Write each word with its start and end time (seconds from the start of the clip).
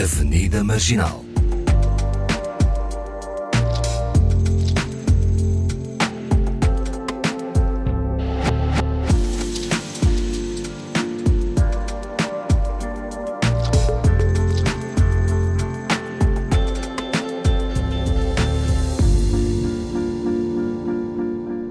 Avenida 0.00 0.62
Marginal. 0.62 1.24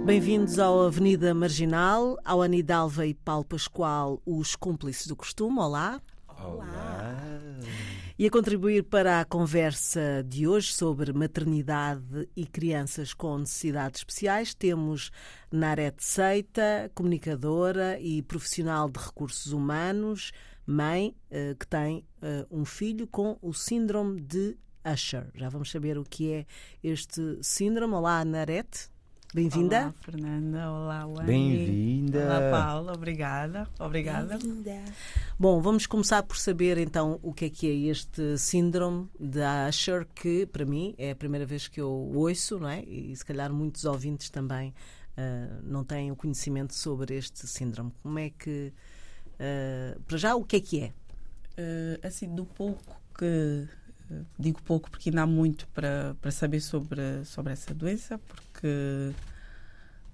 Bem-vindos 0.05 0.59
ao 0.59 0.81
Avenida 0.81 1.33
Marginal, 1.33 2.17
ao 2.25 2.41
Anidalva 2.41 3.05
e 3.05 3.13
Paulo 3.13 3.45
Pascoal, 3.45 4.21
os 4.25 4.53
cúmplices 4.53 5.07
do 5.07 5.15
costume. 5.15 5.59
Olá. 5.59 6.01
Olá. 6.27 7.15
E 8.19 8.25
a 8.25 8.31
contribuir 8.31 8.83
para 8.83 9.19
a 9.19 9.25
conversa 9.25 10.25
de 10.27 10.47
hoje 10.47 10.73
sobre 10.73 11.13
maternidade 11.13 12.27
e 12.35 12.47
crianças 12.47 13.13
com 13.13 13.37
necessidades 13.37 13.99
especiais, 13.99 14.55
temos 14.55 15.11
Narete 15.51 16.03
Seita, 16.03 16.89
comunicadora 16.95 17.99
e 17.99 18.23
profissional 18.23 18.89
de 18.89 18.97
recursos 18.97 19.53
humanos, 19.53 20.31
mãe 20.65 21.15
eh, 21.29 21.55
que 21.59 21.67
tem 21.67 22.07
eh, 22.23 22.43
um 22.49 22.65
filho 22.65 23.05
com 23.05 23.37
o 23.39 23.53
síndrome 23.53 24.19
de 24.19 24.57
Usher. 24.83 25.29
Já 25.35 25.47
vamos 25.49 25.69
saber 25.69 25.95
o 25.99 26.03
que 26.03 26.31
é 26.31 26.45
este 26.83 27.37
síndrome. 27.43 27.93
Olá, 27.93 28.25
Narete. 28.25 28.89
Bem-vinda. 29.33 29.81
Olá, 29.81 29.93
Fernanda. 29.99 30.71
Olá, 30.71 31.05
Wani. 31.05 31.27
Bem-vinda. 31.27 32.23
Olá, 32.23 32.49
Paula. 32.49 32.93
Obrigada. 32.93 33.67
Obrigada. 33.77 34.39
Bom, 35.37 35.61
vamos 35.61 35.85
começar 35.85 36.23
por 36.23 36.37
saber 36.37 36.77
então 36.77 37.19
o 37.21 37.33
que 37.33 37.45
é 37.45 37.49
que 37.49 37.67
é 37.67 37.91
este 37.91 38.37
síndrome 38.37 39.09
de 39.19 39.41
Usher, 39.67 40.07
que 40.15 40.45
para 40.45 40.65
mim 40.65 40.95
é 40.97 41.11
a 41.11 41.15
primeira 41.15 41.45
vez 41.45 41.67
que 41.67 41.81
eu 41.81 41.89
ouço, 41.89 42.57
não 42.57 42.69
é? 42.69 42.83
E 42.85 43.13
se 43.15 43.25
calhar 43.25 43.51
muitos 43.51 43.83
ouvintes 43.83 44.29
também 44.29 44.69
uh, 45.17 45.61
não 45.61 45.83
têm 45.83 46.09
o 46.09 46.15
conhecimento 46.15 46.73
sobre 46.73 47.17
este 47.17 47.45
síndrome. 47.47 47.91
Como 48.01 48.17
é 48.17 48.29
que. 48.29 48.71
Uh, 49.33 50.01
para 50.03 50.17
já, 50.17 50.35
o 50.35 50.43
que 50.45 50.55
é 50.55 50.59
que 50.61 50.79
é? 50.79 50.87
Uh, 50.87 52.07
assim, 52.07 52.33
do 52.33 52.45
pouco 52.45 52.95
que. 53.17 53.67
Digo 54.39 54.63
pouco 54.63 54.89
porque 54.89 55.09
ainda 55.09 55.23
há 55.23 55.27
muito 55.27 55.67
para, 55.73 56.15
para 56.21 56.31
saber 56.31 56.61
sobre, 56.61 57.25
sobre 57.25 57.51
essa 57.51 57.73
doença, 57.73 58.17
porque 58.19 58.46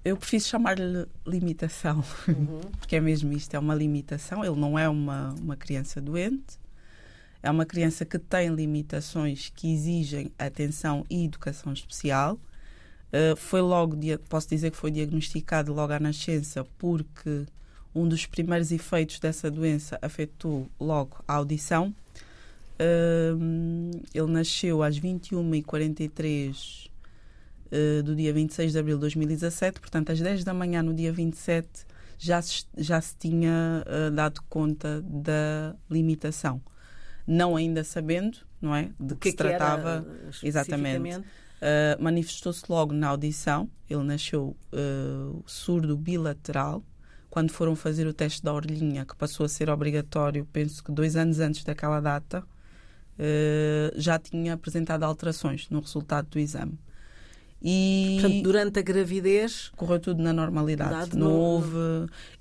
eu 0.04 0.18
preciso 0.18 0.50
chamar-lhe 0.50 1.08
limitação, 1.26 2.04
uhum. 2.28 2.60
porque 2.78 2.98
é 2.98 3.00
mesmo 3.00 3.32
isto, 3.32 3.54
é 3.56 3.60
uma 3.60 3.74
limitação. 3.74 4.44
Ele 4.44 4.60
não 4.60 4.78
é 4.78 4.90
uma, 4.90 5.34
uma 5.42 5.56
criança 5.56 6.02
doente, 6.02 6.60
é 7.42 7.50
uma 7.50 7.66
criança 7.66 8.04
que 8.04 8.20
tem 8.20 8.50
limitações 8.50 9.52
que 9.56 9.74
exigem 9.74 10.32
atenção 10.38 11.06
e 11.10 11.24
educação 11.26 11.72
especial. 11.72 12.38
Uh, 13.14 13.36
foi 13.38 13.62
logo, 13.62 13.96
posso 14.28 14.50
dizer 14.50 14.72
que 14.72 14.78
foi 14.78 14.92
diagnosticado 14.92 15.72
logo 15.72 15.94
à 15.94 16.00
nascença, 16.00 16.66
porque 16.78 17.46
um 17.96 18.08
dos 18.08 18.26
primeiros 18.26 18.72
efeitos 18.72 19.20
dessa 19.20 19.50
doença 19.52 19.98
afetou 20.02 20.68
logo 20.80 21.24
a 21.28 21.36
audição. 21.36 21.96
Uh, 22.74 24.02
ele 24.14 24.32
nasceu 24.32 24.82
às 24.84 25.00
21h43 25.00 26.92
uh, 27.74 28.04
do 28.04 28.16
dia 28.16 28.32
26 28.32 28.72
de 28.72 28.80
abril 28.80 28.98
de 28.98 29.02
2017, 29.02 29.80
portanto, 29.80 30.12
às 30.12 30.20
10 30.20 30.44
da 30.44 30.54
manhã, 30.54 30.84
no 30.84 30.94
dia 30.94 31.12
27, 31.12 31.68
já 32.18 32.42
se, 32.42 32.66
já 32.78 33.02
se 33.02 33.16
tinha 33.18 33.84
uh, 33.86 34.12
dado 34.12 34.42
conta 34.48 35.02
da 35.02 35.76
limitação. 35.90 36.62
Não 37.26 37.56
ainda 37.56 37.84
sabendo, 37.84 38.38
não 38.62 38.76
é? 38.76 38.92
De 39.00 39.16
que, 39.16 39.22
que 39.22 39.32
se 39.32 39.38
tratava. 39.38 40.06
exatamente. 40.44 41.20
Uh, 41.20 42.02
Manifestou-se 42.02 42.64
logo 42.70 42.94
na 42.94 43.08
audição. 43.08 43.70
Ele 43.90 44.04
nasceu 44.04 44.56
surdo 45.46 45.96
bilateral. 45.96 46.84
Quando 47.30 47.52
foram 47.52 47.76
fazer 47.76 48.06
o 48.06 48.14
teste 48.14 48.44
da 48.44 48.54
orelhinha, 48.54 49.06
que 49.06 49.16
passou 49.16 49.46
a 49.46 49.50
ser 49.50 49.70
obrigatório, 49.70 50.46
penso 50.52 50.84
que 50.84 50.92
dois 50.92 51.16
anos 51.16 51.40
antes 51.40 51.64
daquela 51.64 52.02
data, 52.02 52.44
já 53.96 54.20
tinha 54.20 54.54
apresentado 54.54 55.04
alterações 55.04 55.70
no 55.70 55.80
resultado 55.80 56.28
do 56.30 56.40
exame. 56.40 56.78
E 57.64 58.18
Portanto, 58.20 58.44
durante 58.44 58.80
a 58.80 58.82
gravidez 58.82 59.72
correu 59.78 60.00
tudo 60.00 60.22
na 60.22 60.34
normalidade. 60.34 61.18
Não 61.18 61.32
houve. 61.32 61.78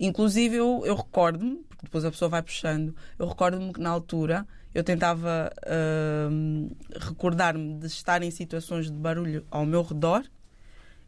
Inclusive, 0.01 0.57
eu, 0.57 0.83
eu 0.85 0.97
recordo-me, 0.97 1.59
porque 1.69 1.85
depois 1.85 2.05
a 2.05 2.11
pessoa 2.11 2.29
vai 2.29 2.43
puxando, 2.43 2.95
eu 3.19 3.29
recordo-me 3.29 3.73
que 3.73 3.81
na 3.81 3.91
altura 3.91 4.47
eu 4.75 4.83
tentava 4.83 5.53
uh, 5.65 6.77
recordar-me 6.99 7.75
de 7.75 7.87
estar 7.87 8.23
em 8.23 8.31
situações 8.31 8.87
de 8.87 8.97
barulho 8.97 9.47
ao 9.51 9.67
meu 9.67 9.83
redor 9.83 10.25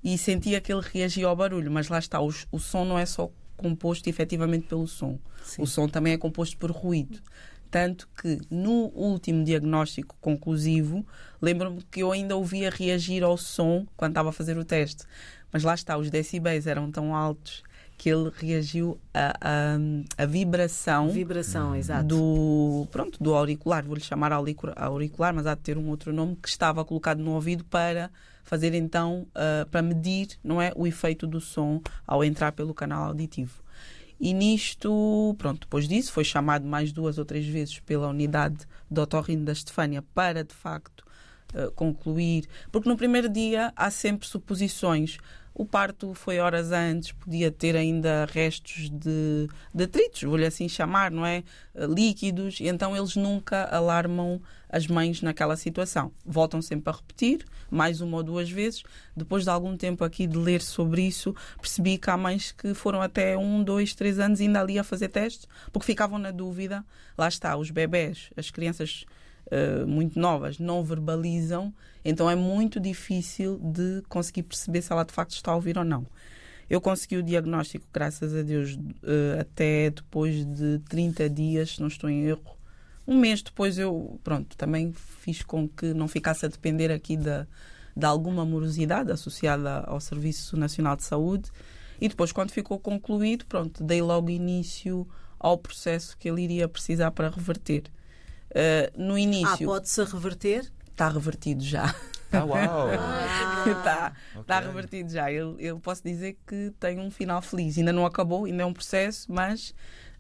e 0.03 0.17
sentia 0.19 0.61
que 0.61 0.73
ele 0.73 0.83
reagia 0.83 1.27
ao 1.27 1.35
barulho, 1.35 1.71
mas 1.71 1.89
lá 1.89 1.99
está, 1.99 2.21
o, 2.21 2.33
o 2.53 2.59
som 2.59 2.85
não 2.85 2.99
é 2.99 3.07
só 3.07 3.31
composto 3.57 4.09
efetivamente 4.09 4.67
pelo 4.67 4.87
som, 4.87 5.19
Sim. 5.43 5.63
o 5.63 5.67
som 5.67 5.89
também 5.89 6.13
é 6.13 6.19
composto 6.19 6.57
por 6.59 6.71
ruído. 6.71 7.21
Tanto 7.75 8.09
que 8.17 8.39
no 8.49 8.93
último 8.95 9.43
diagnóstico 9.43 10.15
conclusivo, 10.21 11.05
lembro-me 11.43 11.83
que 11.91 12.05
eu 12.05 12.13
ainda 12.13 12.37
ouvia 12.37 12.71
reagir 12.71 13.25
ao 13.25 13.37
som 13.37 13.85
quando 13.97 14.13
estava 14.13 14.29
a 14.29 14.33
fazer 14.33 14.57
o 14.57 14.65
teste. 14.65 15.05
Mas 15.53 15.65
lá 15.65 15.75
está, 15.75 15.99
os 15.99 16.09
decibéis 16.09 16.69
eram 16.69 16.89
tão 16.89 17.17
altos 17.17 17.65
que 17.99 18.09
ele 18.09 18.31
reagiu 18.33 18.97
à, 19.13 19.35
à, 20.17 20.25
vibração, 20.25 21.11
vibração 21.11 21.75
exato. 21.75 22.07
do 22.07 22.87
pronto 22.93 23.21
do 23.21 23.35
auricular, 23.35 23.85
vou-lhe 23.85 24.01
chamar 24.01 24.31
auricular, 24.31 25.35
mas 25.35 25.45
há 25.45 25.57
de 25.57 25.61
ter 25.63 25.77
um 25.77 25.89
outro 25.89 26.13
nome 26.13 26.37
que 26.41 26.49
estava 26.49 26.85
colocado 26.85 27.19
no 27.19 27.33
ouvido 27.33 27.65
para 27.65 28.09
fazer 28.45 28.73
então 28.73 29.27
uh, 29.31 29.69
para 29.69 29.83
medir, 29.83 30.29
não 30.45 30.63
é, 30.63 30.71
o 30.77 30.87
efeito 30.87 31.27
do 31.27 31.41
som 31.41 31.81
ao 32.07 32.23
entrar 32.23 32.53
pelo 32.53 32.73
canal 32.73 33.07
auditivo. 33.07 33.64
E 34.25 34.33
nisto, 34.33 35.35
pronto, 35.37 35.61
depois 35.61 35.87
disso 35.87 36.11
foi 36.11 36.25
chamado 36.25 36.67
mais 36.67 36.91
duas 36.93 37.19
ou 37.19 37.27
três 37.27 37.45
vezes 37.45 37.79
pela 37.81 38.09
unidade 38.09 38.67
de 38.91 38.99
otorrino 38.99 39.45
da 39.45 39.53
Estefânia 39.53 40.01
para, 40.15 40.43
de 40.43 40.55
facto, 40.55 41.05
uh, 41.53 41.71
concluir. 41.73 42.49
Porque 42.73 42.89
no 42.89 42.97
primeiro 42.97 43.29
dia 43.29 43.71
há 43.77 43.91
sempre 43.91 44.27
suposições. 44.27 45.19
O 45.53 45.67
parto 45.67 46.15
foi 46.15 46.39
horas 46.39 46.73
antes, 46.73 47.13
podia 47.13 47.53
ter 47.53 47.77
ainda 47.77 48.25
restos 48.25 48.89
de 48.89 49.47
detritos, 49.75 50.23
vou-lhe 50.23 50.47
assim 50.47 50.71
chamar, 50.71 51.11
não 51.11 51.27
é? 51.27 51.45
Líquidos, 51.75 52.61
e 52.61 52.67
então 52.67 52.97
eles 52.97 53.17
nunca 53.17 53.65
alarmam 53.65 54.41
as 54.75 54.89
mães 54.89 55.23
naquela 55.23 55.57
situação. 55.57 56.11
Voltam 56.27 56.61
sempre 56.61 56.91
a 56.91 56.97
repetir, 56.97 57.45
mais 57.71 58.01
uma 58.01 58.17
ou 58.17 58.23
duas 58.25 58.51
vezes. 58.51 58.83
Depois 59.17 59.45
de 59.45 59.51
algum 59.51 59.77
tempo 59.77 60.03
aqui 60.03 60.27
de 60.27 60.37
ler 60.37 60.61
sobre 60.61 61.03
isso, 61.03 61.33
percebi 61.61 61.97
que 61.97 62.11
há 62.11 62.17
mães 62.17 62.51
que 62.51 62.75
foram 62.75 63.01
até 63.01 63.39
um, 63.39 63.63
dois, 63.63 63.95
três 63.95 64.19
anos 64.19 64.41
ainda 64.41 64.61
ali 64.61 64.77
a 64.77 64.83
fazer 64.83 65.11
testes, 65.11 65.47
porque 65.73 65.87
ficavam 65.87 66.19
na 66.19 66.33
dúvida. 66.33 66.85
Lá 67.17 67.29
está, 67.29 67.57
os 67.57 67.71
bebés, 67.71 68.31
as 68.37 68.51
crianças 68.51 69.05
Uh, 69.45 69.87
muito 69.87 70.19
novas 70.19 70.59
não 70.59 70.83
verbalizam, 70.83 71.73
então 72.03 72.31
é 72.31 72.35
muito 72.35 72.81
difícil 72.81 73.59
de 73.59 74.03
conseguir 74.09 74.43
perceber 74.43 74.81
se 74.81 74.91
ela 74.91 75.05
de 75.05 75.13
facto 75.13 75.33
está 75.33 75.53
a 75.53 75.55
ouvir 75.55 75.77
ou 75.77 75.85
não. 75.85 76.07
Eu 76.69 76.81
consegui 76.81 77.19
o 77.19 77.23
diagnóstico, 77.23 77.87
graças 77.93 78.35
a 78.35 78.41
Deus, 78.41 78.73
uh, 78.73 79.39
até 79.39 79.91
depois 79.91 80.47
de 80.47 80.79
30 80.89 81.29
dias, 81.29 81.73
se 81.73 81.81
não 81.81 81.89
estou 81.89 82.09
em 82.09 82.25
erro. 82.25 82.54
Um 83.07 83.19
mês 83.19 83.43
depois 83.43 83.79
eu, 83.79 84.19
pronto, 84.25 84.57
também 84.57 84.93
fiz 84.93 85.43
com 85.43 85.69
que 85.69 85.93
não 85.93 86.09
ficasse 86.09 86.47
a 86.47 86.49
depender 86.49 86.91
aqui 86.91 87.17
da, 87.17 87.47
de 87.97 88.07
alguma 88.07 88.45
morosidade 88.45 89.13
associada 89.13 89.81
ao 89.81 90.01
Serviço 90.01 90.57
Nacional 90.57 90.97
de 90.97 91.05
Saúde. 91.05 91.51
E 92.01 92.09
depois, 92.09 92.33
quando 92.33 92.51
ficou 92.51 92.79
concluído, 92.79 93.45
pronto, 93.47 93.85
dei 93.85 94.03
logo 94.03 94.31
início 94.31 95.07
ao 95.39 95.59
processo 95.59 96.17
que 96.17 96.29
ele 96.29 96.43
iria 96.43 96.69
precisar 96.69 97.11
para 97.11 97.29
reverter. 97.29 97.85
Uh, 98.51 99.03
no 99.03 99.19
início. 99.19 99.69
Ah, 99.69 99.75
pode-se 99.75 100.03
reverter? 100.05 100.73
Está 100.91 101.09
revertido 101.09 101.63
já. 101.63 101.95
Ah, 102.33 102.45
uau! 102.45 102.89
Está 103.79 104.13
okay. 104.33 104.45
tá 104.45 104.61
revertido 104.61 105.11
já. 105.11 105.31
Eu, 105.31 105.59
eu 105.59 105.79
posso 105.79 106.03
dizer 106.03 106.37
que 106.47 106.73
tem 106.81 106.99
um 106.99 107.11
final 107.11 107.41
feliz. 107.41 107.79
Ainda 107.79 107.93
não 107.93 108.05
acabou, 108.05 108.45
ainda 108.45 108.63
é 108.63 108.67
um 108.67 108.73
processo, 108.73 109.33
mas 109.33 109.75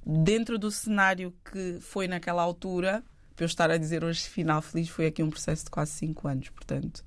dentro 0.06 0.58
do 0.58 0.70
cenário 0.70 1.32
que 1.50 1.78
foi 1.80 2.06
naquela 2.06 2.42
altura, 2.42 3.02
para 3.34 3.44
eu 3.44 3.46
estar 3.46 3.70
a 3.70 3.76
dizer 3.76 4.04
hoje 4.04 4.22
final 4.22 4.60
feliz, 4.62 4.88
foi 4.88 5.06
aqui 5.06 5.22
um 5.22 5.30
processo 5.30 5.64
de 5.64 5.70
quase 5.70 5.92
5 5.92 6.28
anos, 6.28 6.48
portanto. 6.50 7.04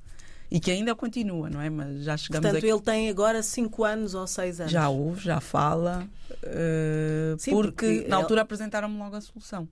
E 0.50 0.60
que 0.60 0.72
ainda 0.72 0.96
continua, 0.96 1.50
não 1.50 1.60
é? 1.60 1.70
Mas 1.70 2.04
já 2.04 2.16
chegamos 2.16 2.50
Portanto, 2.50 2.64
ele 2.64 2.82
tem 2.82 3.10
agora 3.10 3.44
5 3.44 3.84
anos 3.84 4.14
ou 4.14 4.26
6 4.26 4.62
anos. 4.62 4.72
Já 4.72 4.88
ouve, 4.88 5.22
já 5.22 5.42
fala. 5.42 6.08
Uh, 6.32 7.38
Sim, 7.38 7.52
porque, 7.52 7.72
porque, 7.72 8.08
na 8.08 8.16
altura 8.16 8.42
apresentaram-me 8.42 8.98
logo 8.98 9.16
a 9.16 9.22
solução. 9.22 9.68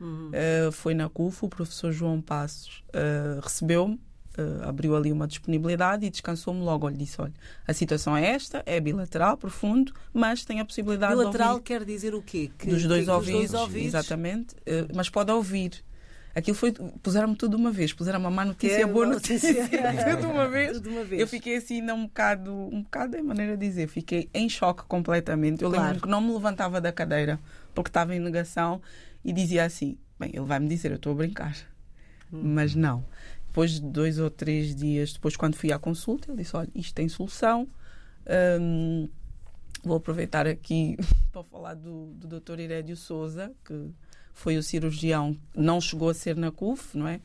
Uhum. 0.00 0.30
Uh, 0.30 0.72
foi 0.72 0.94
na 0.94 1.08
CUF, 1.08 1.44
o 1.44 1.48
professor 1.48 1.92
João 1.92 2.20
Passos 2.20 2.84
uh, 2.90 3.40
recebeu-me, 3.40 4.00
uh, 4.38 4.68
abriu 4.68 4.96
ali 4.96 5.10
uma 5.12 5.26
disponibilidade 5.26 6.06
e 6.06 6.10
descansou-me 6.10 6.60
logo. 6.60 6.88
Ele 6.88 6.96
disse: 6.98 7.20
Olha, 7.20 7.32
a 7.66 7.72
situação 7.72 8.16
é 8.16 8.26
esta, 8.30 8.62
é 8.66 8.80
bilateral, 8.80 9.36
profundo, 9.36 9.92
mas 10.12 10.44
tem 10.44 10.60
a 10.60 10.64
possibilidade 10.64 11.12
bilateral 11.14 11.32
de. 11.32 11.38
Bilateral 11.38 11.60
quer 11.60 11.84
dizer 11.84 12.14
o 12.14 12.22
quê? 12.22 12.50
Que, 12.58 12.68
dos, 12.68 12.84
dois 12.84 13.04
que, 13.04 13.10
ouvidos, 13.10 13.40
dos 13.42 13.50
dois 13.50 13.62
ouvidos, 13.62 13.88
exatamente, 13.88 14.54
mas 14.94 15.08
pode 15.08 15.30
ouvir. 15.32 15.82
Aquilo 16.34 16.56
foi. 16.56 16.72
Puseram-me 17.00 17.36
tudo 17.36 17.56
de 17.56 17.62
uma 17.62 17.70
vez. 17.70 17.92
Puseram 17.92 18.18
uma 18.18 18.30
má 18.30 18.44
notícia, 18.44 18.82
É, 18.82 18.86
boa 18.86 19.06
notícia. 19.06 19.52
notícia. 19.52 19.78
tudo 20.16 20.20
de 20.22 20.26
uma 20.26 20.48
vez. 20.48 20.72
Tudo 20.72 20.82
de 20.82 20.88
uma 20.88 21.04
vez. 21.04 21.20
Eu 21.20 21.28
fiquei 21.28 21.56
assim, 21.56 21.80
ainda 21.80 21.94
um 21.94 22.06
bocado. 22.06 22.52
Um 22.52 22.82
bocado 22.82 23.16
é 23.16 23.22
maneira 23.22 23.56
de 23.56 23.64
dizer. 23.68 23.86
Fiquei 23.86 24.28
em 24.34 24.48
choque 24.48 24.82
completamente. 24.88 25.62
Eu 25.62 25.70
Claro. 25.70 25.84
lembro-me 25.84 26.02
que 26.02 26.08
não 26.08 26.20
me 26.20 26.32
levantava 26.32 26.80
da 26.80 26.90
cadeira 26.90 27.38
porque 27.72 27.88
estava 27.88 28.16
em 28.16 28.18
negação 28.18 28.82
e 29.24 29.32
dizia 29.32 29.64
assim: 29.64 29.96
bem, 30.18 30.30
ele 30.34 30.44
vai 30.44 30.58
me 30.58 30.66
dizer, 30.68 30.90
eu 30.90 30.96
estou 30.96 31.12
a 31.12 31.14
brincar. 31.14 31.56
Hum. 32.32 32.40
Mas 32.42 32.74
não. 32.74 33.04
Depois 33.54 33.70
de 33.70 33.82
dois 33.82 34.18
ou 34.18 34.28
três 34.28 34.74
dias 34.74 35.12
depois, 35.12 35.36
quando 35.36 35.54
fui 35.54 35.70
à 35.70 35.78
consulta, 35.78 36.28
ele 36.28 36.42
disse: 36.42 36.56
olha, 36.56 36.68
isto 36.74 36.92
tem 36.92 37.08
solução. 37.08 37.68
Hum, 38.60 39.08
vou 39.84 39.96
aproveitar 39.96 40.44
aqui 40.44 40.96
para 41.30 41.44
falar 41.44 41.74
do, 41.74 42.06
do 42.14 42.40
Dr. 42.40 42.58
Irédio 42.58 42.96
Souza, 42.96 43.52
que 43.64 43.90
foi 44.32 44.56
o 44.56 44.62
cirurgião, 44.62 45.38
não 45.54 45.80
chegou 45.80 46.08
a 46.08 46.14
ser 46.14 46.34
na 46.34 46.50
CUF, 46.50 46.98
não 46.98 47.06
é? 47.06 47.20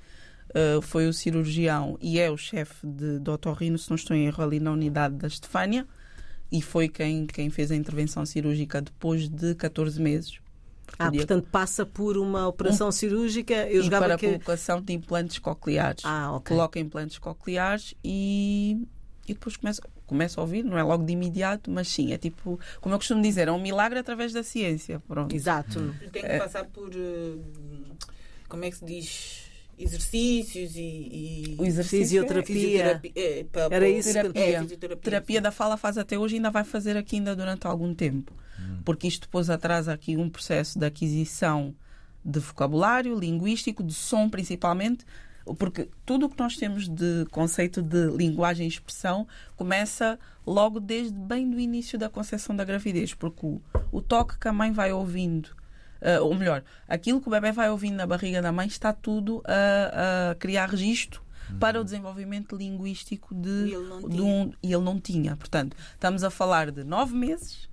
Uh, 0.50 0.80
foi 0.84 1.08
o 1.08 1.14
cirurgião 1.14 1.98
e 2.00 2.20
é 2.20 2.30
o 2.30 2.38
chefe 2.38 2.86
de, 2.86 3.18
de 3.18 3.30
otorrino, 3.32 3.80
se 3.80 3.90
não 3.90 3.96
estou 3.96 4.16
em 4.16 4.28
erro, 4.28 4.44
ali 4.44 4.60
na 4.60 4.72
unidade 4.72 5.16
da 5.16 5.28
Estefânia, 5.28 5.88
e 6.52 6.62
foi 6.62 6.88
quem, 6.88 7.26
quem 7.26 7.50
fez 7.50 7.72
a 7.72 7.76
intervenção 7.76 8.24
cirúrgica 8.24 8.84
depois 8.84 9.28
de 9.28 9.56
14 9.56 10.00
meses. 10.00 10.40
Ah, 10.98 11.08
o 11.08 11.12
dia- 11.12 11.20
portanto 11.22 11.48
passa 11.52 11.86
por 11.86 12.18
uma 12.18 12.48
operação 12.48 12.92
cirúrgica. 12.92 13.54
Eu 13.68 13.82
e 13.82 13.84
jogava 13.84 14.06
para 14.06 14.16
a 14.16 14.18
que. 14.18 14.26
colocação 14.28 14.82
de 14.82 14.94
implantes 14.94 15.38
cocleares. 15.40 16.04
Ah, 16.06 16.32
ok. 16.34 16.56
Coloca 16.56 16.80
implantes 16.80 17.18
cocleares 17.18 17.94
e, 18.04 18.86
e 19.28 19.34
depois 19.34 19.56
começa, 19.58 19.82
começa 20.06 20.40
a 20.40 20.44
ouvir, 20.44 20.64
não 20.64 20.78
é 20.78 20.84
logo 20.84 21.04
de 21.06 21.14
imediato, 21.14 21.70
mas 21.70 21.88
sim, 21.88 22.12
é 22.14 22.18
tipo, 22.18 22.60
como 22.82 22.96
eu 22.96 23.00
costumo 23.00 23.22
dizer, 23.22 23.48
é 23.48 23.52
um 23.52 23.62
milagre 23.62 24.00
através 24.00 24.34
da 24.34 24.42
ciência. 24.44 25.02
Pronto. 25.08 25.36
Exato. 25.36 25.94
Tem 26.12 26.22
que 26.24 26.38
passar 26.38 26.66
por. 26.66 26.90
eh, 26.96 27.38
Como 28.48 28.66
é 28.66 28.70
que 28.72 28.78
se 28.78 28.86
diz? 28.86 29.49
Exercícios 29.80 30.76
e. 30.76 30.80
e... 30.80 31.56
O 31.58 31.66
exercício 31.66 32.00
Fisioterapia. 32.00 32.56
fisioterapia, 32.56 33.12
é, 33.16 33.44
pa- 33.46 33.68
Era 33.72 33.88
isso 33.90 34.12
que- 34.12 34.18
É, 34.20 34.22
Terapia. 34.24 34.62
fisioterapia. 34.62 35.02
terapia 35.04 35.42
da 35.42 35.52
fala 35.52 35.78
faz 35.78 35.98
até 35.98 36.18
hoje 36.20 36.36
e 36.36 36.38
ainda 36.38 36.52
vai 36.52 36.64
fazer 36.64 36.98
aqui 36.98 37.16
ainda 37.16 37.36
durante 37.36 37.66
algum 37.66 37.94
tempo. 37.94 38.34
Porque 38.84 39.08
isto 39.08 39.22
depois 39.22 39.50
atrasa 39.50 39.94
aqui 39.94 40.18
um 40.18 40.30
processo 40.30 40.78
de 40.78 40.86
aquisição 40.86 41.74
de 42.26 42.40
vocabulário, 42.40 43.18
linguístico, 43.18 43.82
de 43.84 43.94
som 43.94 44.30
principalmente, 44.30 45.06
porque 45.58 45.88
tudo 46.06 46.26
o 46.26 46.30
que 46.30 46.38
nós 46.38 46.58
temos 46.58 46.88
de 46.88 47.26
conceito 47.32 47.82
de 47.82 48.08
linguagem 48.12 48.66
e 48.66 48.70
expressão 48.70 49.26
começa 49.56 50.20
logo 50.46 50.80
desde 50.80 51.14
bem 51.18 51.50
do 51.50 51.60
início 51.60 51.98
da 51.98 52.10
concepção 52.10 52.54
da 52.56 52.66
gravidez, 52.66 53.14
porque 53.14 53.46
o, 53.46 53.62
o 53.92 54.02
toque 54.02 54.38
que 54.38 54.48
a 54.48 54.54
mãe 54.54 54.72
vai 54.72 54.92
ouvindo, 54.92 55.50
ah, 56.02 56.22
ou 56.22 56.34
melhor, 56.34 56.64
aquilo 56.88 57.22
que 57.22 57.28
o 57.28 57.32
bebê 57.32 57.52
vai 57.52 57.70
ouvindo 57.70 57.96
na 57.96 58.08
barriga 58.08 58.42
da 58.42 58.52
mãe 58.52 58.68
está 58.68 58.94
tudo 58.94 59.42
a, 59.46 60.32
a 60.32 60.36
criar 60.36 60.70
registro 60.70 61.22
para 61.60 61.82
o 61.82 61.84
desenvolvimento 61.84 62.56
linguístico 62.56 63.34
de, 63.34 63.74
E 63.74 64.10
de 64.10 64.22
um 64.22 64.52
e 64.62 64.72
ele 64.72 64.84
não 64.84 65.00
tinha. 65.00 65.36
Portanto, 65.36 65.76
estamos 65.94 66.24
a 66.24 66.30
falar 66.30 66.70
de 66.72 66.84
nove 66.84 67.16
meses 67.16 67.68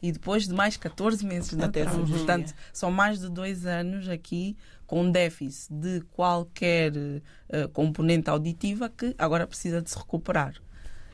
e 0.00 0.12
depois 0.12 0.46
de 0.46 0.54
mais 0.54 0.76
14 0.76 1.26
meses 1.26 1.50
de 1.56 1.62
Até 1.64 1.80
a 1.80 1.82
atraso. 1.82 2.06
cirurgia. 2.06 2.16
Portanto, 2.16 2.54
são 2.72 2.90
mais 2.90 3.18
de 3.18 3.28
dois 3.28 3.66
anos 3.66 4.08
aqui 4.08 4.56
com 4.86 5.10
déficit 5.10 5.74
de 5.74 6.00
qualquer 6.12 6.92
eh, 7.48 7.66
componente 7.72 8.30
auditiva 8.30 8.88
que 8.88 9.14
agora 9.18 9.46
precisa 9.46 9.82
de 9.82 9.90
se 9.90 9.98
recuperar. 9.98 10.54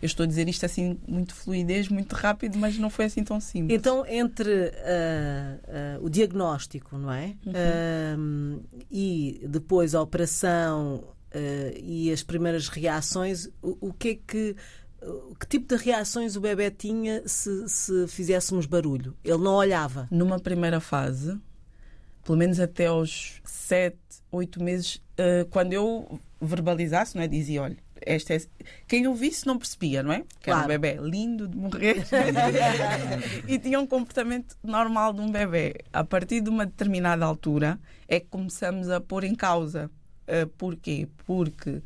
Eu 0.02 0.06
estou 0.06 0.25
a 0.25 0.26
dizer 0.26 0.49
isto 0.49 0.67
assim, 0.67 0.99
muito 1.06 1.35
fluidez, 1.35 1.88
muito 1.88 2.12
rápido, 2.14 2.58
mas 2.58 2.79
não 2.79 2.91
foi 2.91 3.06
assim 3.06 3.25
tão 3.25 3.41
simples. 3.41 3.79
Então, 3.79 4.05
entre 4.06 4.73
ah, 4.85 5.58
ah, 5.67 5.99
o 6.02 6.11
diagnóstico, 6.11 6.99
não 6.99 7.12
é? 7.12 7.35
Uhum. 7.46 7.52
Ah, 7.55 8.81
e 8.91 9.41
depois 9.49 9.94
a 9.94 10.02
operação 10.02 11.05
e 11.82 12.12
as 12.12 12.23
primeiras 12.23 12.69
reações, 12.69 13.49
o, 13.61 13.88
o 13.88 13.93
que 13.93 14.08
é 14.08 14.14
que. 14.14 14.56
Que 15.38 15.46
tipo 15.46 15.76
de 15.76 15.82
reações 15.82 16.35
o 16.35 16.41
bebê 16.41 16.70
tinha 16.70 17.23
se, 17.26 17.69
se 17.69 18.06
fizéssemos 18.08 18.64
barulho? 18.64 19.14
Ele 19.23 19.37
não 19.37 19.52
olhava. 19.52 20.08
Numa 20.11 20.41
primeira 20.41 20.81
fase, 20.81 21.38
pelo 22.25 22.38
menos 22.38 22.58
até 22.58 22.87
aos 22.87 23.43
7, 23.44 23.99
8 24.32 24.62
meses, 24.62 25.02
quando 25.50 25.75
eu 25.75 26.19
verbalizasse, 26.41 27.17
não 27.17 27.23
é? 27.23 27.29
dizia: 27.29 27.62
olha, 27.62 27.76
esta 28.00 28.35
é... 28.35 28.41
quem 28.87 29.06
ouvisse 29.06 29.46
não 29.46 29.58
percebia, 29.58 30.02
não 30.02 30.12
é? 30.12 30.25
Que 30.41 30.50
era 30.50 30.58
um 30.61 30.64
Claro. 30.64 30.69
bebê 30.81 30.99
lindo 31.00 31.49
de 31.49 31.56
morrer 31.56 32.05
e 33.49 33.58
tinha 33.58 33.79
um 33.81 33.87
comportamento 33.87 34.56
normal 34.62 35.12
de 35.12 35.20
um 35.20 35.31
bebê. 35.31 35.75
A 35.93 36.05
partir 36.05 36.41
de 36.41 36.50
uma 36.50 36.67
determinada 36.67 37.25
altura 37.25 37.79
é 38.08 38.20
que 38.20 38.26
começamos 38.26 38.88
a 38.91 39.00
pôr 39.00 39.25
em 39.25 39.35
causa. 39.35 39.91
Eh, 40.26 40.46
porquê? 40.56 41.08
Porque 41.26 41.82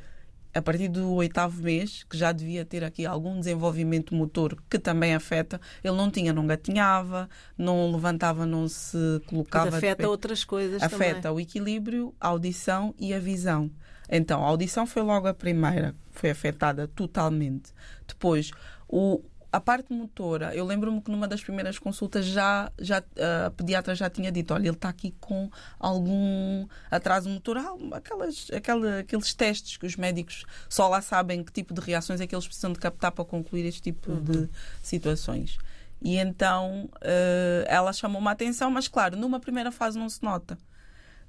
a 0.54 0.62
partir 0.62 0.88
do 0.88 1.12
oitavo 1.12 1.62
mês, 1.62 2.04
que 2.04 2.16
já 2.16 2.32
devia 2.32 2.64
ter 2.64 2.82
aqui 2.82 3.06
algum 3.06 3.38
desenvolvimento 3.38 4.14
motor 4.14 4.56
que 4.68 4.78
também 4.78 5.14
afeta, 5.14 5.60
ele 5.84 5.96
não 5.96 6.10
tinha, 6.10 6.32
não 6.32 6.46
gatinhava, 6.46 7.28
não 7.56 7.92
levantava, 7.92 8.44
não 8.46 8.66
se 8.68 8.98
colocava. 9.26 9.70
De 9.70 9.76
afeta 9.76 10.08
outras 10.08 10.44
coisas 10.44 10.82
Afeta 10.82 11.22
também. 11.22 11.36
o 11.36 11.40
equilíbrio, 11.40 12.14
a 12.20 12.28
audição 12.28 12.94
e 12.98 13.12
a 13.14 13.18
visão. 13.18 13.70
Então, 14.08 14.44
a 14.44 14.48
audição 14.48 14.86
foi 14.86 15.02
logo 15.02 15.26
a 15.26 15.34
primeira, 15.34 15.94
foi 16.10 16.30
afetada 16.30 16.88
totalmente. 16.88 17.72
Depois, 18.06 18.50
o, 18.88 19.22
a 19.52 19.60
parte 19.60 19.92
motora, 19.92 20.54
eu 20.54 20.64
lembro-me 20.64 21.00
que 21.00 21.10
numa 21.10 21.26
das 21.26 21.42
primeiras 21.42 21.78
consultas 21.78 22.26
já, 22.26 22.70
já 22.78 23.02
ah, 23.18 23.46
a 23.46 23.50
pediatra 23.50 23.94
já 23.94 24.10
tinha 24.10 24.30
dito, 24.30 24.52
olha, 24.52 24.68
ele 24.68 24.76
está 24.76 24.88
aqui 24.88 25.14
com 25.20 25.50
algum 25.78 26.66
atraso 26.90 27.28
motoral, 27.30 27.78
aquelas, 27.92 28.48
aquela, 28.54 28.98
aqueles 29.00 29.32
testes 29.34 29.76
que 29.76 29.86
os 29.86 29.96
médicos 29.96 30.44
só 30.68 30.88
lá 30.88 31.00
sabem 31.00 31.42
que 31.42 31.52
tipo 31.52 31.72
de 31.72 31.80
reações 31.80 32.20
é 32.20 32.26
que 32.26 32.34
eles 32.34 32.46
precisam 32.46 32.72
de 32.72 32.78
captar 32.78 33.12
para 33.12 33.24
concluir 33.24 33.64
este 33.64 33.80
tipo 33.80 34.14
de 34.16 34.48
situações. 34.82 35.56
E 36.00 36.16
então 36.16 36.88
ah, 37.00 37.64
ela 37.66 37.92
chamou-me 37.92 38.28
a 38.28 38.32
atenção, 38.32 38.70
mas 38.70 38.86
claro, 38.86 39.16
numa 39.16 39.40
primeira 39.40 39.72
fase 39.72 39.98
não 39.98 40.08
se 40.10 40.22
nota. 40.22 40.58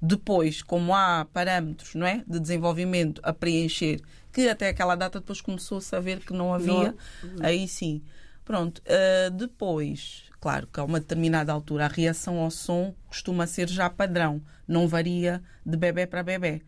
Depois, 0.02 0.62
como 0.62 0.94
há 0.94 1.26
parâmetros 1.32 1.94
não 1.94 2.06
é, 2.06 2.24
de 2.26 2.40
desenvolvimento 2.40 3.20
a 3.24 3.32
preencher, 3.32 4.00
que 4.32 4.48
até 4.48 4.68
aquela 4.68 4.94
data 4.94 5.20
depois 5.20 5.40
começou-se 5.40 5.94
a 5.94 6.00
ver 6.00 6.20
que 6.20 6.32
não 6.32 6.54
havia, 6.54 6.94
aí 7.40 7.68
sim. 7.68 8.02
Pronto. 8.44 8.80
ah, 8.86 9.28
depois, 9.30 10.24
claro 10.40 10.66
que 10.66 10.80
a 10.80 10.84
uma 10.84 10.98
determinada 11.00 11.52
altura 11.52 11.84
a 11.84 11.88
reação 11.88 12.38
ao 12.38 12.50
som 12.50 12.94
costuma 13.08 13.46
ser 13.46 13.68
já 13.68 13.90
padrão, 13.90 14.40
não 14.66 14.88
varia 14.88 15.42
de 15.66 15.76
bebê 15.76 16.06
para 16.06 16.22
bebê. 16.22 16.62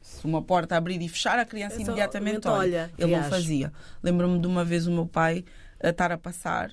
Se 0.00 0.24
uma 0.24 0.40
porta 0.40 0.76
abrir 0.76 1.02
e 1.02 1.08
fechar, 1.08 1.36
a 1.38 1.44
criança 1.44 1.76
só- 1.76 1.82
imediatamente 1.82 2.46
olha, 2.46 2.58
olha. 2.58 2.90
Ele 2.96 3.10
não 3.10 3.18
fazia. 3.30 3.72
Lembro-me 4.02 4.38
de 4.38 4.46
uma 4.46 4.64
vez 4.64 4.86
o 4.86 4.92
meu 4.92 5.06
pai 5.06 5.44
a 5.82 5.88
estar 5.88 6.12
a 6.12 6.16
passar. 6.18 6.72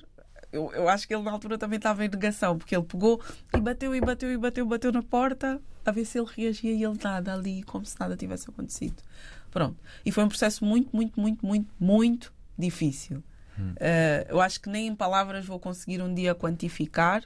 Eu, 0.54 0.70
eu 0.72 0.88
acho 0.88 1.06
que 1.08 1.14
ele 1.14 1.22
na 1.22 1.30
altura 1.32 1.58
também 1.58 1.76
estava 1.78 2.04
em 2.04 2.08
negação, 2.08 2.56
porque 2.56 2.74
ele 2.76 2.84
pegou 2.84 3.20
e 3.52 3.60
bateu 3.60 3.94
e 3.94 4.00
bateu 4.00 4.32
e 4.32 4.36
bateu, 4.36 4.64
bateu 4.66 4.92
na 4.92 5.02
porta 5.02 5.60
a 5.84 5.90
ver 5.90 6.04
se 6.04 6.18
ele 6.18 6.28
reagia 6.34 6.72
e 6.72 6.82
ele 6.84 6.98
nada 7.02 7.34
ali, 7.34 7.62
como 7.64 7.84
se 7.84 7.98
nada 7.98 8.16
tivesse 8.16 8.48
acontecido. 8.48 9.02
Pronto. 9.50 9.76
E 10.04 10.10
foi 10.12 10.24
um 10.24 10.28
processo 10.28 10.64
muito, 10.64 10.94
muito, 10.94 11.20
muito, 11.20 11.44
muito, 11.46 11.70
muito 11.78 12.32
difícil. 12.58 13.22
Eh, 13.76 14.26
eu 14.28 14.40
acho 14.40 14.60
que 14.60 14.68
nem 14.68 14.88
em 14.88 14.94
palavras 14.96 15.44
vou 15.46 15.60
conseguir 15.60 16.00
um 16.02 16.12
dia 16.12 16.34
quantificar, 16.34 17.22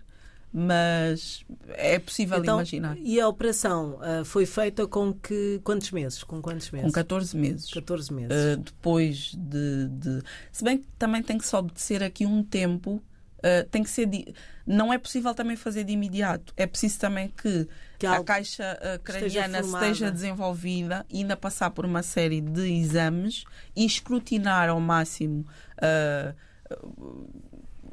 mas 0.53 1.45
é 1.69 1.99
possível 1.99 2.39
Então, 2.39 2.57
imaginar. 2.57 2.97
E 2.99 3.21
a 3.21 3.29
operação 3.29 3.99
ah, 4.01 4.25
foi 4.25 4.47
feita 4.47 4.87
com 4.87 5.13
que 5.13 5.61
quantos 5.63 5.91
meses? 5.91 6.23
Com 6.25 6.41
quantos 6.41 6.71
meses? 6.71 6.87
Com 6.87 6.93
14 6.93 7.37
meses. 7.37 7.71
14 7.71 8.13
meses. 8.13 8.31
Uh, 8.33 8.57
depois 8.59 9.33
de, 9.37 9.89
de- 9.89 10.23
Se 10.53 10.65
bem 10.65 10.79
que 10.79 10.87
também 10.99 11.23
tem 11.23 11.39
que 11.39 11.47
se 11.47 11.55
obedecer 11.55 12.03
aqui 12.03 12.27
um 12.27 12.43
tempo, 12.43 13.03
uh, 13.39 13.69
tem 13.71 13.83
que 13.83 13.91
ser. 13.91 14.07
de- 14.07 14.33
Não 14.67 14.93
é 14.93 14.99
possível 14.99 15.35
também 15.35 15.57
fazer 15.57 15.85
de 15.85 15.93
imediato. 15.93 16.53
É 16.57 16.67
preciso 16.67 16.99
também 16.99 17.29
que, 17.29 17.67
Que 17.99 18.07
a 18.07 18.23
caixa 18.23 18.79
uh, 18.83 18.99
craniana 19.03 19.61
formada. 19.63 19.87
esteja 19.87 20.11
desenvolvida 20.11 21.07
e 21.11 21.19
ainda 21.19 21.37
passar 21.37 21.71
por 21.71 21.85
uma 21.87 22.03
série 22.03 22.41
de 22.41 22.63
exames 22.73 23.45
e 23.75 23.85
escrutinar 23.85 24.69
ao 24.69 24.81
máximo. 24.81 25.47
uh, 25.83 26.35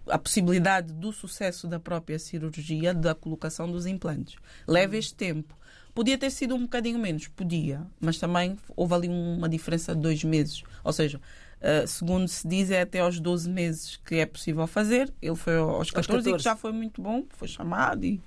a 0.07 0.19
possibilidade 0.19 0.93
do 0.93 1.11
sucesso 1.11 1.67
da 1.67 1.79
própria 1.79 2.19
cirurgia, 2.19 2.93
da 2.93 3.15
colocação 3.15 3.71
dos 3.71 3.85
implantes. 3.87 4.35
Leva 4.67 4.95
este 4.97 5.15
tempo. 5.15 5.57
Podia 5.95 6.17
ter 6.17 6.29
sido 6.29 6.53
um 6.55 6.63
bocadinho 6.63 6.99
menos, 6.99 7.27
podia, 7.29 7.81
mas 7.99 8.19
também 8.19 8.57
houve 8.75 8.93
ali 8.93 9.07
uma 9.07 9.47
diferença 9.49 9.95
de 9.95 10.01
dois 10.01 10.23
meses. 10.23 10.61
Ou 10.83 10.91
seja, 10.93 11.19
eh, 11.67 11.87
segundo 11.87 12.27
se 12.27 12.47
diz, 12.47 12.69
é 12.69 12.81
até 12.81 12.99
aos 12.99 13.19
12 13.19 13.49
meses 13.49 13.99
que 14.05 14.17
é 14.17 14.25
possível 14.27 14.67
fazer. 14.67 15.11
Ele 15.19 15.35
foi 15.35 15.57
aos 15.57 15.89
14, 15.89 16.29
e 16.29 16.33
14. 16.33 16.37
que 16.37 16.43
já 16.43 16.55
foi 16.55 16.71
muito 16.71 17.01
bom, 17.01 17.23
foi 17.31 17.47
chamado 17.47 18.05
e 18.05 18.21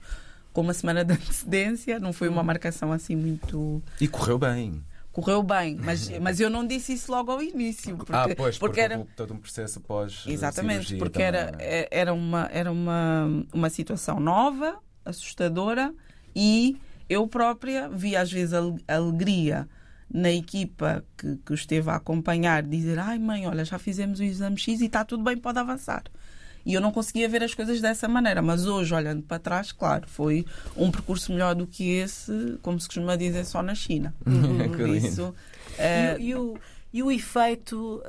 com 0.52 0.62
uma 0.62 0.74
semana 0.74 1.04
de 1.04 1.14
antecedência, 1.14 2.00
não 2.00 2.12
foi 2.12 2.28
uma 2.28 2.42
marcação 2.42 2.90
assim 2.90 3.14
muito. 3.14 3.80
E 4.00 4.08
correu 4.08 4.38
bem. 4.38 4.82
Correu 5.12 5.40
bem, 5.40 5.76
mas, 5.80 6.10
mas 6.18 6.40
eu 6.40 6.50
não 6.50 6.66
disse 6.66 6.94
isso 6.94 7.12
logo 7.12 7.30
ao 7.30 7.40
início. 7.40 7.96
Porque, 7.96 8.12
ah, 8.12 8.24
pois, 8.36 8.58
porque, 8.58 8.58
porque 8.58 8.80
era, 8.80 9.06
todo 9.14 9.34
um 9.34 9.38
processo 9.38 9.80
pós 9.82 10.24
eh, 10.26 10.32
Exatamente, 10.32 10.96
porque 10.96 11.20
também, 11.20 11.26
era, 11.28 11.52
é? 11.60 11.82
é- 11.82 11.88
era, 11.92 12.12
uma, 12.12 12.48
era 12.52 12.72
uma, 12.72 13.44
uma 13.52 13.70
situação 13.70 14.18
nova, 14.18 14.80
assustadora 15.04 15.94
e 16.34 16.76
eu 17.08 17.28
própria 17.28 17.88
vi 17.88 18.16
às 18.16 18.32
vezes 18.32 18.52
a 18.52 18.96
alegria 18.96 19.68
na 20.12 20.30
equipa 20.30 21.04
que, 21.16 21.36
que 21.44 21.54
esteve 21.54 21.90
a 21.90 21.96
acompanhar, 21.96 22.62
dizer: 22.62 22.98
Ai, 22.98 23.18
mãe, 23.18 23.46
olha, 23.46 23.64
já 23.64 23.78
fizemos 23.78 24.20
o 24.20 24.24
exame 24.24 24.58
X 24.58 24.80
e 24.80 24.86
está 24.86 25.04
tudo 25.04 25.22
bem, 25.22 25.36
pode 25.36 25.58
avançar. 25.58 26.04
E 26.64 26.74
eu 26.74 26.80
não 26.80 26.92
conseguia 26.92 27.28
ver 27.28 27.42
as 27.42 27.54
coisas 27.54 27.80
dessa 27.80 28.06
maneira. 28.06 28.42
Mas 28.42 28.66
hoje, 28.66 28.94
olhando 28.94 29.22
para 29.22 29.38
trás, 29.38 29.72
claro, 29.72 30.06
foi 30.06 30.44
um 30.76 30.90
percurso 30.90 31.32
melhor 31.32 31.54
do 31.54 31.66
que 31.66 31.92
esse, 31.92 32.58
como 32.60 32.78
se 32.78 32.86
costuma 32.86 33.16
dizer, 33.16 33.44
só 33.46 33.62
na 33.62 33.74
China. 33.74 34.14
Uhum. 34.26 34.70
Por 34.76 34.88
isso. 34.90 35.28
Uh... 35.28 36.20
E, 36.20 36.28
e, 36.28 36.34
o, 36.34 36.58
e 36.92 37.02
o 37.02 37.10
efeito, 37.10 38.02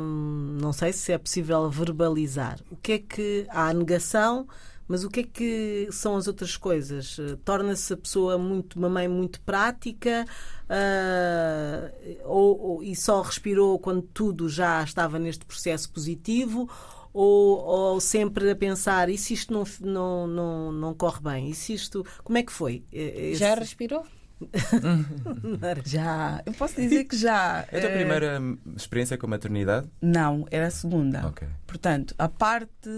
hum, 0.00 0.58
não 0.60 0.72
sei 0.72 0.92
se 0.92 1.12
é 1.12 1.18
possível 1.18 1.70
verbalizar. 1.70 2.58
O 2.70 2.76
que 2.76 2.92
é 2.92 2.98
que 2.98 3.46
há 3.48 3.68
a 3.68 3.74
negação? 3.74 4.48
Mas 4.90 5.04
o 5.04 5.08
que 5.08 5.20
é 5.20 5.22
que 5.22 5.88
são 5.92 6.16
as 6.16 6.26
outras 6.26 6.56
coisas? 6.56 7.16
Torna-se 7.44 7.92
a 7.92 7.96
pessoa 7.96 8.36
muito, 8.36 8.76
uma 8.76 8.88
mãe 8.88 9.06
muito 9.06 9.40
prática 9.42 10.26
uh, 10.66 12.18
ou, 12.24 12.60
ou, 12.60 12.82
e 12.82 12.96
só 12.96 13.22
respirou 13.22 13.78
quando 13.78 14.02
tudo 14.02 14.48
já 14.48 14.82
estava 14.82 15.16
neste 15.16 15.46
processo 15.46 15.92
positivo? 15.92 16.68
Ou, 17.12 17.58
ou, 17.58 18.00
sempre 18.00 18.50
a 18.50 18.56
pensar 18.56 19.08
e 19.08 19.16
se 19.16 19.32
isto 19.32 19.52
não, 19.52 19.62
não, 19.80 20.26
não, 20.26 20.72
não 20.72 20.94
corre 20.94 21.20
bem? 21.20 21.50
E 21.50 21.54
se 21.54 21.72
isto. 21.72 22.04
Como 22.24 22.36
é 22.36 22.42
que 22.42 22.50
foi? 22.50 22.82
Esse... 22.90 23.36
Já 23.38 23.54
respirou? 23.54 24.04
já. 25.86 26.42
Eu 26.44 26.52
posso 26.52 26.74
dizer 26.74 27.04
que 27.04 27.16
já. 27.16 27.64
É 27.70 27.78
a 27.78 27.80
tua 27.80 27.90
primeira 27.90 28.42
experiência 28.76 29.16
com 29.16 29.26
a 29.26 29.30
maternidade? 29.30 29.88
Não, 30.02 30.48
era 30.50 30.66
a 30.66 30.70
segunda. 30.70 31.28
Okay. 31.28 31.46
Portanto, 31.64 32.12
a 32.18 32.28
parte 32.28 32.90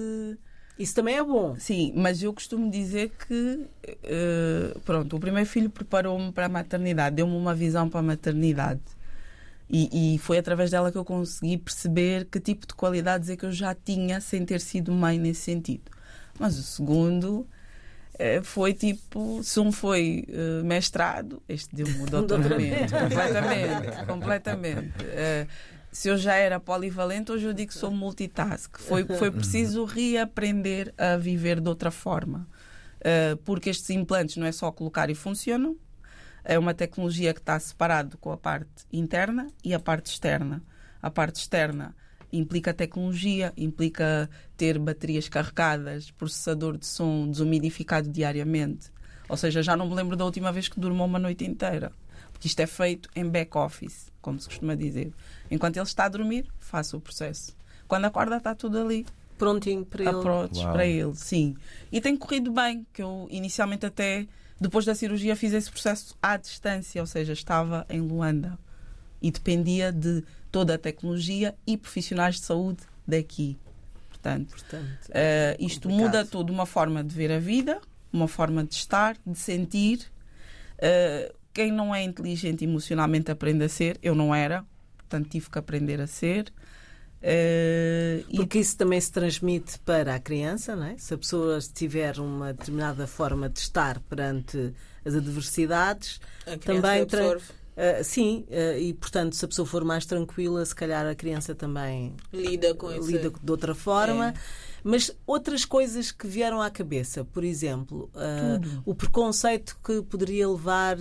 isso 0.79 0.95
também 0.95 1.17
é 1.17 1.23
bom. 1.23 1.55
Sim, 1.59 1.93
mas 1.95 2.23
eu 2.23 2.33
costumo 2.33 2.71
dizer 2.71 3.13
que, 3.29 3.67
uh, 3.87 4.81
pronto, 4.81 5.17
o 5.17 5.21
primeiro 5.21 5.49
filho 5.49 5.71
preparou-me 5.71 6.33
para 6.33 6.47
a 6.47 6.49
maternidade, 6.49 7.17
deu-me 7.17 7.37
uma 7.37 7.55
visão 7.55 7.89
para 7.89 8.01
a 8.01 8.03
maternidade. 8.03 8.81
E, 9.69 10.15
e, 10.15 10.19
foi 10.19 10.37
através 10.39 10.71
dela 10.71 10.93
que 10.93 10.99
eu 10.99 11.05
consegui 11.05 11.57
perceber 11.57 12.27
que 12.27 12.39
tipo 12.39 12.67
de 12.67 12.75
qualidades 12.75 13.31
é 13.31 13.37
que 13.37 13.47
eu 13.47 13.53
já 13.53 13.75
tinha 13.75 14.21
sem 14.21 14.45
ter 14.45 14.61
sido 14.61 14.93
mãe 14.93 15.19
nesse 15.19 15.43
sentido. 15.43 15.91
Mas 16.39 16.59
o 16.59 16.63
segundo 16.63 17.47
uh, 18.15 18.43
foi 18.43 18.75
tipo, 18.75 19.43
se 19.43 19.61
um 19.61 19.73
foi 19.73 20.27
uh, 20.29 20.65
mestrado, 20.65 21.43
este 21.49 21.75
deu-me 21.75 22.03
o 22.03 22.07
doutoramento. 22.11 22.93
completamente, 22.93 24.07
completamente 24.07 24.93
se 25.93 26.09
eu 26.09 26.17
já 26.17 26.35
era 26.35 26.59
polivalente, 26.59 27.31
hoje 27.31 27.45
eu 27.45 27.53
digo 27.53 27.71
que 27.71 27.79
sou 27.79 27.91
multitask. 27.91 28.79
Foi, 28.79 29.05
foi 29.05 29.31
preciso 29.31 29.85
reaprender 29.85 30.93
a 30.97 31.19
viver 31.19 31.61
de 31.61 31.69
outra 31.69 31.91
forma. 31.91 32.49
Uh, 32.99 33.37
porque 33.45 33.69
estes 33.69 33.91
implantes 33.91 34.37
não 34.37 34.47
é 34.47 34.53
só 34.53 34.73
colocar 34.73 35.11
e 35.11 35.15
funcionam, 35.15 35.77
é 36.45 36.59
uma 36.59 36.73
tecnologia 36.73 37.35
que 37.35 37.41
está 37.41 37.59
separado 37.59 38.17
com 38.17 38.33
a 38.33 38.37
parte 38.37 38.87
interna 38.93 39.49
e 39.63 39.75
a 39.75 39.79
parte 39.79 40.07
externa. 40.07 40.63
A 41.01 41.11
parte 41.11 41.37
externa 41.37 41.95
implica 42.33 42.73
tecnologia, 42.73 43.53
implica 43.57 44.31
ter 44.57 44.79
baterias 44.79 45.29
carregadas, 45.29 46.11
processador 46.11 46.79
de 46.79 46.87
som 46.87 47.29
desumidificado 47.29 48.09
diariamente. 48.09 48.91
Ou 49.29 49.37
seja, 49.37 49.63
já 49.63 49.77
não 49.77 49.89
me 49.89 49.95
lembro 49.95 50.17
da 50.17 50.25
última 50.25 50.51
vez 50.51 50.69
que 50.69 50.81
durmou 50.81 51.07
uma 51.07 51.19
noite 51.19 51.45
inteira. 51.45 51.93
Porque 52.43 52.49
isto 52.49 52.59
é 52.59 52.67
feito 52.67 53.09
em 53.15 53.29
back-office, 53.29 54.11
como 54.21 54.41
se 54.41 54.49
costuma 54.49 54.75
dizer. 54.75 55.13
Enquanto 55.49 55.77
ele 55.77 55.87
está 55.87 56.07
a 56.07 56.09
dormir, 56.09 56.45
faça 56.59 56.97
o 56.97 57.01
processo. 57.01 57.57
Quando 57.87 58.05
acorda, 58.07 58.37
está 58.37 58.53
tudo 58.53 58.81
ali. 58.81 59.07
Prontinho 59.39 59.87
para 59.87 60.03
ele. 60.03 60.21
Prontos 60.21 60.61
para 60.65 60.85
ele, 60.85 61.15
sim. 61.15 61.55
E 61.93 62.01
tem 62.01 62.17
corrido 62.17 62.51
bem, 62.51 62.85
que 62.93 63.01
eu 63.01 63.29
inicialmente 63.31 63.87
até, 63.87 64.27
depois 64.61 64.85
da 64.85 64.93
cirurgia, 64.93 65.37
fiz 65.37 65.53
esse 65.53 65.71
processo 65.71 66.17
à 66.21 66.37
distância, 66.37 67.01
ou 67.01 67.07
seja, 67.07 67.33
estava 67.33 67.87
em 67.89 68.01
Luanda. 68.01 68.59
E 69.21 69.31
dependia 69.31 69.93
de 69.93 70.25
toda 70.51 70.75
a 70.75 70.79
tecnologia 70.79 71.55
e 71.65 71.77
profissionais 71.77 72.41
de 72.41 72.41
saúde 72.41 72.83
daqui. 73.07 73.57
Portanto, 74.09 74.51
Portanto 74.51 75.09
uh, 75.11 75.65
isto 75.65 75.89
complicado. 75.89 76.09
muda 76.09 76.25
tudo, 76.25 76.53
uma 76.53 76.67
forma 76.67 77.05
de 77.05 77.15
ver 77.15 77.31
a 77.31 77.39
vida, 77.39 77.81
uma 78.13 78.27
forma 78.27 78.65
de 78.65 78.75
estar, 78.75 79.17
de 79.25 79.39
sentir. 79.39 80.11
Uh, 80.79 81.42
quem 81.53 81.71
não 81.71 81.95
é 81.95 82.03
inteligente 82.03 82.65
emocionalmente 82.65 83.31
aprende 83.31 83.65
a 83.65 83.69
ser. 83.69 83.99
Eu 84.03 84.15
não 84.15 84.35
era, 84.35 84.65
portanto 84.97 85.29
tive 85.29 85.51
que 85.51 85.59
aprender 85.59 86.01
a 86.01 86.07
ser. 86.07 86.53
Uh, 87.23 88.37
Porque 88.37 88.59
e... 88.59 88.61
isso 88.61 88.77
também 88.77 89.01
se 89.01 89.13
transmite 89.13 89.79
para 89.81 90.17
a 90.17 90.19
criança, 90.19 90.75
não 90.75 90.87
é? 90.87 90.97
Se 90.99 91.15
a 91.15 91.19
pessoa 91.19 91.59
tiver 91.73 92.19
uma 92.19 92.53
determinada 92.53 93.07
forma 93.07 93.49
de 93.49 93.61
estar 93.61 94.01
perante 94.01 94.75
as 95.05 95.15
adversidades, 95.15 96.21
também 96.65 97.03
absorve. 97.03 97.45
Uh, 97.73 98.05
sim, 98.05 98.45
uh, 98.51 98.79
e 98.79 98.93
portanto, 98.93 99.35
se 99.35 99.45
a 99.45 99.49
pessoa 99.49 99.65
for 99.65 99.83
mais 99.83 100.05
tranquila, 100.05 100.65
se 100.65 100.75
calhar 100.75 101.07
a 101.07 101.15
criança 101.15 101.55
também 101.55 102.15
lida 102.31 102.75
com 102.75 102.93
isso. 102.93 103.11
Lida 103.11 103.31
de 103.31 103.51
outra 103.51 103.75
forma. 103.75 104.29
É. 104.29 104.35
Mas 104.85 105.11
outras 105.27 105.65
coisas 105.65 106.13
que 106.13 106.27
vieram 106.27 106.61
à 106.61 106.69
cabeça, 106.69 107.25
por 107.25 107.45
exemplo, 107.45 108.11
uh, 108.15 108.83
o 108.85 108.95
preconceito 108.95 109.79
que 109.83 110.03
poderia 110.03 110.49
levar 110.49 110.99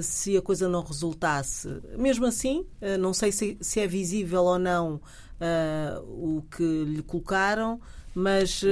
se 0.00 0.36
a 0.36 0.42
coisa 0.42 0.68
não 0.68 0.82
resultasse. 0.82 1.68
Mesmo 1.96 2.26
assim, 2.26 2.66
não 3.00 3.14
sei 3.14 3.32
se, 3.32 3.56
se, 3.60 3.80
é 3.80 3.86
visível 3.86 4.44
ou 4.44 4.58
não 4.58 5.00
o 6.06 6.42
que 6.54 6.84
lhe 6.84 7.02
colocaram 7.02 7.80
mas 8.14 8.62
uh, 8.62 8.66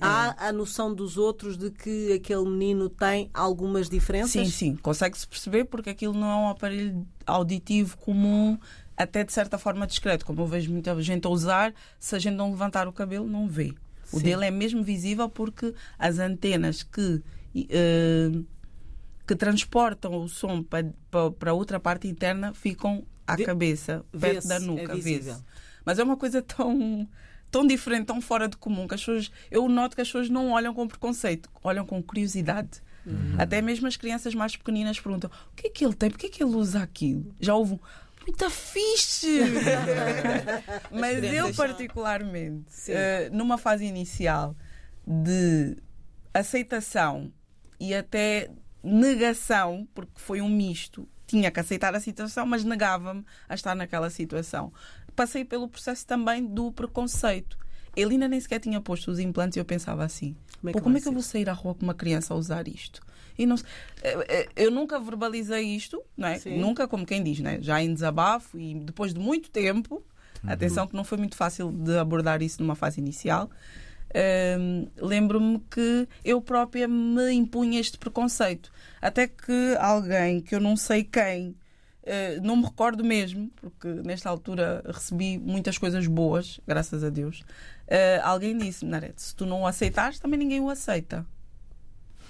há 0.00 0.48
a 0.48 0.52
noção 0.52 0.94
dos 0.94 1.16
outros 1.16 1.56
de 1.56 1.70
que 1.70 2.12
aquele 2.12 2.44
menino 2.44 2.88
tem 2.88 3.30
algumas 3.34 3.88
diferenças? 3.88 4.30
Sim, 4.30 4.44
sim, 4.46 4.76
consegue-se 4.76 5.26
perceber 5.26 5.64
porque 5.64 5.90
aquilo 5.90 6.14
não 6.14 6.28
é 6.30 6.36
um 6.36 6.48
aparelho 6.48 7.06
auditivo 7.26 7.96
comum, 7.98 8.58
até 8.96 9.24
de 9.24 9.32
certa 9.32 9.58
forma 9.58 9.86
discreto, 9.86 10.24
como 10.24 10.42
eu 10.42 10.46
vejo 10.46 10.70
muita 10.70 11.00
gente 11.02 11.26
a 11.26 11.30
usar, 11.30 11.74
se 11.98 12.14
a 12.14 12.18
gente 12.18 12.34
não 12.34 12.50
levantar 12.50 12.86
o 12.86 12.92
cabelo, 12.92 13.26
não 13.26 13.48
vê. 13.48 13.74
O 14.12 14.18
sim. 14.18 14.24
dele 14.24 14.46
é 14.46 14.50
mesmo 14.50 14.82
visível 14.82 15.28
porque 15.28 15.74
as 15.98 16.18
antenas 16.18 16.82
que. 16.82 17.22
Uh, 17.56 18.44
que 19.26 19.34
transportam 19.34 20.22
o 20.22 20.28
som 20.28 20.62
para, 20.62 20.84
para, 21.38 21.54
outra 21.54 21.80
parte 21.80 22.06
interna 22.06 22.52
ficam 22.52 23.06
à 23.26 23.36
Vê, 23.36 23.44
cabeça, 23.44 24.04
perto 24.18 24.46
da 24.46 24.60
nuca. 24.60 24.92
É 24.92 25.36
Mas 25.84 25.98
é 25.98 26.04
uma 26.04 26.16
coisa 26.16 26.42
tão 26.42 27.08
tão 27.54 27.64
diferente, 27.64 28.06
tão 28.06 28.20
fora 28.20 28.48
de 28.48 28.56
comum, 28.56 28.88
que 28.88 28.96
as 28.96 29.00
pessoas, 29.00 29.30
eu 29.48 29.68
noto 29.68 29.94
que 29.94 30.02
as 30.02 30.08
pessoas 30.08 30.28
não 30.28 30.50
olham 30.50 30.74
com 30.74 30.88
preconceito, 30.88 31.48
olham 31.62 31.86
com 31.86 32.02
curiosidade. 32.02 32.82
Uhum. 33.06 33.36
Até 33.38 33.62
mesmo 33.62 33.86
as 33.86 33.96
crianças 33.96 34.34
mais 34.34 34.56
pequeninas 34.56 34.98
perguntam: 34.98 35.30
o 35.52 35.54
que 35.54 35.68
é 35.68 35.70
que 35.70 35.84
ele 35.84 35.94
tem? 35.94 36.10
Por 36.10 36.18
que 36.18 36.26
é 36.26 36.28
que 36.28 36.42
ele 36.42 36.56
usa 36.56 36.82
aquilo? 36.82 37.32
Já 37.38 37.54
houve 37.54 37.74
um. 37.74 37.78
Muita 38.26 38.50
fixe! 38.50 39.38
Mas 40.90 41.22
eu, 41.22 41.54
particularmente, 41.54 42.90
uh, 42.90 43.36
numa 43.36 43.56
fase 43.56 43.84
inicial 43.84 44.56
de 45.06 45.76
aceitação 46.32 47.32
e 47.78 47.94
até 47.94 48.50
negação, 48.82 49.86
porque 49.94 50.14
foi 50.16 50.40
um 50.40 50.48
misto, 50.48 51.06
tinha 51.24 51.52
que 51.52 51.60
aceitar 51.60 51.94
a 51.94 52.00
situação, 52.00 52.46
mas 52.46 52.64
negava-me 52.64 53.24
a 53.48 53.54
estar 53.54 53.74
naquela 53.74 54.10
situação 54.10 54.72
passei 55.14 55.44
pelo 55.44 55.68
processo 55.68 56.06
também 56.06 56.44
do 56.44 56.72
preconceito. 56.72 57.58
Ele 57.96 58.14
ainda 58.14 58.28
nem 58.28 58.40
sequer 58.40 58.58
tinha 58.58 58.80
posto 58.80 59.10
os 59.10 59.18
implantes 59.18 59.56
e 59.56 59.60
eu 59.60 59.64
pensava 59.64 60.04
assim: 60.04 60.36
como 60.60 60.70
é 60.70 60.72
que, 60.72 60.80
como 60.80 60.96
é 60.96 61.00
que 61.00 61.08
eu 61.08 61.12
vou 61.12 61.22
sair 61.22 61.48
à 61.48 61.52
rua 61.52 61.74
com 61.74 61.82
uma 61.82 61.94
criança 61.94 62.34
a 62.34 62.36
usar 62.36 62.66
isto? 62.66 63.00
E 63.36 63.46
não, 63.46 63.56
eh, 64.02 64.26
eh, 64.28 64.48
eu 64.56 64.70
nunca 64.70 64.98
verbalizei 64.98 65.64
isto, 65.64 66.00
não 66.16 66.28
é? 66.28 66.40
nunca, 66.46 66.86
como 66.86 67.04
quem 67.04 67.22
diz, 67.22 67.40
né? 67.40 67.58
já 67.60 67.82
em 67.82 67.92
desabafo 67.92 68.58
e 68.58 68.74
depois 68.74 69.12
de 69.12 69.20
muito 69.20 69.50
tempo. 69.50 70.02
Uhum. 70.42 70.50
Atenção, 70.50 70.86
que 70.86 70.94
não 70.94 71.04
foi 71.04 71.18
muito 71.18 71.36
fácil 71.36 71.72
de 71.72 71.98
abordar 71.98 72.42
isso 72.42 72.62
numa 72.62 72.74
fase 72.74 73.00
inicial. 73.00 73.50
Um, 74.14 74.86
lembro-me 74.96 75.58
que 75.70 76.06
eu 76.24 76.40
própria 76.40 76.86
me 76.86 77.32
impunha 77.32 77.80
este 77.80 77.98
preconceito. 77.98 78.70
Até 79.02 79.26
que 79.26 79.76
alguém, 79.80 80.40
que 80.40 80.54
eu 80.54 80.60
não 80.60 80.76
sei 80.76 81.02
quem, 81.02 81.56
não 82.42 82.56
me 82.56 82.64
recordo 82.64 83.02
mesmo, 83.02 83.50
porque 83.56 83.88
nesta 83.88 84.28
altura 84.28 84.82
recebi 84.86 85.38
muitas 85.38 85.78
coisas 85.78 86.06
boas, 86.06 86.60
graças 86.66 87.02
a 87.02 87.10
Deus. 87.10 87.40
Uh, 87.86 88.20
alguém 88.22 88.56
disse-me, 88.56 88.90
Narete, 88.90 89.22
se 89.22 89.34
tu 89.34 89.46
não 89.46 89.62
o 89.62 89.66
aceitares, 89.66 90.18
também 90.18 90.38
ninguém 90.38 90.60
o 90.60 90.68
aceita. 90.68 91.26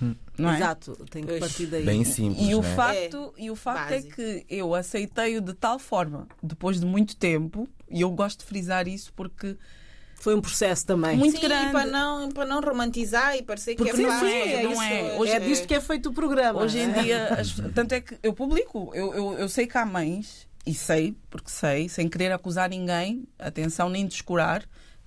Hum. 0.03 0.15
Não 0.37 0.51
é? 0.51 0.57
Exato, 0.57 0.97
tem 1.11 1.25
que 1.25 1.39
partir 1.39 1.67
daí. 1.67 1.85
Bem 1.85 2.05
simples. 2.05 2.49
E 2.49 2.55
o 2.55 2.63
né? 2.63 2.75
facto, 2.75 3.35
é, 3.37 3.43
e 3.43 3.51
o 3.51 3.57
facto 3.57 3.93
é 3.93 4.03
que 4.03 4.45
eu 4.49 4.75
aceitei-o 4.75 5.41
de 5.41 5.55
tal 5.55 5.79
forma, 5.79 6.27
depois 6.43 6.81
de 6.81 6.87
muito 6.87 7.17
tempo, 7.17 7.69
e 7.89 8.01
eu 8.01 8.11
gosto 8.11 8.41
de 8.41 8.47
frisar 8.47 8.89
isso 8.89 9.13
porque 9.15 9.57
foi 10.25 10.35
um 10.35 10.41
processo 10.41 10.87
também. 10.87 11.19
Muito 11.19 11.37
Sim, 11.37 11.43
grande. 11.47 11.71
Para 11.71 11.85
não, 11.85 12.31
para 12.31 12.47
não 12.47 12.63
romantizar 12.63 13.37
e 13.37 13.43
parecer 13.43 13.77
Porque 13.77 13.93
que 13.93 14.03
é 14.03 14.09
fácil. 14.09 14.27
É, 14.27 14.63
não 14.63 14.83
é. 14.83 15.19
Hoje, 15.19 15.33
é 15.33 15.39
disto 15.39 15.69
que 15.69 15.75
é 15.75 15.81
feito 15.83 16.09
o 16.09 16.13
programa. 16.15 16.63
Hoje 16.63 16.79
em 16.79 16.91
dia, 16.93 17.35
as, 17.35 17.53
tanto 17.75 17.93
é 17.93 18.01
que 18.01 18.19
eu 18.23 18.33
publico. 18.33 18.91
Eu, 18.95 19.13
eu, 19.13 19.33
eu 19.35 19.49
sei 19.51 19.67
que 19.67 19.77
há 19.77 19.85
mães, 19.85 20.49
e 20.67 20.73
sei, 20.73 21.15
porque 21.29 21.51
sei, 21.51 21.91
sem 21.91 22.09
querer 22.09 22.33
acusar 22.33 22.71
ninguém, 22.71 23.29
atenção, 23.39 23.91
nem 23.91 24.07
descurar, 24.07 24.65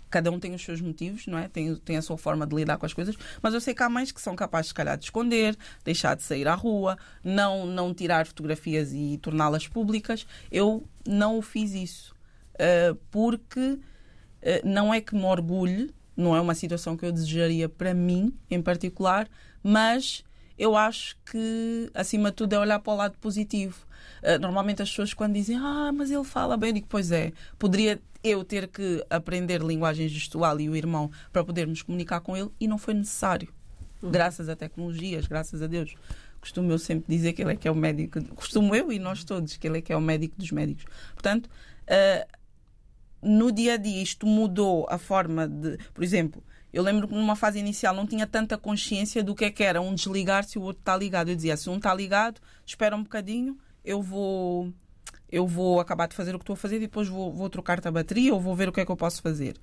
cada 0.07 0.29
um 0.29 0.39
tem 0.39 0.53
os 0.53 0.63
seus 0.63 0.79
motivos, 0.79 1.25
não 1.25 1.39
é? 1.39 1.47
Tem, 1.47 1.75
tem 1.77 1.97
a 1.97 2.01
sua 2.03 2.17
forma 2.19 2.45
de 2.45 2.55
lidar 2.55 2.77
com 2.77 2.85
as 2.85 2.93
coisas, 2.93 3.15
mas 3.41 3.55
eu 3.55 3.59
sei 3.59 3.73
que 3.73 3.81
há 3.81 3.89
mães 3.89 4.11
que 4.11 4.21
são 4.21 4.35
capazes, 4.35 4.67
se 4.67 4.75
calhar, 4.75 4.95
de 4.99 5.05
esconder, 5.05 5.57
deixar 5.83 6.15
de 6.15 6.21
sair 6.21 6.47
à 6.47 6.53
rua, 6.53 6.95
não, 7.23 7.65
não 7.65 7.91
tirar 7.91 8.27
fotografias 8.27 8.93
e 8.93 9.17
torná-las 9.17 9.67
públicas. 9.67 10.27
Eu 10.51 10.87
não 11.07 11.39
o 11.39 11.41
fiz 11.41 11.73
isso, 11.73 12.15
uh, 12.53 12.95
porque 13.09 13.59
uh, 13.59 13.81
não 14.63 14.93
é 14.93 15.01
que 15.01 15.15
me 15.15 15.23
orgulhe, 15.23 15.93
não 16.15 16.35
é 16.35 16.41
uma 16.41 16.55
situação 16.55 16.97
que 16.97 17.05
eu 17.05 17.11
desejaria 17.11 17.69
para 17.69 17.93
mim, 17.93 18.33
em 18.49 18.61
particular, 18.61 19.27
mas 19.61 20.23
eu 20.57 20.75
acho 20.75 21.15
que, 21.29 21.89
acima 21.93 22.31
de 22.31 22.37
tudo, 22.37 22.53
é 22.53 22.59
olhar 22.59 22.79
para 22.79 22.93
o 22.93 22.95
lado 22.95 23.17
positivo. 23.19 23.85
Uh, 24.23 24.39
normalmente 24.39 24.81
as 24.81 24.89
pessoas 24.89 25.13
quando 25.13 25.33
dizem, 25.33 25.55
ah, 25.57 25.91
mas 25.93 26.09
ele 26.09 26.23
fala 26.23 26.57
bem, 26.57 26.69
eu 26.69 26.73
digo, 26.73 26.87
pois 26.89 27.11
é, 27.11 27.31
poderia 27.59 28.01
eu 28.23 28.43
ter 28.43 28.67
que 28.67 29.05
aprender 29.09 29.61
linguagem 29.61 30.07
gestual 30.07 30.59
e 30.59 30.67
o 30.67 30.75
irmão 30.75 31.11
para 31.31 31.43
podermos 31.43 31.83
comunicar 31.83 32.19
com 32.21 32.35
ele 32.35 32.49
e 32.59 32.67
não 32.67 32.79
foi 32.79 32.95
necessário. 32.95 33.49
Uhum. 34.01 34.09
Graças 34.09 34.49
a 34.49 34.55
tecnologias, 34.55 35.27
graças 35.27 35.61
a 35.61 35.67
Deus. 35.67 35.93
Costumo 36.41 36.71
eu 36.71 36.79
sempre 36.79 37.05
dizer 37.15 37.33
que 37.33 37.41
ele 37.41 37.53
é 37.53 37.55
que 37.55 37.67
é 37.67 37.71
o 37.71 37.75
médico, 37.75 38.23
costumo 38.35 38.73
eu 38.75 38.91
e 38.91 38.99
nós 38.99 39.23
todos, 39.23 39.57
que 39.57 39.67
ele 39.67 39.79
é 39.79 39.81
que 39.81 39.93
é 39.93 39.97
o 39.97 40.01
médico 40.01 40.35
dos 40.37 40.51
médicos. 40.51 40.85
Portanto, 41.13 41.47
uh, 41.47 42.36
no 43.21 43.51
dia 43.51 43.73
a 43.73 43.77
dia 43.77 44.01
isto 44.01 44.25
mudou 44.25 44.85
a 44.89 44.97
forma 44.97 45.47
de, 45.47 45.77
por 45.93 46.03
exemplo, 46.03 46.43
eu 46.71 46.83
lembro 46.83 47.07
que 47.07 47.13
numa 47.13 47.35
fase 47.35 47.59
inicial 47.59 47.95
não 47.95 48.05
tinha 48.05 48.27
tanta 48.27 48.57
consciência 48.57 49.23
do 49.23 49.33
que 49.33 49.45
é 49.45 49.51
que 49.51 49.63
era 49.63 49.81
um 49.81 49.95
desligar 49.95 50.43
se 50.43 50.59
o 50.59 50.61
outro 50.61 50.81
está 50.81 50.95
ligado. 50.95 51.29
Eu 51.29 51.35
dizia, 51.35 51.57
se 51.57 51.69
um 51.69 51.77
está 51.77 51.93
ligado, 51.93 52.39
espera 52.65 52.95
um 52.95 53.03
bocadinho, 53.03 53.57
eu 53.83 54.01
vou 54.01 54.71
eu 55.29 55.45
vou 55.45 55.79
acabar 55.79 56.07
de 56.07 56.15
fazer 56.15 56.35
o 56.35 56.39
que 56.39 56.43
estou 56.43 56.53
a 56.53 56.57
fazer 56.57 56.77
e 56.77 56.81
depois 56.81 57.07
vou, 57.07 57.33
vou 57.33 57.49
trocar-te 57.49 57.87
a 57.87 57.91
bateria 57.91 58.33
ou 58.33 58.39
vou 58.39 58.55
ver 58.55 58.69
o 58.69 58.71
que 58.71 58.79
é 58.79 58.85
que 58.85 58.91
eu 58.91 58.95
posso 58.95 59.21
fazer. 59.21 59.57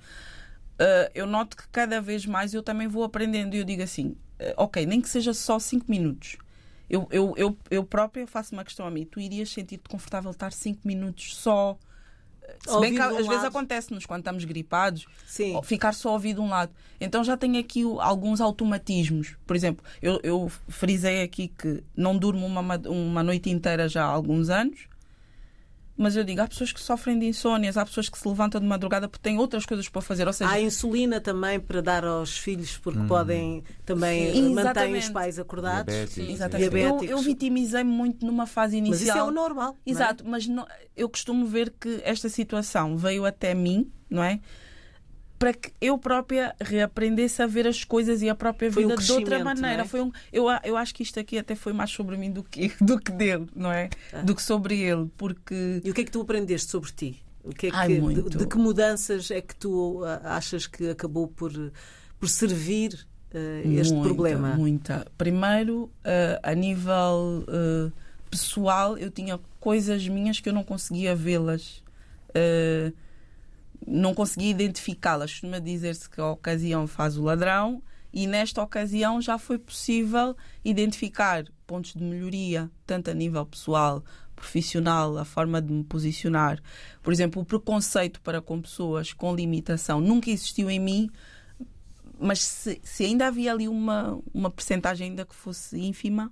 Uh, 0.75 1.09
eu 1.15 1.27
noto 1.27 1.57
que 1.57 1.69
cada 1.69 2.01
vez 2.01 2.27
mais 2.27 2.53
eu 2.53 2.63
também 2.63 2.89
vou 2.89 3.05
aprendendo 3.05 3.55
e 3.55 3.59
eu 3.59 3.65
digo 3.65 3.83
assim, 3.83 4.09
uh, 4.41 4.55
ok, 4.57 4.85
nem 4.85 5.01
que 5.01 5.09
seja 5.09 5.33
só 5.33 5.59
5 5.59 5.87
minutos. 5.89 6.37
Eu, 6.91 7.09
eu, 7.11 7.33
eu, 7.37 7.57
eu 7.71 7.85
própria 7.85 8.27
faço 8.27 8.55
uma 8.55 8.65
questão 8.65 8.87
a 8.87 8.91
mim. 8.91 9.07
Tu 9.07 9.21
irias 9.21 9.51
sentir-te 9.51 9.89
confortável 9.89 10.33
estar 10.33 10.53
5 10.53 10.81
minutos 10.87 11.37
só 11.37 11.79
se 12.67 12.81
bem 12.81 12.95
que 12.95 13.01
um 13.01 13.03
às 13.03 13.13
lado. 13.13 13.29
vezes 13.29 13.45
acontece-nos 13.45 14.07
quando 14.07 14.21
estamos 14.21 14.45
gripados, 14.45 15.07
Sim. 15.27 15.61
ficar 15.63 15.93
só 15.93 16.17
de 16.19 16.41
um 16.41 16.49
lado. 16.49 16.73
Então 17.01 17.23
já 17.25 17.37
tenho 17.37 17.59
aqui 17.59 17.83
alguns 18.01 18.41
automatismos. 18.41 19.37
Por 19.47 19.55
exemplo, 19.57 19.85
eu, 20.01 20.21
eu 20.23 20.51
frisei 20.69 21.23
aqui 21.23 21.49
que 21.49 21.83
não 21.97 22.17
durmo 22.17 22.47
uma, 22.47 22.77
uma 22.87 23.23
noite 23.23 23.51
inteira 23.51 23.89
já 23.89 24.05
há 24.05 24.09
alguns 24.09 24.49
anos. 24.49 24.89
Mas 25.97 26.17
eu 26.17 26.25
digo, 26.25 26.41
há 26.41 26.49
pessoas 26.49 26.73
que 26.73 26.81
sofrem 26.81 27.19
de 27.19 27.27
insónias, 27.27 27.77
há 27.77 27.87
pessoas 27.87 28.09
que 28.09 28.19
se 28.19 28.27
levantam 28.27 28.61
de 28.61 28.67
madrugada 28.67 29.09
porque 29.09 29.23
têm 29.23 29.39
outras 29.39 29.65
coisas 29.65 29.89
para 29.89 30.03
fazer. 30.03 30.27
Ou 30.27 30.33
seja, 30.33 30.51
há 30.51 30.61
insulina 30.61 31.21
também 31.21 31.61
para 31.61 31.81
dar 31.81 32.05
aos 32.05 32.37
filhos, 32.37 32.77
porque 32.79 32.99
hum. 32.99 33.07
podem 33.07 33.63
também 33.85 34.33
Sim, 34.33 34.55
manter 34.55 34.93
os 34.93 35.09
pais 35.11 35.39
acordados. 35.39 35.95
Sim, 36.11 36.33
exatamente. 36.33 36.77
Eu, 36.77 37.05
eu 37.05 37.19
vitimizei-me 37.19 37.91
muito 37.91 38.27
numa 38.27 38.47
fase 38.47 38.77
inicial. 38.77 38.99
Mas 38.99 39.09
isso 39.09 39.19
é 39.19 39.23
o 39.23 39.31
normal. 39.31 39.77
É? 39.87 39.91
Exato, 39.91 40.25
é? 40.25 40.29
mas 40.29 40.49
não, 40.49 40.67
eu 40.97 41.09
costumo 41.09 41.47
ver 41.47 41.73
que 41.79 42.01
esta 42.03 42.29
situação 42.29 42.97
veio 42.97 43.25
até 43.25 43.55
mim, 43.55 43.89
não 44.11 44.23
é? 44.23 44.41
Para 45.39 45.53
que 45.53 45.73
eu 45.81 45.99
própria 45.99 46.55
reaprendesse 46.61 47.43
a 47.43 47.47
ver 47.47 47.67
as 47.67 47.85
coisas 47.85 48.23
e 48.23 48.29
a 48.29 48.35
própria 48.35 48.71
vida 48.71 48.95
um 48.95 48.97
de 48.97 49.13
outra 49.13 49.43
maneira. 49.43 49.83
É? 49.83 49.85
Foi 49.85 50.01
um, 50.01 50.13
eu, 50.33 50.47
eu 50.63 50.77
acho 50.77 50.95
que 50.95 51.03
isto 51.03 51.19
aqui 51.19 51.39
até 51.39 51.55
foi 51.55 51.73
mais 51.73 51.91
sobre 51.91 52.17
mim 52.17 52.31
do 52.31 52.43
que, 52.43 52.73
do 52.81 52.99
que 52.99 53.13
dele, 53.13 53.47
não 53.55 53.71
é? 53.71 53.91
Ah. 54.13 54.23
Do 54.23 54.35
que 54.35 54.43
sobre 54.43 54.81
ele, 54.81 55.11
porque... 55.17 55.81
E 55.85 55.91
o 55.91 55.95
que 55.95 56.03
é 56.03 56.05
que 56.05 56.11
tu 56.11 56.21
aprendeste 56.21 56.71
sobre 56.71 56.91
ti? 56.93 57.23
O 57.43 57.51
que 57.51 57.67
é 57.67 57.71
que, 57.71 57.77
Ai, 57.77 57.89
de, 57.89 58.23
de, 58.23 58.47
que 58.47 58.57
mudanças 58.57 59.31
é 59.31 59.41
que 59.41 59.55
tu 59.55 60.03
ah, 60.05 60.37
achas 60.37 60.67
que 60.67 60.89
acabou 60.89 61.29
por, 61.29 61.53
por 62.19 62.29
servir 62.29 63.07
uh, 63.35 63.79
este 63.79 63.93
muita, 63.93 64.09
problema? 64.09 64.55
Muita. 64.57 65.07
Primeiro, 65.19 65.83
uh, 65.83 66.41
a 66.43 66.55
nível 66.55 67.45
uh, 67.47 67.93
pessoal, 68.31 68.97
eu 68.97 69.11
tinha 69.11 69.39
coisas 69.61 70.09
minhas 70.09 70.41
que 70.41 70.49
eu 70.49 70.55
não 70.55 70.65
conseguia 70.65 71.15
vê-las. 71.15 71.83
Uh, 72.31 72.95
não 73.87 74.15
consegui 74.15 74.51
identificá-las. 74.51 75.33
Costuma 75.33 75.59
dizer-se 75.59 76.09
que 76.09 76.21
a 76.21 76.31
ocasião 76.31 76.87
faz 76.87 77.17
o 77.17 77.25
ladrão 77.25 77.83
e 78.13 78.27
nesta 78.27 78.63
ocasião 78.63 79.21
já 79.21 79.39
foi 79.39 79.59
possível 79.59 80.37
identificar 80.65 81.45
pontos 81.67 81.95
de 81.95 82.03
melhoria, 82.03 82.71
tanto 82.87 83.11
a 83.11 83.15
nível 83.15 83.45
pessoal, 83.45 84.05
profissional, 84.37 85.19
a 85.19 85.25
forma 85.25 85.61
de 85.61 85.73
me 85.73 85.83
posicionar. 85.83 86.63
Por 87.03 87.13
exemplo, 87.13 87.43
o 87.43 87.45
preconceito 87.45 88.21
para 88.21 88.41
com 88.41 88.61
pessoas 88.61 89.13
com 89.13 89.35
limitação 89.35 90.01
nunca 90.01 90.31
existiu 90.31 90.71
em 90.71 90.79
mim, 90.79 91.11
mas 92.19 92.41
se, 92.41 92.81
se 92.85 93.05
ainda 93.05 93.27
havia 93.27 93.53
ali 93.53 93.67
uma, 93.67 94.21
uma 94.33 94.51
percentagem 94.51 95.11
ainda 95.11 95.25
que 95.25 95.35
fosse 95.35 95.79
ínfima, 95.81 96.31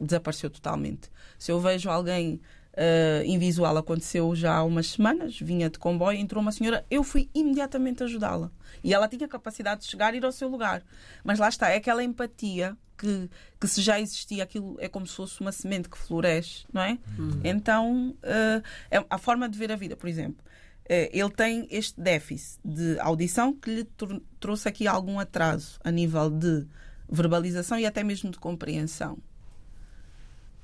desapareceu 0.00 0.50
totalmente. 0.50 1.10
Se 1.38 1.52
eu 1.52 1.60
vejo 1.60 1.88
alguém 1.88 2.40
uh, 2.78 3.24
invisual 3.26 3.76
aconteceu 3.76 4.34
já 4.34 4.56
há 4.56 4.62
umas 4.62 4.92
semanas, 4.92 5.38
vinha 5.38 5.68
de 5.68 5.78
comboio, 5.78 6.18
entrou 6.18 6.40
uma 6.40 6.52
senhora, 6.52 6.86
eu 6.90 7.02
fui 7.02 7.28
imediatamente 7.34 8.02
ajudá-la. 8.04 8.50
E 8.82 8.94
ela 8.94 9.08
tinha 9.08 9.26
capacidade 9.26 9.82
de 9.82 9.88
chegar 9.88 10.14
e 10.14 10.18
ir 10.18 10.24
ao 10.24 10.32
seu 10.32 10.48
lugar. 10.48 10.82
Mas 11.24 11.38
lá 11.38 11.48
está, 11.48 11.68
é 11.68 11.76
aquela 11.76 12.02
empatia 12.02 12.76
que, 12.96 13.28
que 13.60 13.68
se 13.68 13.82
já 13.82 14.00
existia, 14.00 14.44
aquilo 14.44 14.76
é 14.78 14.88
como 14.88 15.06
se 15.06 15.14
fosse 15.14 15.40
uma 15.40 15.52
semente 15.52 15.88
que 15.88 15.98
floresce, 15.98 16.64
não 16.72 16.82
é? 16.82 16.98
Uhum. 17.18 17.40
Então, 17.44 18.10
uh, 18.10 18.62
é 18.90 19.04
a 19.10 19.18
forma 19.18 19.48
de 19.48 19.58
ver 19.58 19.72
a 19.72 19.76
vida, 19.76 19.96
por 19.96 20.08
exemplo. 20.08 20.44
Uh, 20.84 21.10
ele 21.12 21.30
tem 21.30 21.66
este 21.70 22.00
déficit 22.00 22.60
de 22.64 22.98
audição 23.00 23.52
que 23.52 23.70
lhe 23.70 23.88
trouxe 24.40 24.68
aqui 24.68 24.86
algum 24.86 25.18
atraso 25.18 25.78
a 25.84 25.90
nível 25.90 26.30
de 26.30 26.66
verbalização 27.10 27.78
e 27.78 27.86
até 27.86 28.02
mesmo 28.02 28.30
de 28.30 28.38
compreensão 28.38 29.18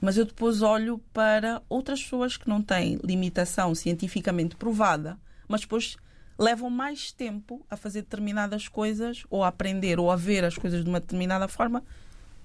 mas 0.05 0.19
eu 0.19 0.27
depois 0.27 0.61
olho 0.61 0.99
para 1.13 1.63
outras 1.69 2.03
pessoas 2.03 2.37
que 2.37 2.49
não 2.49 2.61
têm 2.61 2.99
limitação 3.03 3.75
cientificamente 3.75 4.55
provada, 4.55 5.19
mas 5.49 5.63
depois 5.63 5.97
levam 6.39 6.69
mais 6.69 7.11
tempo 7.11 7.65
a 7.71 7.77
fazer 7.77 8.03
determinadas 8.03 8.69
coisas, 8.69 9.25
ou 9.31 9.43
a 9.43 9.49
aprender, 9.49 9.99
ou 9.99 10.11
a 10.11 10.17
ver 10.17 10.45
as 10.45 10.59
coisas 10.59 10.85
de 10.85 10.91
uma 10.91 11.01
determinada 11.01 11.49
forma, 11.49 11.83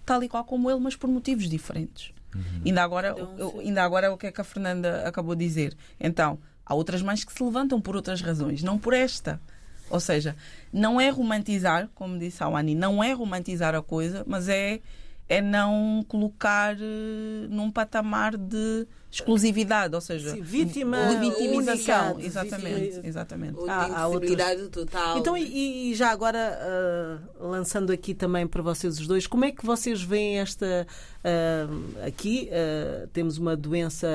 tal 0.05 0.23
e 0.23 0.29
qual 0.29 0.45
como 0.45 0.71
ele, 0.71 0.79
mas 0.79 0.95
por 0.95 1.09
motivos 1.09 1.49
diferentes. 1.49 2.13
Uhum. 2.33 2.61
Ainda, 2.65 2.81
agora, 2.81 3.09
então, 3.11 3.35
eu, 3.37 3.59
ainda 3.59 3.83
agora 3.83 4.13
o 4.13 4.17
que 4.17 4.27
é 4.27 4.31
que 4.31 4.39
a 4.39 4.43
Fernanda 4.43 5.05
acabou 5.05 5.35
de 5.35 5.45
dizer? 5.45 5.75
Então, 5.99 6.39
há 6.65 6.73
outras 6.73 7.01
mães 7.01 7.25
que 7.25 7.33
se 7.33 7.43
levantam 7.43 7.81
por 7.81 7.95
outras 7.95 8.21
razões, 8.21 8.63
não 8.63 8.77
por 8.77 8.93
esta. 8.93 9.41
Ou 9.89 9.99
seja, 9.99 10.35
não 10.71 11.01
é 11.01 11.09
romantizar, 11.09 11.89
como 11.93 12.17
disse 12.17 12.41
a 12.41 12.47
Ani, 12.47 12.75
não 12.75 13.03
é 13.03 13.11
romantizar 13.11 13.75
a 13.75 13.81
coisa, 13.81 14.23
mas 14.25 14.47
é 14.47 14.79
é 15.29 15.41
não 15.41 16.03
colocar 16.07 16.75
uh, 16.75 17.47
num 17.49 17.71
patamar 17.71 18.35
de 18.35 18.87
exclusividade, 19.11 19.95
ou 19.95 20.01
seja, 20.01 20.31
Sim, 20.31 20.41
vítima, 20.41 20.97
vitimização, 21.19 22.13
única, 22.13 22.27
exatamente, 22.27 23.01
exatamente. 23.03 23.57
Há, 23.67 24.01
há 24.01 24.07
outros... 24.07 24.37
total. 24.71 25.17
Então 25.17 25.35
e, 25.35 25.91
e 25.91 25.95
já 25.95 26.11
agora 26.11 26.59
uh, 27.39 27.47
lançando 27.47 27.91
aqui 27.91 28.13
também 28.13 28.45
para 28.45 28.61
vocês 28.61 28.99
os 28.99 29.07
dois, 29.07 29.25
como 29.25 29.45
é 29.45 29.51
que 29.51 29.65
vocês 29.65 30.03
veem 30.03 30.39
esta 30.39 30.85
uh, 31.19 32.05
aqui 32.05 32.49
uh, 32.51 33.07
temos 33.07 33.39
uma 33.39 33.57
doença, 33.57 34.07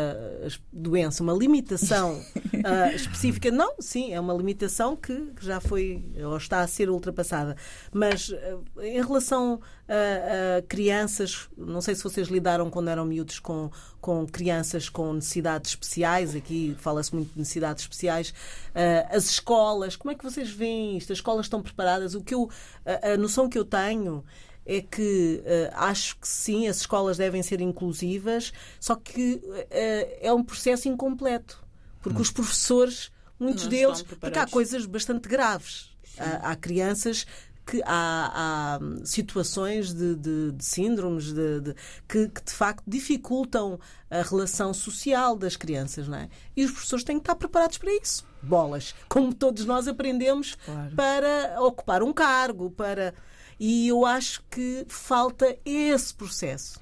doença, 0.72 1.24
uma 1.24 1.32
limitação 1.32 2.22
específica? 2.94 3.50
Não, 3.50 3.74
sim, 3.80 4.12
é 4.12 4.20
uma 4.20 4.32
limitação 4.32 4.94
que, 4.94 5.32
que, 5.36 5.44
já 5.44 5.60
foi 5.60 6.04
ou 6.24 6.36
está 6.36 6.60
a 6.60 6.68
ser 6.68 6.88
ultrapassada, 6.88 7.56
mas 7.92 8.32
em 8.80 9.02
relação 9.02 9.60
a, 9.88 10.58
a 10.58 10.62
crianças, 10.62 11.48
não 11.56 11.80
sei 11.80 11.96
se 11.96 12.04
vocês 12.04 12.28
lidaram 12.28 12.70
quando 12.70 12.88
eram 12.88 13.04
miúdos 13.04 13.40
com 13.40 13.70
com 14.04 14.26
crianças 14.26 14.90
com 14.90 15.14
necessidades 15.14 15.70
especiais, 15.70 16.34
aqui 16.36 16.76
fala-se 16.78 17.14
muito 17.14 17.32
de 17.32 17.38
necessidades 17.38 17.84
especiais, 17.84 18.28
uh, 18.28 19.16
as 19.16 19.30
escolas, 19.30 19.96
como 19.96 20.12
é 20.12 20.14
que 20.14 20.22
vocês 20.22 20.50
veem 20.50 20.98
isto? 20.98 21.10
As 21.10 21.20
escolas 21.20 21.46
estão 21.46 21.62
preparadas? 21.62 22.14
O 22.14 22.20
que 22.20 22.34
eu, 22.34 22.50
a, 22.84 23.12
a 23.12 23.16
noção 23.16 23.48
que 23.48 23.58
eu 23.58 23.64
tenho 23.64 24.22
é 24.66 24.82
que 24.82 25.42
uh, 25.42 25.72
acho 25.72 26.18
que 26.18 26.28
sim, 26.28 26.68
as 26.68 26.80
escolas 26.80 27.16
devem 27.16 27.42
ser 27.42 27.62
inclusivas, 27.62 28.52
só 28.78 28.94
que 28.94 29.36
uh, 29.36 30.18
é 30.20 30.30
um 30.34 30.44
processo 30.44 30.86
incompleto, 30.86 31.64
porque 32.02 32.18
hum. 32.18 32.22
os 32.22 32.30
professores, 32.30 33.10
muitos 33.40 33.62
Não 33.62 33.70
deles, 33.70 34.02
porque 34.02 34.38
há 34.38 34.46
coisas 34.46 34.84
bastante 34.84 35.26
graves. 35.26 35.96
Há, 36.18 36.50
há, 36.50 36.56
crianças 36.56 37.26
que 37.66 37.82
há, 37.84 38.78
há 38.78 39.04
situações 39.04 39.92
de, 39.92 40.14
de, 40.14 40.52
de 40.52 40.64
síndromes 40.64 41.32
de, 41.32 41.60
de 41.60 41.74
que, 42.06 42.28
que, 42.28 42.44
de 42.44 42.52
facto 42.52 42.82
dificultam 42.86 43.78
a 44.10 44.22
relação 44.22 44.74
social 44.74 45.36
das 45.36 45.56
crianças, 45.56 46.06
não 46.06 46.18
é? 46.18 46.28
E 46.56 46.64
os 46.64 46.70
professores 46.70 47.04
têm 47.04 47.16
que 47.16 47.22
estar 47.22 47.34
preparados 47.34 47.78
para 47.78 47.92
isso. 47.94 48.26
Bolas, 48.42 48.94
como 49.08 49.34
todos 49.34 49.64
nós 49.64 49.88
aprendemos 49.88 50.56
claro. 50.64 50.94
para 50.94 51.60
ocupar 51.60 52.02
um 52.02 52.12
cargo, 52.12 52.70
para 52.70 53.14
e 53.58 53.88
eu 53.88 54.04
acho 54.04 54.42
que 54.50 54.84
falta 54.88 55.56
esse 55.64 56.12
processo. 56.12 56.78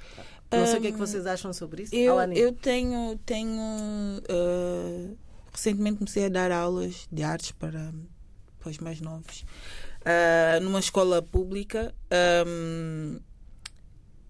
Não 0.51 0.67
sei 0.67 0.79
o 0.79 0.81
que 0.83 0.89
é 0.89 0.93
que 0.93 0.99
vocês 0.99 1.27
acham 1.27 1.53
sobre 1.53 1.85
isso. 1.85 1.95
Eu, 1.95 2.21
eu 2.33 2.53
tenho, 2.53 3.19
tenho 3.25 3.59
uh, 3.59 5.17
recentemente 5.51 5.99
comecei 5.99 6.27
a 6.27 6.29
dar 6.29 6.51
aulas 6.51 7.07
de 7.11 7.23
artes 7.23 7.53
para 7.53 7.93
para 8.63 8.71
os 8.71 8.79
mais 8.79 9.01
novos, 9.01 9.45
ah, 10.05 10.61
numa 10.61 10.81
escola 10.81 11.23
pública 11.23 11.95
ahm, 12.11 13.19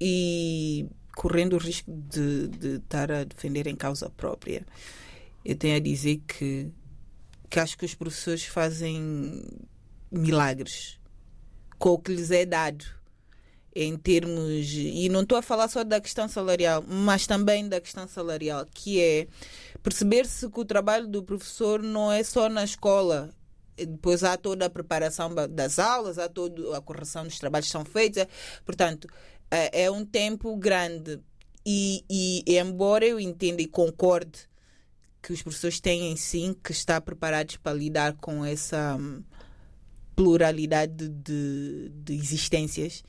e 0.01 0.87
correndo 1.17 1.55
o 1.55 1.59
risco 1.59 1.91
de, 1.91 2.49
de 2.49 2.69
estar 2.77 3.11
a 3.13 3.25
defender 3.25 3.67
em 3.67 3.77
causa 3.77 4.11
própria. 4.11 4.67
Eu 5.45 5.57
tenho 5.57 5.77
a 5.77 5.81
dizer 5.81 6.21
que, 6.27 6.71
que 7.51 7.61
acho 7.61 7.77
que 7.77 7.85
os 7.85 7.95
professores 7.95 8.45
fazem 8.45 9.45
milagres 10.11 10.99
com 11.79 11.91
o 11.91 11.99
que 11.99 12.15
lhes 12.15 12.31
é 12.31 12.45
dado 12.45 12.85
em 13.75 13.97
termos 13.97 14.73
e 14.75 15.09
não 15.09 15.23
estou 15.23 15.39
a 15.39 15.43
falar 15.43 15.69
só 15.69 15.83
da 15.83 16.01
questão 16.01 16.29
salarial, 16.29 16.85
mas 16.87 17.27
também 17.27 17.69
da 17.69 17.81
questão 17.81 18.07
salarial, 18.07 18.67
que 18.67 19.01
é 19.01 19.27
perceber-se 19.83 20.49
que 20.51 20.61
o 20.61 20.65
trabalho 20.65 21.09
do 21.09 21.23
professor 21.23 21.83
não 21.83 22.13
é 22.13 22.23
só 22.23 22.49
na 22.49 22.65
escola. 22.65 23.31
Depois 23.77 24.23
há 24.23 24.37
toda 24.37 24.67
a 24.67 24.71
preparação 24.71 25.35
das 25.51 25.79
aulas, 25.79 26.19
há 26.19 26.29
toda 26.29 26.77
a 26.77 26.81
correção 26.81 27.25
dos 27.25 27.39
trabalhos 27.39 27.67
que 27.67 27.73
são 27.73 27.85
feitos. 27.85 28.19
é- 28.19 28.29
Portanto, 28.65 29.09
é 29.51 29.85
é 29.85 29.91
um 29.91 30.05
tempo 30.05 30.57
grande. 30.57 31.21
E, 31.65 32.05
e 32.11 32.59
embora 32.59 33.07
eu 33.07 33.21
entenda 33.21 33.63
e 33.63 33.67
concorde 33.67 34.49
que 35.23 35.33
os 35.33 35.43
professores 35.43 35.79
têm 35.81 36.17
sim 36.17 36.57
que 36.63 36.73
estar 36.73 37.01
preparados 37.01 37.57
para 37.57 37.73
lidar 37.77 38.15
com 38.15 38.45
essa 38.45 38.97
hum, 38.97 39.23
pluralidade 40.17 41.09
de, 41.09 41.91
de 41.95 42.15
existências, 42.15 43.05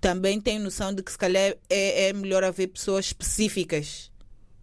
também 0.00 0.40
tenho 0.40 0.62
noção 0.62 0.92
de 0.94 1.02
que 1.02 1.12
se 1.12 1.18
calhar 1.18 1.54
é, 1.68 2.08
é 2.08 2.12
melhor 2.12 2.42
haver 2.42 2.68
pessoas 2.68 3.06
específicas 3.06 4.10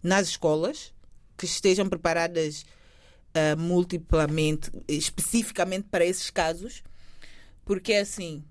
nas 0.02 0.28
escolas 0.28 0.92
que 1.36 1.44
estejam 1.46 1.88
preparadas 1.88 2.64
ah, 3.34 3.56
multiplamente, 3.56 4.70
especificamente 4.88 5.88
para 5.90 6.04
esses 6.04 6.30
casos, 6.30 6.82
porque 7.64 7.92
é 7.92 8.00
assim, 8.00 8.44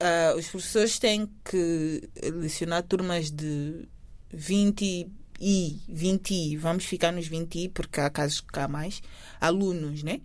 ah, 0.00 0.34
os 0.36 0.48
professores 0.48 0.98
têm 0.98 1.28
que 1.44 2.08
lecionar 2.22 2.82
turmas 2.82 3.30
de 3.30 3.88
20 4.32 5.10
e 5.40 5.80
20, 5.88 6.34
e, 6.34 6.56
vamos 6.56 6.84
ficar 6.84 7.12
nos 7.12 7.26
20, 7.28 7.58
e, 7.58 7.68
porque 7.68 8.00
há 8.00 8.10
casos 8.10 8.40
que 8.40 8.58
há 8.58 8.66
mais, 8.68 9.00
alunos, 9.40 10.02
né? 10.02 10.20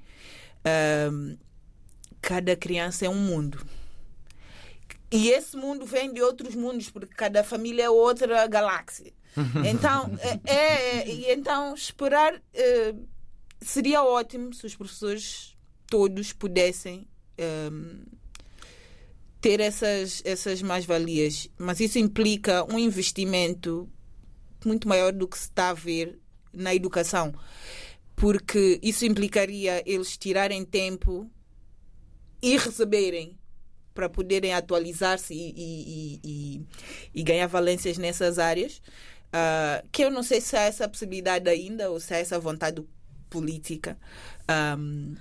Ah, 0.65 1.09
cada 2.21 2.55
criança 2.55 3.05
é 3.05 3.09
um 3.09 3.19
mundo. 3.19 3.65
E 5.11 5.29
esse 5.29 5.55
mundo 5.55 5.85
vem 5.85 6.11
de 6.11 6.21
outros 6.23 6.55
mundos, 6.55 6.89
porque 6.89 7.13
cada 7.13 7.43
família 7.43 7.83
é 7.83 7.89
outra 7.89 8.47
galáxia. 8.47 9.13
Então, 9.65 10.11
é, 10.45 10.51
é- 10.53 11.07
e 11.07 11.31
então 11.31 11.73
esperar 11.73 12.39
eh, 12.53 12.93
seria 13.63 14.03
ótimo 14.03 14.53
se 14.53 14.65
os 14.65 14.75
professores 14.75 15.55
todos 15.87 16.33
pudessem 16.33 17.07
ehm, 17.37 18.03
ter 19.41 19.59
essas, 19.59 20.21
essas 20.25 20.61
mais-valias. 20.61 21.49
Mas 21.57 21.79
isso 21.79 21.99
implica 21.99 22.63
um 22.71 22.79
investimento 22.79 23.89
muito 24.65 24.87
maior 24.87 25.11
do 25.11 25.27
que 25.27 25.37
se 25.37 25.45
está 25.45 25.69
a 25.69 25.73
ver 25.73 26.19
na 26.53 26.73
educação. 26.73 27.33
Porque 28.15 28.79
isso 28.81 29.05
implicaria 29.05 29.83
eles 29.85 30.17
tirarem 30.17 30.63
tempo 30.63 31.29
e 32.41 32.57
receberem 32.57 33.37
para 33.93 34.09
poderem 34.09 34.53
atualizar-se 34.53 35.33
e, 35.33 35.53
e- 35.55 36.19
e- 36.23 36.61
e- 37.13 37.23
ganhar 37.23 37.47
valências 37.47 37.97
nessas 37.97 38.39
áreas. 38.39 38.81
Ah, 39.31 39.83
que 39.91 40.03
eu 40.03 40.11
não 40.11 40.23
sei 40.23 40.41
se 40.41 40.55
há 40.55 40.61
essa 40.61 40.87
possibilidade 40.87 41.49
ainda 41.49 41.89
ou 41.91 41.99
se 41.99 42.13
há 42.13 42.17
essa 42.17 42.39
vontade 42.39 42.83
política 43.33 43.97
ahm, 44.47 45.15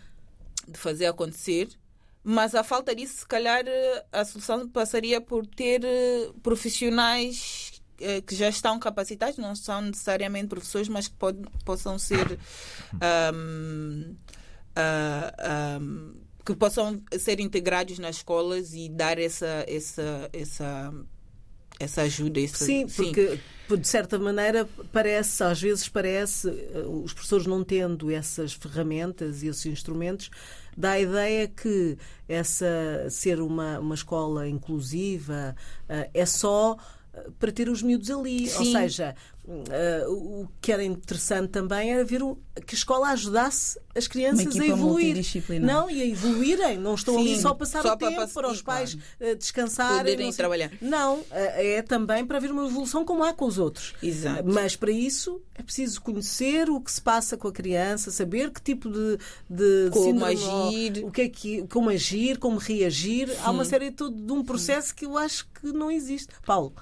de 0.68 0.78
fazer 0.78 1.06
acontecer. 1.06 1.68
Mas 2.22 2.54
a 2.54 2.62
falta 2.62 2.94
disso, 2.94 3.16
se 3.20 3.26
calhar, 3.26 3.64
eh, 3.66 4.04
a 4.12 4.24
solução 4.24 4.68
passaria 4.68 5.20
por 5.20 5.44
ter 5.44 5.82
eh, 5.84 6.30
profissionais 6.40 7.82
eh, 7.98 8.20
que 8.20 8.36
já 8.36 8.48
estão 8.48 8.78
capacitados, 8.78 9.38
não 9.38 9.56
são 9.56 9.80
necessariamente 9.80 10.46
professores, 10.48 10.88
mas 10.88 11.08
que 11.08 11.14
pod- 11.14 11.48
possam 11.64 11.98
ser 11.98 12.38
ahm, 13.00 14.14
ah, 14.76 15.34
ahm, 15.78 16.14
que 16.44 16.54
possam 16.54 17.02
ser 17.18 17.40
integrados 17.40 17.98
nas 17.98 18.16
escolas 18.16 18.72
e 18.74 18.88
dar 18.88 19.18
essa 19.18 19.64
essa 19.68 20.28
essa 20.32 20.92
essa 21.78 22.02
ajuda 22.02 22.40
essa, 22.40 22.64
Sim, 22.64 22.86
porque 22.86 23.40
de 23.76 23.88
certa 23.88 24.18
maneira 24.18 24.68
parece, 24.92 25.42
às 25.42 25.60
vezes 25.60 25.88
parece, 25.88 26.48
eh, 26.48 26.84
os 26.86 27.12
professores 27.12 27.46
não 27.46 27.62
tendo 27.64 28.10
essas 28.10 28.52
ferramentas 28.52 29.42
e 29.42 29.48
esses 29.48 29.66
instrumentos, 29.66 30.30
dá 30.76 30.92
a 30.92 31.00
ideia 31.00 31.48
que 31.48 31.96
essa 32.28 32.66
ser 33.10 33.40
uma, 33.40 33.78
uma 33.78 33.94
escola 33.94 34.48
inclusiva 34.48 35.54
eh, 35.88 36.10
é 36.14 36.26
só 36.26 36.76
eh, 37.14 37.28
para 37.38 37.52
ter 37.52 37.68
os 37.68 37.82
miúdos 37.82 38.10
ali. 38.10 38.42
Ou 38.42 38.64
Sim. 38.64 38.72
seja, 38.72 39.14
eh, 39.70 40.04
o 40.08 40.46
que 40.60 40.70
era 40.72 40.84
interessante 40.84 41.50
também 41.50 41.92
era 41.92 42.04
ver 42.04 42.22
o- 42.22 42.38
que 42.66 42.74
a 42.74 42.78
escola 42.78 43.08
ajudasse 43.08 43.78
as 43.94 44.06
crianças 44.06 44.54
a 44.58 44.66
evoluir. 44.66 45.16
Não, 45.60 45.90
e 45.90 46.00
a 46.00 46.06
evoluírem. 46.06 46.78
Não 46.78 46.94
estão 46.94 47.18
ali 47.18 47.34
Sim, 47.34 47.40
só 47.42 47.48
a 47.48 47.54
passar 47.54 47.82
só 47.82 47.92
o 47.94 47.98
para 47.98 48.08
tempo 48.08 48.20
passar- 48.20 48.40
para 48.40 48.50
os 48.50 48.58
sim, 48.58 48.64
pais 48.64 48.94
claro. 48.94 49.06
eh, 49.20 49.34
descansarem. 49.34 49.98
Poderem 49.98 50.26
não 50.26 50.32
trabalhar. 50.32 50.70
Não, 50.80 51.24
eh, 51.30 51.74
é 51.76 51.82
também 51.82 52.24
para 52.24 52.36
haver 52.38 52.50
uma 52.52 52.64
evolução 52.66 53.04
como 53.04 53.24
há 53.24 53.32
com 53.32 53.44
os 53.46 53.58
outros. 53.58 53.94
Exato. 54.02 54.44
Mas 54.46 54.76
para 54.76 54.90
isso 54.92 55.40
é 55.54 55.62
preciso 55.62 56.00
conhecer 56.00 56.70
o 56.70 56.80
que 56.80 56.92
se 56.92 57.00
passa 57.02 57.36
com 57.36 57.48
a 57.48 57.52
criança, 57.52 58.10
saber 58.10 58.50
que 58.50 58.62
tipo 58.62 58.88
de, 58.90 59.18
de 59.50 59.90
Como 59.90 60.24
agir. 60.24 61.04
o 61.04 61.10
que 61.10 61.22
é 61.22 61.28
que, 61.28 61.66
como 61.68 61.90
agir, 61.90 62.38
como 62.38 62.58
reagir. 62.58 63.28
Há 63.42 63.50
uma 63.50 63.64
série 63.64 63.90
todo 63.90 64.14
de 64.14 64.32
um 64.32 64.44
processo 64.44 64.94
que 64.94 65.04
eu 65.04 65.18
acho 65.18 65.46
que 65.60 65.72
não 65.72 65.90
existe. 65.90 66.32
Paulo, 66.46 66.72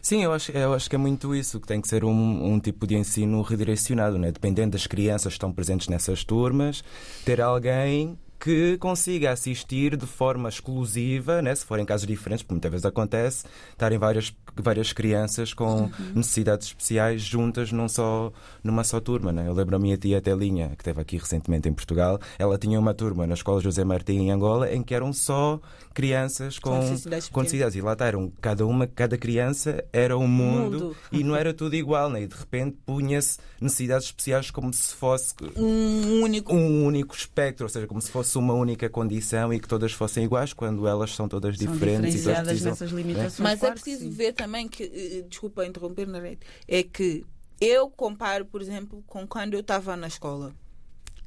Sim, 0.00 0.22
eu 0.22 0.32
acho, 0.32 0.52
eu 0.52 0.74
acho 0.74 0.88
que 0.88 0.96
é 0.96 0.98
muito 0.98 1.34
isso, 1.34 1.60
que 1.60 1.66
tem 1.66 1.80
que 1.80 1.88
ser 1.88 2.04
um, 2.04 2.52
um 2.52 2.60
tipo 2.60 2.86
de 2.86 2.96
ensino 2.96 3.42
redirecionado, 3.42 4.18
né? 4.18 4.32
dependendo 4.32 4.72
das 4.72 4.86
crianças 4.86 5.32
que 5.32 5.36
estão 5.36 5.52
presentes 5.52 5.88
nessas 5.88 6.24
turmas, 6.24 6.84
ter 7.24 7.40
alguém 7.40 8.18
que 8.38 8.76
consiga 8.78 9.32
assistir 9.32 9.96
de 9.96 10.06
forma 10.06 10.48
exclusiva, 10.48 11.40
né? 11.40 11.54
se 11.54 11.64
forem 11.64 11.84
casos 11.84 12.06
diferentes, 12.06 12.42
porque 12.42 12.54
muitas 12.54 12.70
vezes 12.70 12.84
acontece, 12.84 13.44
estarem 13.70 13.98
várias, 13.98 14.34
várias 14.54 14.92
crianças 14.92 15.54
com 15.54 15.90
necessidades 16.14 16.68
especiais 16.68 17.22
juntas 17.22 17.72
num 17.72 17.88
só, 17.88 18.32
numa 18.62 18.84
só 18.84 19.00
turma. 19.00 19.32
Né? 19.32 19.48
Eu 19.48 19.54
lembro 19.54 19.76
a 19.76 19.78
minha 19.78 19.96
tia 19.96 20.20
Telinha, 20.20 20.68
que 20.70 20.82
esteve 20.82 21.00
aqui 21.00 21.16
recentemente 21.16 21.68
em 21.68 21.72
Portugal, 21.72 22.20
ela 22.38 22.58
tinha 22.58 22.78
uma 22.78 22.94
turma 22.94 23.26
na 23.26 23.34
Escola 23.34 23.60
José 23.60 23.84
Martim 23.84 24.18
em 24.18 24.30
Angola 24.30 24.72
em 24.72 24.82
que 24.82 24.94
eram 24.94 25.12
só 25.12 25.60
crianças 25.96 26.58
com, 26.58 26.68
Com 26.68 26.78
necessidades 26.80 27.28
com. 27.30 27.42
E 27.42 27.80
lá 27.80 27.94
está, 27.94 28.04
eram, 28.04 28.30
cada 28.42 28.66
uma, 28.66 28.86
cada 28.86 29.16
criança 29.16 29.82
era 29.90 30.14
um 30.18 30.28
mundo, 30.28 30.78
mundo. 30.78 30.96
e 31.10 31.24
não 31.24 31.34
era 31.34 31.54
tudo 31.54 31.74
igual, 31.74 32.10
né? 32.10 32.20
e 32.20 32.26
de 32.26 32.34
repente 32.36 32.76
punha-se 32.84 33.38
necessidades 33.58 34.08
especiais 34.08 34.50
como 34.50 34.74
se 34.74 34.92
fosse 34.94 35.34
um 35.56 36.20
único 36.20 36.54
um 36.54 36.84
único 36.84 37.16
espectro, 37.16 37.64
ou 37.64 37.70
seja, 37.70 37.86
como 37.86 38.02
se 38.02 38.10
fosse 38.10 38.36
uma 38.36 38.52
única 38.52 38.90
condição 38.90 39.54
e 39.54 39.58
que 39.58 39.66
todas 39.66 39.92
fossem 39.92 40.24
iguais, 40.24 40.52
quando 40.52 40.86
elas 40.86 41.14
são 41.14 41.26
todas 41.26 41.56
São 41.56 41.72
diferentes 41.72 42.20
e 42.20 42.24
todas 42.24 42.42
precisam. 42.42 42.70
nessas 42.72 42.90
limitações. 42.90 43.40
Mas 43.40 43.62
é 43.62 43.70
preciso 43.70 44.02
sim. 44.02 44.10
ver 44.10 44.34
também 44.34 44.68
que, 44.68 44.82
eh, 44.82 45.24
desculpa 45.26 45.64
interromper 45.64 46.06
na 46.06 46.20
rede, 46.20 46.40
é 46.68 46.82
que 46.82 47.24
eu 47.58 47.88
comparo, 47.88 48.44
por 48.44 48.60
exemplo, 48.60 49.02
com 49.06 49.26
quando 49.26 49.54
eu 49.54 49.60
estava 49.60 49.96
na 49.96 50.08
escola 50.08 50.54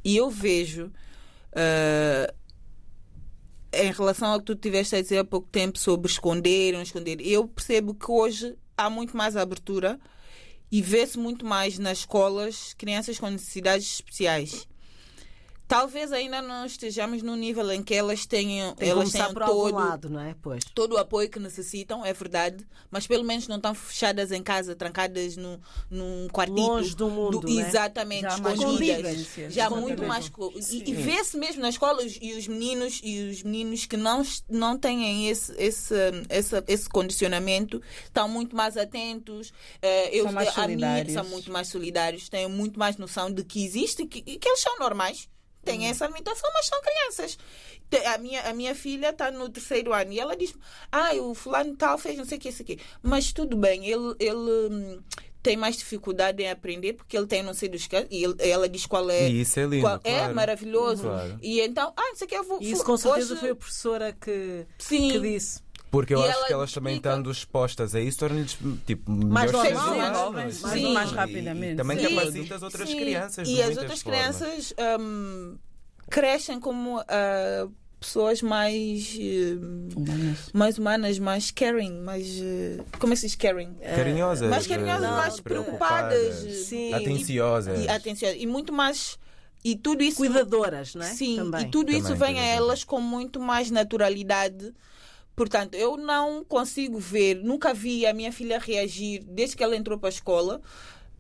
e 0.06 0.16
eu 0.16 0.30
vejo 0.30 0.92
eh, 1.54 2.32
em 3.74 3.92
relação 3.92 4.30
ao 4.30 4.40
que 4.40 4.46
tu 4.46 4.56
tiveste 4.56 4.96
a 4.96 5.02
dizer 5.02 5.20
há 5.20 5.26
pouco 5.26 5.48
tempo 5.48 5.78
sobre 5.78 6.10
esconder, 6.10 6.74
não 6.74 6.82
esconder, 6.82 7.20
eu 7.22 7.48
percebo 7.48 7.94
que 7.94 8.12
hoje 8.12 8.56
há 8.78 8.90
muito 8.90 9.16
mais 9.16 9.36
abertura 9.36 10.00
e 10.72 10.82
vê-se 10.82 11.18
muito 11.18 11.46
mais 11.46 11.80
nas 11.80 12.00
escolas 12.00 12.74
crianças 12.76 13.20
com 13.20 13.30
necessidades 13.30 13.86
especiais. 13.86 14.69
Talvez 15.70 16.12
ainda 16.12 16.42
não 16.42 16.66
estejamos 16.66 17.22
no 17.22 17.36
nível 17.36 17.72
em 17.72 17.84
que 17.84 17.94
elas 17.94 18.26
tenham, 18.26 18.74
tem 18.74 18.90
elas 18.90 19.12
tenham 19.12 19.32
por 19.32 19.44
algum 19.44 19.62
todo, 19.70 19.76
lado, 19.76 20.10
não 20.10 20.20
é? 20.20 20.36
Pois. 20.42 20.64
todo 20.74 20.94
o 20.94 20.98
apoio 20.98 21.30
que 21.30 21.38
necessitam, 21.38 22.04
é 22.04 22.12
verdade, 22.12 22.66
mas 22.90 23.06
pelo 23.06 23.24
menos 23.24 23.48
não 23.48 23.58
estão 23.58 23.76
fechadas 23.76 24.32
em 24.32 24.42
casa, 24.42 24.76
trancadas 24.76 25.38
num, 25.38 25.60
num 25.88 26.28
quartito. 26.30 26.60
Longe 26.60 26.96
do 26.96 27.08
mundo, 27.08 27.42
né? 27.48 27.70
Exatamente, 27.70 28.22
Já 28.24 28.36
escondidas. 28.52 29.16
Já 29.16 29.44
há 29.44 29.46
Exatamente. 29.46 29.82
muito 29.84 30.04
mais. 30.08 30.28
co- 30.28 30.52
E, 30.72 30.90
e 30.90 30.94
vê-se 30.96 31.38
mesmo 31.38 31.62
na 31.62 31.70
escola 31.70 32.04
os- 32.04 32.18
e 32.20 32.34
os 32.34 32.48
meninos 32.48 33.00
e 33.04 33.30
os 33.30 33.44
meninos 33.44 33.86
que 33.86 33.96
não, 33.96 34.24
não 34.50 34.76
têm 34.76 35.30
esse, 35.30 35.54
esse, 35.56 35.94
esse, 36.32 36.64
esse 36.68 36.90
condicionamento 36.90 37.80
estão 38.06 38.28
muito 38.28 38.56
mais 38.56 38.76
atentos. 38.76 39.54
eh, 39.84 40.18
eu, 40.18 40.24
São 40.24 40.34
mais 40.34 40.58
a 40.58 40.68
minha- 40.68 41.10
são 41.12 41.26
muito 41.26 41.52
mais 41.52 41.68
solidários, 41.68 42.28
têm 42.28 42.48
muito 42.50 42.80
mais 42.80 42.98
noção 42.98 43.32
de 43.32 43.44
que 43.44 43.64
existe 43.64 44.02
e 44.02 44.08
que, 44.08 44.24
e 44.26 44.40
que 44.40 44.50
eles 44.50 44.62
são 44.62 44.80
normais. 44.80 45.30
Têm 45.64 45.88
essa 45.88 46.08
limitação, 46.08 46.50
mas 46.54 46.66
são 46.68 46.80
crianças. 46.82 47.38
A 48.14 48.18
minha, 48.18 48.42
a 48.50 48.54
minha 48.54 48.74
filha 48.76 49.10
está 49.10 49.30
no 49.32 49.50
terceiro 49.50 49.94
ano 49.94 50.12
e 50.14 50.20
ela 50.20 50.36
diz: 50.36 50.54
Ah, 50.92 51.14
o 51.16 51.34
fulano 51.34 51.76
tal 51.76 51.98
fez 51.98 52.18
não 52.18 52.26
sei 52.26 52.38
o 52.38 52.42
que, 52.42 52.50
isso 52.50 52.62
aqui. 52.62 52.80
Mas 53.02 53.34
tudo 53.34 53.58
bem, 53.58 53.86
ele, 53.86 54.16
ele 54.20 54.36
hum, 54.72 55.02
tem 55.44 55.58
mais 55.58 55.76
dificuldade 55.78 56.42
em 56.44 56.50
aprender 56.50 56.94
porque 56.94 57.18
ele 57.18 57.26
tem 57.28 57.42
não 57.44 57.54
sei 57.54 57.68
dos 57.68 57.88
que 57.88 58.08
e 58.12 58.24
ele- 58.24 58.36
ela 58.40 58.70
diz 58.70 58.86
qual 58.86 59.10
é. 59.10 59.28
E 59.30 59.42
isso 59.42 59.60
é 59.60 59.66
lindo, 59.66 59.82
qual- 59.84 60.00
É 60.04 60.18
claro. 60.20 60.36
maravilhoso. 60.36 61.04
Claro. 61.04 61.40
E 61.42 61.60
então, 61.62 61.92
ah, 61.98 62.02
não 62.10 62.16
sei 62.16 62.26
o 62.26 62.30
que 62.30 62.36
eu 62.36 62.44
vou. 62.44 62.62
E 62.62 62.72
isso 62.72 62.84
com 62.86 62.96
certeza 62.98 63.34
hoje- 63.34 63.40
foi 63.42 63.50
a 63.50 63.56
professora 63.56 64.14
que, 64.14 64.66
Sim. 64.78 65.12
que 65.12 65.20
disse. 65.20 65.62
Porque 65.92 66.14
eu 66.14 66.20
E 66.20 66.24
acho 66.28 66.38
ela 66.38 66.48
que 66.48 66.54
elas 66.54 66.72
também 66.72 66.94
explica- 66.94 67.10
estando 67.10 67.32
expostas 67.32 67.96
a 67.96 68.00
isso 68.02 68.20
torna-lhes 68.20 68.58
tipo, 68.86 69.12
Mais 69.12 69.52
humanos. 69.52 70.32
mais 70.34 70.62
mais- 70.62 70.82
mais 70.94 71.12
rapidamente. 71.12 71.74
E 71.74 71.76
também 71.78 71.98
Sim. 72.00 72.16
capacita 72.16 72.56
as 72.56 72.64
outras 72.64 72.90
Sim. 72.90 72.98
crianças. 73.00 73.48
E 73.48 73.60
as 73.60 73.66
muitas 73.68 73.78
outras 73.84 74.02
formas. 74.04 74.38
crianças 74.38 74.74
hum, 75.00 75.58
crescem 76.10 76.60
como 76.60 77.00
ah, 77.08 77.68
pessoas 78.00 78.42
mais. 78.44 79.18
hum, 79.20 79.90
Humanas. 79.96 80.38
mais 80.54 80.78
humanas, 80.78 81.18
mais 81.20 81.50
caring, 81.52 82.02
mais. 82.02 82.40
eh, 82.40 82.78
como 83.00 83.14
é 83.14 83.16
que 83.16 83.22
se 83.22 83.28
diz 83.28 83.36
caring? 83.36 83.74
Carinhosas. 83.96 84.48
mais 84.50 84.68
carinhosas, 84.68 85.04
eh, 85.10 85.12
mais 85.12 85.40
preocupadas. 85.40 86.36
Sim. 86.68 86.94
Atenciosas. 86.94 87.84
E, 87.84 87.90
atenciosas. 87.90 88.38
E 88.40 88.46
muito 88.46 88.72
mais. 88.72 89.18
E 89.64 89.76
tudo 89.76 90.04
isso. 90.04 90.18
Cuidadoras, 90.18 90.94
não 90.96 91.04
é? 91.04 91.10
Sim, 91.10 91.36
Também. 91.38 91.66
e 91.66 91.72
tudo 91.72 91.92
isso 91.92 92.14
Também, 92.14 92.36
vem 92.36 92.40
a 92.40 92.46
elas 92.46 92.84
com 92.84 93.02
muito 93.02 93.40
mais 93.40 93.70
naturalidade. 93.72 94.72
Portanto, 95.40 95.74
eu 95.76 95.96
não 95.96 96.44
consigo 96.44 97.00
ver, 97.00 97.36
nunca 97.36 97.74
vi 97.74 98.06
a 98.06 98.14
minha 98.14 98.30
filha 98.30 98.60
reagir 98.60 99.24
desde 99.24 99.56
que 99.56 99.64
ela 99.64 99.74
entrou 99.74 99.98
para 99.98 100.10
a 100.10 100.12
escola. 100.12 100.62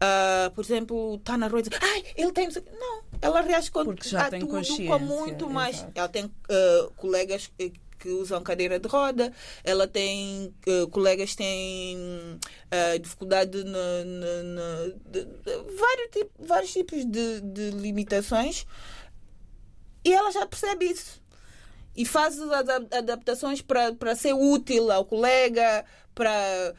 Ah, 0.01 0.51
por 0.53 0.61
exemplo, 0.65 1.15
está 1.15 1.37
na 1.37 1.47
rua 1.47 1.61
e 1.61 1.63
diz, 1.63 1.79
ai, 1.81 2.03
ele 2.17 2.33
tem. 2.33 2.43
não 2.43 2.51
sei 2.51 2.61
o 2.61 2.65
quê." 2.65 2.71
Não, 2.77 3.01
ela 3.21 3.39
reage 3.39 3.71
com, 3.71 3.85
Porque 3.85 4.09
já 4.09 4.25
a 4.25 4.29
tem 4.29 4.41
tudo 4.41 4.51
consciência, 4.51 4.87
com 4.87 4.99
muito 4.99 5.49
mais. 5.49 5.87
Ela 5.95 6.09
tem 6.09 6.29
ah, 6.49 6.89
colegas 6.97 7.49
que, 7.57 7.71
que 7.97 8.09
usam 8.09 8.43
cadeira 8.43 8.77
de 8.77 8.89
roda, 8.89 9.31
ela 9.63 9.87
tem 9.87 10.53
ah, 10.67 10.87
colegas 10.91 11.29
que 11.31 11.37
têm 11.37 12.37
ah, 12.71 12.97
dificuldade 12.97 13.63
na, 13.63 14.03
na- 14.03 14.43
na- 14.43 14.93
de- 15.09 15.23
de- 15.25 15.75
vários, 15.77 16.09
tip- 16.11 16.31
vários 16.39 16.73
tipos 16.73 17.05
de, 17.05 17.39
de 17.39 17.69
limitações 17.71 18.65
e 20.03 20.13
ela 20.13 20.29
já 20.31 20.45
percebe 20.45 20.87
isso. 20.87 21.18
E 21.95 22.05
faz 22.05 22.39
as 22.39 22.51
adap- 22.51 22.93
adaptações 22.93 23.61
para 23.61 24.15
ser 24.15 24.33
útil 24.33 24.91
ao 24.91 25.03
colega, 25.05 25.85
para, 26.15 26.73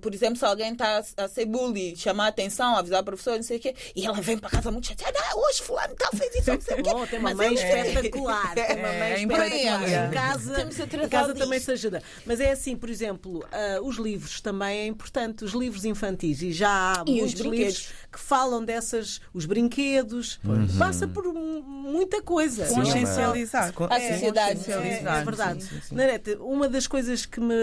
por 0.00 0.14
exemplo, 0.14 0.36
se 0.36 0.44
alguém 0.44 0.72
está 0.72 1.02
a 1.16 1.28
ser 1.28 1.44
bully, 1.46 1.94
chamar 1.96 2.26
a 2.26 2.28
atenção, 2.28 2.76
avisar 2.76 3.00
a 3.00 3.02
professora, 3.02 3.36
não 3.36 3.42
sei 3.42 3.56
o 3.56 3.60
quê, 3.60 3.74
e 3.96 4.06
ela 4.06 4.20
vem 4.20 4.38
para 4.38 4.50
casa 4.50 4.70
muito 4.70 4.86
chateada, 4.88 5.18
ah, 5.18 5.36
hoje 5.36 5.62
fulano 5.62 5.94
tal 5.96 6.10
fez 6.16 6.34
isso, 6.36 6.52
não 6.52 6.60
sei 6.60 6.74
o 6.74 6.82
quê. 6.82 6.90
Bom, 6.90 7.06
tem 7.08 7.18
uma 7.18 7.34
mãe 7.34 7.54
espetacular. 7.54 8.54
Tem 8.54 8.64
uma 8.76 8.88
mãe 8.88 9.02
É, 9.12 9.20
espetacular. 9.20 10.08
Em 10.08 10.10
casa, 10.10 10.68
em 11.04 11.08
casa 11.08 11.34
também 11.34 11.58
se 11.60 11.70
ajuda. 11.72 12.02
Mas 12.26 12.40
é 12.40 12.50
assim, 12.52 12.76
por 12.76 12.88
exemplo, 12.90 13.44
ah, 13.52 13.80
os 13.82 13.96
livros 13.96 14.40
também 14.40 14.80
é 14.80 14.86
importante. 14.86 15.44
Os 15.44 15.52
livros 15.52 15.84
infantis. 15.84 16.42
E 16.42 16.52
já 16.52 16.68
há 16.92 17.04
E 17.06 17.12
os 17.14 17.18
muitos 17.34 17.40
brinquedos. 17.40 17.74
livros 17.78 17.92
que 18.12 18.18
falam 18.20 18.64
dessas. 18.64 19.20
Os 19.34 19.44
brinquedos. 19.46 20.40
Passa 20.78 21.06
por 21.08 21.24
mu- 21.32 21.62
muita 21.62 22.22
coisa. 22.22 22.66
Sim, 22.66 22.74
Consciencializar. 22.76 23.72
mas- 23.78 23.90
A 23.90 24.12
sociedade. 24.12 24.50
É, 24.50 24.54
Consciencializar. 24.54 25.20
é 25.20 25.24
verdade. 25.24 25.62
Sim, 25.64 25.68
sim, 25.68 25.80
sim. 25.88 25.94
Narete, 25.94 26.36
uma 26.40 26.68
das 26.68 26.86
coisas 26.86 27.26
que 27.26 27.40
me 27.40 27.54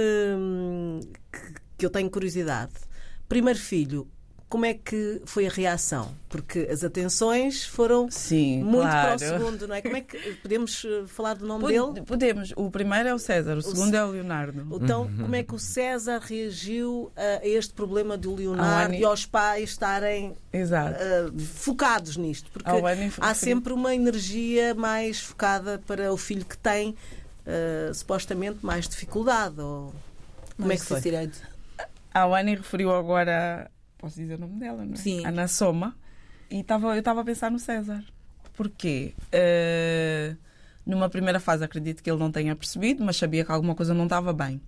que, 1.31 1.39
que 1.79 1.85
eu 1.85 1.89
tenho 1.89 2.09
curiosidade, 2.09 2.73
primeiro 3.27 3.57
filho, 3.57 4.05
como 4.49 4.65
é 4.65 4.73
que 4.73 5.21
foi 5.25 5.45
a 5.45 5.49
reação? 5.49 6.11
Porque 6.27 6.67
as 6.71 6.83
atenções 6.83 7.65
foram 7.67 8.09
Sim, 8.09 8.63
muito 8.63 8.81
claro. 8.81 9.07
para 9.07 9.15
o 9.15 9.19
segundo, 9.19 9.67
não 9.67 9.75
é? 9.75 9.81
Como 9.83 9.95
é 9.95 10.01
que 10.01 10.17
podemos 10.41 10.83
eh, 10.83 11.03
falar 11.05 11.35
do 11.35 11.45
nome 11.45 11.61
Pod- 11.65 11.71
dele? 11.93 12.05
Podemos. 12.05 12.51
O 12.55 12.71
primeiro 12.71 13.09
é 13.09 13.13
o 13.13 13.19
César, 13.19 13.55
o 13.57 13.61
segundo 13.61 13.93
é 13.95 14.03
o 14.03 14.09
Leonardo. 14.09 14.65
Então, 14.81 15.07
como 15.21 15.35
é 15.35 15.43
que 15.43 15.53
o 15.53 15.59
César 15.59 16.17
reagiu 16.19 17.11
a 17.15 17.45
este 17.47 17.73
problema 17.75 18.17
do 18.17 18.33
Leonardo 18.33 18.87
Annie- 18.87 19.01
e 19.01 19.05
aos 19.05 19.23
pais 19.27 19.69
estarem 19.69 20.35
Exato. 20.51 20.97
ah, 20.99 21.31
focados 21.37 22.17
nisto? 22.17 22.49
Porque 22.51 22.69
há 23.21 23.33
sempre 23.35 23.71
uma 23.71 23.93
energia 23.93 24.73
mais 24.73 25.19
focada 25.19 25.79
para 25.85 26.11
o 26.11 26.17
filho 26.17 26.43
que 26.43 26.57
tem 26.57 26.95
ah, 27.45 27.93
supostamente 27.93 28.65
mais 28.65 28.89
dificuldade. 28.89 29.61
Ou... 29.61 29.93
Como 30.57 30.71
é 30.71 30.75
que 30.75 30.83
foi? 30.85 30.99
A 32.13 32.23
Annie 32.25 32.55
referiu 32.55 32.93
agora. 32.93 33.69
Posso 33.97 34.15
dizer 34.15 34.35
o 34.35 34.39
nome 34.39 34.59
dela, 34.59 34.85
não 34.85 34.93
é? 34.93 34.95
Sim. 34.95 35.25
Ana 35.25 35.47
Soma. 35.47 35.95
E 36.49 36.63
tava, 36.63 36.95
eu 36.95 36.99
estava 36.99 37.21
a 37.21 37.23
pensar 37.23 37.51
no 37.51 37.59
César. 37.59 38.03
Porquê? 38.53 39.13
Eh, 39.31 40.35
numa 40.85 41.09
primeira 41.09 41.39
fase, 41.39 41.63
acredito 41.63 42.01
que 42.01 42.09
ele 42.09 42.19
não 42.19 42.31
tenha 42.31 42.55
percebido, 42.55 43.03
mas 43.03 43.17
sabia 43.17 43.45
que 43.45 43.51
alguma 43.51 43.75
coisa 43.75 43.93
não 43.93 44.05
estava 44.05 44.33
bem. 44.33 44.59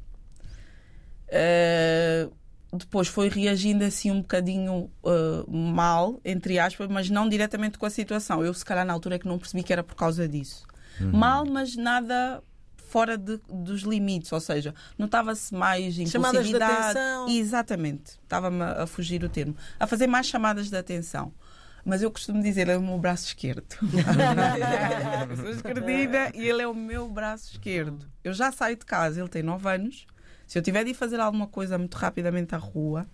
Eh, 1.28 2.30
depois 2.74 3.08
foi 3.08 3.30
reagindo 3.30 3.84
assim 3.84 4.12
um 4.12 4.22
bocadinho 4.22 4.90
eh, 5.06 5.44
mal, 5.48 6.20
entre 6.24 6.60
aspas, 6.60 6.88
mas 6.88 7.10
não 7.10 7.28
diretamente 7.28 7.78
com 7.78 7.86
a 7.86 7.90
situação. 7.90 8.46
Eu, 8.46 8.54
se 8.54 8.64
calhar, 8.64 8.86
na 8.86 8.94
altura 8.94 9.16
é 9.16 9.20
que 9.20 9.28
não 9.28 9.40
percebi 9.40 9.64
que 9.64 9.74
era 9.74 9.84
por 9.84 9.96
causa 9.96 10.28
disso. 10.28 10.66
Mal, 11.00 11.46
mas 11.46 11.76
nada 11.76 12.44
fora 12.92 13.18
de- 13.18 13.40
dos 13.50 13.82
limites, 13.82 14.32
ou 14.32 14.40
seja, 14.40 14.76
notava-se 14.98 15.54
mais 15.54 15.96
Chamadas 16.10 16.46
de 16.46 16.54
impulsividade. 16.56 16.98
atenção. 16.98 17.28
Exatamente, 17.30 18.12
estava-me 18.24 18.62
a 18.62 18.86
fugir 18.86 19.24
o 19.24 19.30
termo. 19.30 19.56
A 19.80 19.88
fazer 19.88 20.08
mais 20.08 20.26
chamadas 20.28 20.70
de 20.70 20.76
atenção. 20.78 21.32
Mas 21.84 22.02
eu 22.04 22.12
costumo 22.12 22.44
dizer, 22.44 22.62
ele 22.62 22.72
é 22.74 22.78
o 22.78 22.82
meu 22.82 23.00
braço 23.00 23.26
esquerdo. 23.28 23.66
eu 25.30 25.36
sou 25.38 25.50
esquerdina 25.50 26.32
e 26.36 26.48
ele 26.48 26.62
é 26.62 26.68
o 26.68 26.76
meu 26.76 27.10
braço 27.10 27.52
esquerdo. 27.54 28.06
Eu 28.24 28.34
já 28.34 28.52
saio 28.52 28.76
de 28.76 28.86
casa, 28.86 29.20
ele 29.20 29.30
tem 29.30 29.42
9 29.42 29.68
anos. 29.68 30.06
Se 30.46 30.60
eu 30.60 30.62
tiver 30.62 30.84
de 30.84 30.92
ir 30.92 30.94
fazer 30.94 31.20
alguma 31.20 31.48
coisa 31.48 31.78
muito 31.78 31.96
rapidamente 31.96 32.54
à 32.54 32.58
rua, 32.58 33.08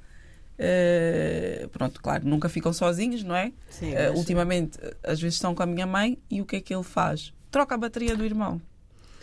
eh, 0.57 1.69
pronto, 1.71 2.01
claro, 2.01 2.27
nunca 2.27 2.49
ficam 2.49 2.73
sozinhos, 2.73 3.23
não 3.23 3.35
é? 3.35 3.53
Sim, 3.69 3.93
Eh, 3.93 4.09
mas- 4.09 4.17
ultimamente, 4.19 4.77
às 5.03 5.19
vezes 5.21 5.35
estão 5.35 5.53
com 5.55 5.63
a 5.63 5.65
minha 5.65 5.85
mãe 5.85 6.17
e 6.29 6.41
o 6.41 6.45
que 6.45 6.55
é 6.57 6.61
que 6.61 6.73
ele 6.73 6.83
faz? 6.83 7.33
Troca 7.51 7.75
a 7.75 7.77
bateria 7.77 8.15
do 8.17 8.25
irmão. 8.25 8.59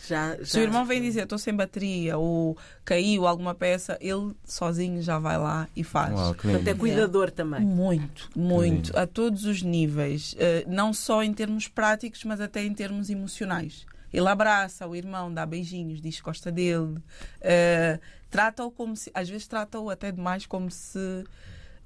Já, 0.07 0.37
Se 0.43 0.59
o 0.59 0.61
irmão 0.61 0.85
vem 0.85 1.01
dizer 1.01 1.23
estou 1.23 1.37
sem 1.37 1.53
bateria 1.53 2.17
ou 2.17 2.57
caiu 2.83 3.25
alguma 3.27 3.53
peça, 3.55 3.97
ele 4.01 4.33
sozinho 4.43 5.01
já 5.01 5.17
vai 5.19 5.37
lá 5.37 5.67
e 5.75 5.83
faz. 5.83 6.13
Uau, 6.13 6.33
que 6.33 6.41
Portanto, 6.43 6.67
é 6.67 6.71
lindo. 6.71 6.79
cuidador 6.79 7.31
também. 7.31 7.61
Muito, 7.61 8.29
muito, 8.35 8.97
a 8.97 9.05
todos 9.07 9.45
os 9.45 9.61
níveis, 9.61 10.35
Eh, 10.37 10.63
não 10.67 10.93
só 10.93 11.23
em 11.23 11.33
termos 11.33 11.67
práticos, 11.67 12.23
mas 12.23 12.39
até 12.41 12.63
em 12.63 12.73
termos 12.73 13.09
emocionais. 13.09 13.85
Ele 14.13 14.27
abraça 14.29 14.87
o 14.87 14.95
irmão, 14.95 15.33
dá 15.33 15.45
beijinhos, 15.45 16.01
diz 16.01 16.17
que 16.17 16.23
gosta 16.23 16.51
dele, 16.51 16.95
eh, 17.41 17.99
trata-o 18.29 18.71
como 18.71 18.95
se, 18.95 19.11
às 19.13 19.27
vezes 19.29 19.47
trata-o 19.47 19.89
até 19.89 20.11
demais 20.11 20.45
como 20.45 20.69
se, 20.71 21.23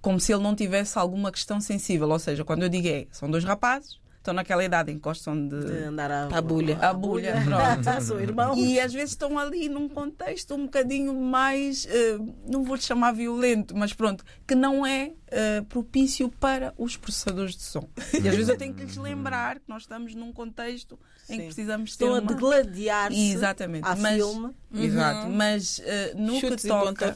como 0.01 0.19
se 0.19 0.32
ele 0.34 0.43
não 0.43 0.55
tivesse 0.55 0.97
alguma 0.99 1.32
questão 1.32 1.60
sensível. 1.60 2.10
Ou 2.10 2.19
seja, 2.19 2.43
quando 2.45 2.63
eu 2.63 2.69
digo 2.69 2.88
é, 2.88 3.08
são 3.12 3.29
dois 3.32 3.43
rapazes, 3.43 3.99
estão 4.19 4.34
naquela 4.34 4.63
idade 4.63 4.91
em 4.91 4.95
que 4.95 5.01
gostam 5.01 5.47
de, 5.47 5.60
De 5.60 5.84
andar 5.86 6.12
à, 6.12 6.27
À 6.27 6.41
bulha. 6.41 6.77
A 6.79 6.93
bulha, 6.93 7.34
pronto. 7.43 8.19
Irmão. 8.21 8.55
E 8.58 8.79
às 8.79 8.93
vezes 8.93 9.12
estão 9.12 9.39
ali 9.39 9.67
num 9.69 9.88
contexto 9.89 10.53
um 10.55 10.65
bocadinho 10.65 11.13
mais, 11.13 11.88
eh, 11.89 12.17
não 12.45 12.63
vou 12.63 12.77
te 12.77 12.86
chamar 12.86 13.13
violento, 13.13 13.75
mas 13.75 13.93
pronto, 13.93 14.23
que 14.47 14.55
não 14.55 14.86
é 14.86 15.13
eh, 15.31 15.61
propício 15.69 16.29
para 16.29 16.73
os 16.77 16.97
processadores 16.97 17.55
de 17.55 17.63
som. 17.63 17.87
E 18.21 18.27
às 18.27 18.35
vezes 18.35 18.49
eu 18.49 18.57
tenho 18.57 18.73
que 18.73 18.83
lhes 18.83 18.97
lembrar 18.97 19.59
que 19.59 19.65
nós 19.67 19.83
estamos 19.83 20.15
num 20.15 20.33
contexto 20.33 20.99
em 21.29 21.33
que 21.33 21.41
Sim. 21.41 21.45
precisamos 21.45 21.95
ter 21.95 22.05
Estão 22.05 22.17
a 22.17 22.19
uma... 22.19 22.27
degladiar-se 22.27 23.31
Exatamente. 23.31 23.87
à 23.87 23.95
mas, 23.95 24.15
filme. 24.15 24.55
Exato. 24.73 25.29
Mas 25.29 25.81
eh, 25.85 26.13
no 26.15 26.39
Chutes 26.39 26.63
que 26.63 26.67
toca 26.67 27.07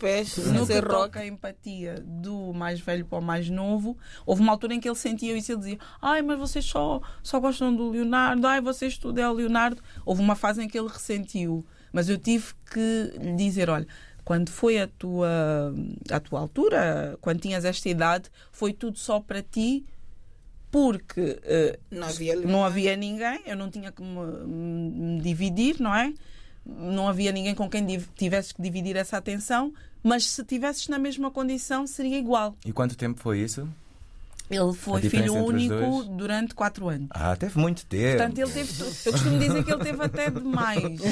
no 0.54 0.68
que 0.68 0.74
rock. 0.80 0.88
toca 0.88 1.20
a 1.20 1.26
empatia 1.26 1.96
do 2.06 2.54
mais 2.54 2.80
velho 2.80 3.06
para 3.06 3.18
o 3.18 3.22
mais 3.22 3.50
novo, 3.50 3.98
houve 4.26 4.42
uma 4.42 4.52
altura 4.52 4.76
em 4.76 4.80
que 4.80 4.88
ele 4.88 4.96
sentia 4.96 5.36
isso 5.36 5.52
e 5.52 5.54
ele 5.54 5.60
dizia: 5.62 5.80
Ai, 6.02 6.22
mas 6.22 6.38
vocês 6.38 6.64
só, 6.64 7.02
só 7.24 7.40
gostam 7.40 7.76
do 7.76 7.90
Leonardo, 7.90 8.46
ai, 8.46 8.62
vocês 8.62 8.98
tudo 8.98 9.20
é 9.20 9.28
o 9.28 9.34
Leonardo. 9.34 9.82
Houve 10.06 10.22
uma 10.22 10.36
fase 10.36 10.64
em 10.64 10.68
que 10.68 10.78
ele 10.78 10.88
ressentiu, 10.88 11.66
mas 11.92 12.08
eu 12.08 12.18
tive 12.18 12.54
que 12.72 13.14
lhe 13.20 13.36
dizer: 13.36 13.70
Olha, 13.70 13.88
quando 14.24 14.50
foi 14.50 14.80
a 14.80 14.88
tua, 14.88 15.74
a 16.10 16.20
tua 16.20 16.40
altura, 16.40 17.18
quando 17.22 17.40
tinhas 17.40 17.66
esta 17.66 17.90
idade, 17.90 18.30
foi 18.52 18.74
tudo 18.74 18.98
só 18.98 19.20
para 19.20 19.42
ti. 19.42 19.86
Porque 20.72 21.40
eh, 21.44 21.78
Não 21.92 22.08
havia 22.08 22.36
não 22.36 22.66
havia 22.66 22.96
ninguém, 22.96 23.42
eu 23.46 23.56
não 23.56 23.70
tinha 23.70 23.92
que 23.92 24.02
me, 24.02 24.16
me 24.48 25.22
dividir, 25.22 25.80
não 25.80 25.94
é? 25.94 26.12
Não 26.66 27.08
havia 27.08 27.32
ninguém 27.32 27.54
com 27.54 27.70
quem 27.70 27.86
tivesses 28.16 28.52
que 28.52 28.62
dividir 28.62 28.96
essa 28.96 29.18
atenção, 29.18 29.72
mas 30.02 30.26
se 30.26 30.44
tivesses 30.44 30.88
na 30.88 30.98
mesma 30.98 31.30
condição 31.30 31.86
seria 31.86 32.18
igual. 32.18 32.56
E 32.66 32.72
quanto 32.72 32.98
tempo 32.98 33.20
foi 33.20 33.40
isso? 33.40 33.70
Ele 34.56 34.74
foi 34.74 35.02
filho 35.02 35.34
único 35.34 36.04
durante 36.04 36.54
quatro 36.54 36.88
anos. 36.88 37.08
Ah, 37.12 37.36
teve 37.36 37.58
muito 37.58 37.86
tempo. 37.86 38.18
Portanto, 38.18 38.38
ele 38.38 38.52
teve. 38.52 38.84
Eu 39.06 39.12
costumo 39.12 39.40
dizer 39.40 39.64
que 39.64 39.72
ele 39.72 39.84
teve 39.84 40.04
até 40.04 40.30
demais. 40.30 40.84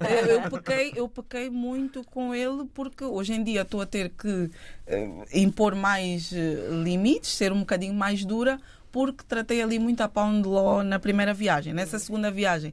Eu, 0.00 0.26
eu, 0.26 0.50
pequei, 0.50 0.92
eu 0.96 1.08
pequei 1.08 1.50
muito 1.50 2.02
com 2.04 2.34
ele 2.34 2.64
porque 2.74 3.04
hoje 3.04 3.32
em 3.32 3.42
dia 3.42 3.62
estou 3.62 3.80
a 3.80 3.86
ter 3.86 4.10
que 4.10 4.50
eh, 4.86 5.08
impor 5.34 5.74
mais 5.74 6.32
eh, 6.32 6.68
limites, 6.82 7.30
ser 7.30 7.52
um 7.52 7.60
bocadinho 7.60 7.94
mais 7.94 8.24
dura, 8.24 8.58
porque 8.90 9.24
tratei 9.26 9.62
ali 9.62 9.78
muito 9.78 10.00
a 10.00 10.08
pound 10.08 10.46
law 10.46 10.82
na 10.82 10.98
primeira 10.98 11.32
viagem. 11.32 11.72
Nessa 11.72 11.98
segunda 11.98 12.30
viagem, 12.30 12.72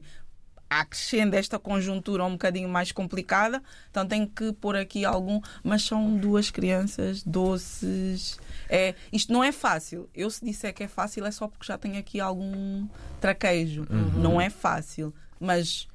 acrescendo 0.68 1.34
esta 1.34 1.58
conjuntura 1.58 2.24
um 2.24 2.32
bocadinho 2.32 2.68
mais 2.68 2.92
complicada, 2.92 3.62
então 3.90 4.06
tenho 4.06 4.26
que 4.26 4.52
pôr 4.52 4.76
aqui 4.76 5.04
algum. 5.04 5.40
Mas 5.62 5.82
são 5.82 6.16
duas 6.16 6.50
crianças 6.50 7.22
doces. 7.22 8.38
É, 8.68 8.94
isto 9.12 9.32
não 9.32 9.42
é 9.42 9.50
fácil. 9.52 10.08
Eu, 10.14 10.30
se 10.30 10.44
disser 10.44 10.74
que 10.74 10.82
é 10.84 10.88
fácil, 10.88 11.24
é 11.24 11.30
só 11.30 11.48
porque 11.48 11.66
já 11.66 11.78
tenho 11.78 11.98
aqui 11.98 12.20
algum 12.20 12.86
traquejo. 13.20 13.86
Não 14.16 14.40
é 14.40 14.50
fácil. 14.50 15.14
Mas. 15.40 15.88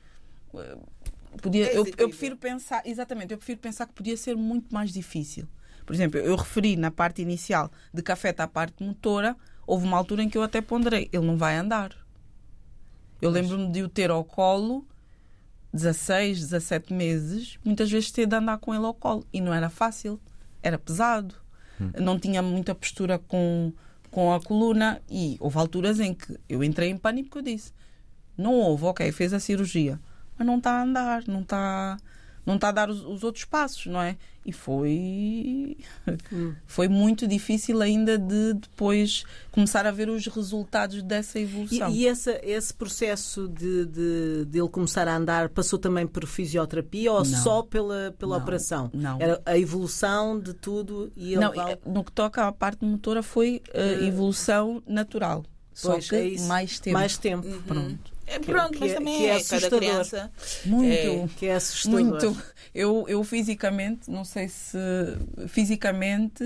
eh, 0.56 0.78
Podia, 1.42 1.66
É 1.66 1.78
eu, 1.78 1.86
eu 1.98 2.10
prefiro 2.10 2.38
pensar, 2.38 2.84
exatamente, 2.86 3.32
eu 3.32 3.38
prefiro 3.38 3.60
pensar 3.60 3.88
que 3.88 3.94
podia 3.94 4.16
ser 4.16 4.36
muito 4.36 4.72
mais 4.74 4.92
difícil. 4.94 5.48
Por 5.84 5.94
exemplo, 5.94 6.20
eu 6.20 6.36
referi 6.36 6.76
na 6.76 6.92
parte 6.92 7.22
inicial 7.24 7.72
de 7.92 8.04
café 8.04 8.34
à 8.38 8.48
parte 8.48 8.84
motora, 8.84 9.36
houve 9.66 9.84
uma 9.86 9.98
altura 9.98 10.22
em 10.24 10.30
que 10.30 10.38
eu 10.38 10.44
até 10.44 10.62
ponderei, 10.62 11.10
ele 11.12 11.26
não 11.26 11.36
vai 11.36 11.58
andar. 11.58 11.92
Eu 13.20 13.30
lembro-me 13.32 13.72
de 13.72 13.82
o 13.82 13.90
ter 13.90 14.12
ao 14.12 14.24
colo 14.24 14.88
16, 15.74 16.40
17 16.40 16.94
meses, 16.94 17.58
muitas 17.66 17.90
vezes 17.90 18.12
ter 18.12 18.28
de 18.28 18.36
andar 18.36 18.60
com 18.60 18.74
ele 18.74 18.86
ao 18.86 18.94
colo. 18.94 19.26
E 19.34 19.42
não 19.42 19.54
era 19.54 19.70
fácil, 19.70 20.20
era 20.62 20.78
pesado. 20.78 21.36
Não 22.00 22.20
tinha 22.20 22.42
muita 22.42 22.74
postura 22.76 23.18
com, 23.20 23.72
com 24.12 24.34
a 24.34 24.42
coluna. 24.42 25.02
E 25.10 25.38
houve 25.40 25.58
alturas 25.58 26.00
em 26.00 26.14
que 26.14 26.38
eu 26.48 26.64
entrei 26.64 26.90
em 26.90 26.98
pânico 26.98 27.30
porque 27.30 27.50
eu 27.50 27.54
disse: 27.56 27.74
não 28.38 28.54
houve, 28.54 28.86
ok, 28.86 29.12
fez 29.12 29.34
a 29.34 29.40
cirurgia, 29.40 30.00
mas 30.38 30.46
não 30.46 30.58
está 30.58 30.80
a 30.80 30.84
andar, 30.84 31.24
não 31.28 31.42
está. 31.42 31.98
Não 32.46 32.56
está 32.56 32.70
a 32.70 32.72
dar 32.74 32.90
os, 32.90 33.04
os 33.06 33.24
outros 33.24 33.46
passos, 33.46 33.86
não 33.86 34.02
é? 34.02 34.18
E 34.46 34.52
foi. 34.52 35.78
Foi 36.68 36.88
muito 36.90 37.26
difícil 37.26 37.82
ainda 37.82 38.18
de 38.18 38.54
depois 38.56 39.24
começar 39.52 39.86
a 39.86 39.92
ver 39.92 40.10
os 40.10 40.28
resultados 40.28 41.02
dessa 41.02 41.40
E, 41.40 41.44
evolução. 41.44 41.90
e 41.90 42.06
esse, 42.06 42.32
esse 42.44 42.74
processo 42.74 43.48
de, 43.48 43.86
de, 43.86 44.46
de 44.46 44.60
ele 44.60 44.68
começar 44.68 45.08
a 45.08 45.16
andar 45.16 45.48
passou 45.50 45.80
também 45.80 46.06
por 46.06 46.26
fisioterapia 46.26 47.12
ou 47.12 47.20
Não. 47.20 47.26
só 47.26 47.62
pela, 47.62 48.14
pela 48.20 48.36
Não, 48.38 48.44
operação? 48.44 48.92
não. 48.94 49.22
Era 49.22 49.42
a 49.46 49.58
evolução 49.58 50.38
de 50.38 50.54
tudo 50.54 51.10
e 51.16 51.32
ele 51.34 51.40
Não, 51.42 51.54
eh, 51.70 51.80
no 51.86 52.04
que 52.04 52.12
toca 52.12 52.46
à 52.46 52.52
parte 52.52 52.84
motora 52.84 53.24
foi 53.24 53.62
uh, 53.74 54.04
evolução 54.04 54.84
natural. 54.86 55.46
Só 55.74 55.94
Pois, 55.94 56.10
que 56.10 56.16
é 56.16 56.28
isso. 56.28 56.48
mais 56.48 56.80
tempo. 56.80 56.94
mais 56.94 57.18
tempo. 57.18 57.48
Pronto. 57.66 58.12
É, 58.26 58.40
Que- 58.40 58.46
pronto, 58.46 58.72
que 58.74 58.80
mas 58.80 58.92
é- 58.92 58.96
também 58.96 59.18
que 59.18 59.24
é 59.24 59.26
é, 59.26 59.30
cada 59.32 59.38
assustador. 59.58 59.80
criança. 59.80 60.32
Muito. 60.66 60.92
É, 60.94 61.28
Que 61.38 61.46
é 61.48 61.56
assustador. 61.56 62.00
Muito. 62.02 62.44
Eu, 62.74 63.06
eu 63.08 63.24
fisicamente, 63.24 64.10
não 64.10 64.24
sei 64.24 64.48
se 64.48 64.78
fisicamente 65.48 66.44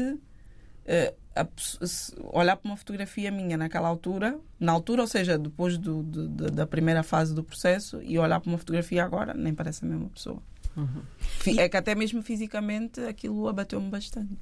eh, 0.85 1.13
a 1.35 1.45
se 1.85 2.13
olhar 2.33 2.55
para 2.55 2.69
uma 2.69 2.77
fotografia 2.77 3.29
minha 3.31 3.57
naquela 3.57 3.87
altura, 3.87 4.39
na 4.59 4.71
altura, 4.71 5.01
ou 5.01 5.07
seja, 5.07 5.37
depois 5.37 5.77
do, 5.77 6.01
do- 6.01 6.27
da- 6.29 6.47
da 6.49 6.67
primeira 6.67 7.03
fase 7.03 7.33
do 7.35 7.43
processo, 7.43 8.01
e 8.01 8.17
olhar 8.17 8.39
para 8.39 8.49
uma 8.49 8.57
fotografia 8.57 9.03
agora, 9.03 9.33
nem 9.33 9.53
parece 9.53 9.85
a 9.85 9.87
mesma 9.87 10.09
pessoa. 10.09 10.41
Uhum. 10.75 11.01
Fi- 11.19 11.59
É 11.59 11.67
que 11.69 11.77
até 11.77 11.93
mesmo 11.95 12.21
fisicamente 12.23 13.01
aquilo 13.01 13.47
abateu-me 13.47 13.89
bastante. 13.89 14.33